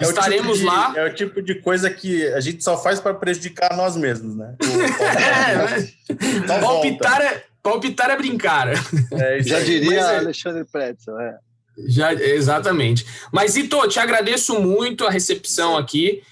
É 0.00 0.04
Estaremos 0.04 0.58
tipo 0.58 0.58
de, 0.58 0.64
lá. 0.64 0.92
É 0.96 1.06
o 1.06 1.14
tipo 1.14 1.42
de 1.42 1.56
coisa 1.56 1.90
que 1.90 2.26
a 2.28 2.40
gente 2.40 2.62
só 2.62 2.80
faz 2.80 3.00
para 3.00 3.14
prejudicar 3.14 3.76
nós 3.76 3.96
mesmos, 3.96 4.36
né? 4.36 4.54
é, 6.48 6.60
palpitar, 6.60 7.20
é, 7.20 7.44
palpitar 7.62 8.10
é 8.10 8.16
brincar. 8.16 8.68
É, 9.12 9.42
Já 9.42 9.60
diria 9.60 10.00
é, 10.00 10.18
Alexandre 10.18 10.64
Pretzel, 10.64 11.18
é. 11.18 11.38
Já, 11.88 12.12
exatamente. 12.12 13.04
Mas, 13.32 13.56
Ito, 13.56 13.88
te 13.88 13.98
agradeço 13.98 14.60
muito 14.60 15.04
a 15.04 15.10
recepção 15.10 15.76
aqui. 15.76 16.22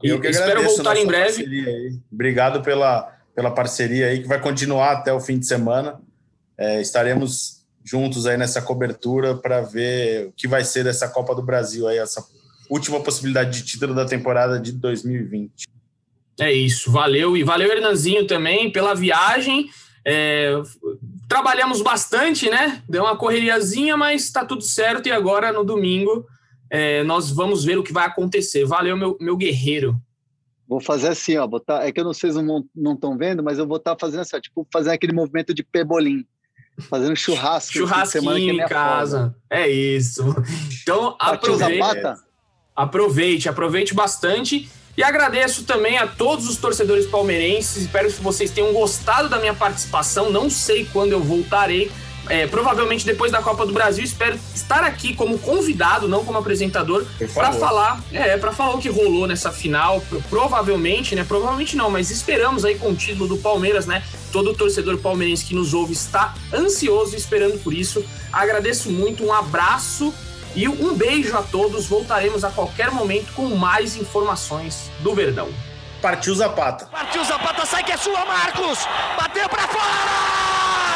Eu 0.00 0.22
e 0.22 0.28
espero 0.28 0.62
voltar 0.62 0.96
em 0.96 1.06
breve. 1.06 2.00
Obrigado 2.10 2.62
pela, 2.62 3.12
pela 3.34 3.50
parceria 3.50 4.06
aí, 4.06 4.22
que 4.22 4.28
vai 4.28 4.40
continuar 4.40 4.92
até 4.92 5.12
o 5.12 5.20
fim 5.20 5.38
de 5.38 5.46
semana. 5.46 6.00
É, 6.56 6.80
estaremos 6.80 7.62
juntos 7.84 8.26
aí 8.26 8.36
nessa 8.36 8.62
cobertura 8.62 9.34
para 9.34 9.60
ver 9.60 10.28
o 10.28 10.32
que 10.32 10.46
vai 10.46 10.64
ser 10.64 10.84
dessa 10.84 11.08
Copa 11.08 11.34
do 11.34 11.42
Brasil 11.42 11.88
aí, 11.88 11.98
essa 11.98 12.24
última 12.72 13.00
possibilidade 13.00 13.58
de 13.58 13.66
título 13.66 13.94
da 13.94 14.06
temporada 14.06 14.58
de 14.58 14.72
2020. 14.72 15.66
É 16.40 16.50
isso, 16.50 16.90
valeu. 16.90 17.36
E 17.36 17.44
valeu, 17.44 17.70
Hernanzinho, 17.70 18.26
também, 18.26 18.72
pela 18.72 18.94
viagem. 18.94 19.68
É, 20.04 20.54
trabalhamos 21.28 21.82
bastante, 21.82 22.48
né? 22.48 22.82
Deu 22.88 23.04
uma 23.04 23.16
correriazinha, 23.16 23.96
mas 23.96 24.24
está 24.24 24.44
tudo 24.44 24.62
certo. 24.62 25.06
E 25.06 25.12
agora, 25.12 25.52
no 25.52 25.64
domingo, 25.64 26.26
é, 26.70 27.04
nós 27.04 27.30
vamos 27.30 27.62
ver 27.64 27.78
o 27.78 27.82
que 27.82 27.92
vai 27.92 28.06
acontecer. 28.06 28.64
Valeu, 28.64 28.96
meu, 28.96 29.16
meu 29.20 29.36
guerreiro. 29.36 30.00
Vou 30.66 30.80
fazer 30.80 31.08
assim, 31.08 31.36
ó. 31.36 31.46
Botar, 31.46 31.86
é 31.86 31.92
que 31.92 32.00
eu 32.00 32.04
não 32.04 32.14
sei 32.14 32.32
se 32.32 32.42
não 32.42 32.94
estão 32.94 33.18
vendo, 33.18 33.42
mas 33.42 33.58
eu 33.58 33.66
vou 33.66 33.76
estar 33.76 33.94
tá 33.94 34.00
fazendo 34.00 34.20
assim, 34.20 34.36
ó, 34.36 34.40
tipo, 34.40 34.66
fazer 34.72 34.90
aquele 34.90 35.12
movimento 35.12 35.52
de 35.52 35.62
pebolim. 35.62 36.24
Fazendo 36.78 37.14
churrasco. 37.14 37.74
Churrasquinho 37.74 38.54
em 38.54 38.60
é 38.60 38.66
casa. 38.66 39.36
É 39.50 39.68
isso. 39.68 40.22
Então, 40.82 41.14
aproveite, 41.20 42.02
aproveite, 42.74 43.48
aproveite 43.48 43.94
bastante. 43.94 44.68
E 44.96 45.02
agradeço 45.02 45.64
também 45.64 45.96
a 45.96 46.06
todos 46.06 46.48
os 46.48 46.56
torcedores 46.56 47.06
palmeirenses. 47.06 47.82
Espero 47.82 48.12
que 48.12 48.20
vocês 48.20 48.50
tenham 48.50 48.72
gostado 48.72 49.28
da 49.28 49.38
minha 49.38 49.54
participação. 49.54 50.30
Não 50.30 50.50
sei 50.50 50.86
quando 50.92 51.12
eu 51.12 51.20
voltarei. 51.20 51.90
É, 52.28 52.46
provavelmente 52.46 53.04
depois 53.04 53.32
da 53.32 53.42
Copa 53.42 53.66
do 53.66 53.72
Brasil, 53.72 54.04
espero 54.04 54.38
estar 54.54 54.84
aqui 54.84 55.12
como 55.14 55.38
convidado, 55.38 56.06
não 56.06 56.24
como 56.24 56.38
apresentador, 56.38 57.04
para 57.34 57.52
falar, 57.52 58.00
é, 58.12 58.36
para 58.36 58.52
falar 58.52 58.76
o 58.76 58.78
que 58.78 58.88
rolou 58.88 59.26
nessa 59.26 59.50
final. 59.50 60.02
Provavelmente, 60.30 61.16
né? 61.16 61.24
Provavelmente 61.24 61.76
não, 61.76 61.90
mas 61.90 62.10
esperamos 62.10 62.64
aí 62.64 62.76
com 62.76 62.90
o 62.90 62.94
título 62.94 63.26
do 63.26 63.38
Palmeiras, 63.38 63.86
né? 63.86 64.04
Todo 64.30 64.54
torcedor 64.54 64.98
palmeirense 64.98 65.44
que 65.44 65.54
nos 65.54 65.74
ouve 65.74 65.94
está 65.94 66.34
ansioso 66.52 67.16
esperando 67.16 67.58
por 67.58 67.74
isso. 67.74 68.04
Agradeço 68.32 68.90
muito, 68.90 69.24
um 69.24 69.32
abraço 69.32 70.14
e 70.54 70.68
um 70.68 70.94
beijo 70.94 71.36
a 71.36 71.42
todos. 71.42 71.86
Voltaremos 71.86 72.44
a 72.44 72.50
qualquer 72.50 72.90
momento 72.90 73.32
com 73.32 73.54
mais 73.56 73.96
informações 73.96 74.90
do 75.00 75.14
Verdão. 75.14 75.48
Partiu 76.00 76.34
Zapata. 76.34 76.86
Partiu 76.86 77.24
Zapata, 77.24 77.64
sai 77.64 77.84
que 77.84 77.92
é 77.92 77.96
sua, 77.96 78.24
Marcos! 78.24 78.80
Bateu 79.16 79.48
para 79.48 79.68
fora! 79.68 80.91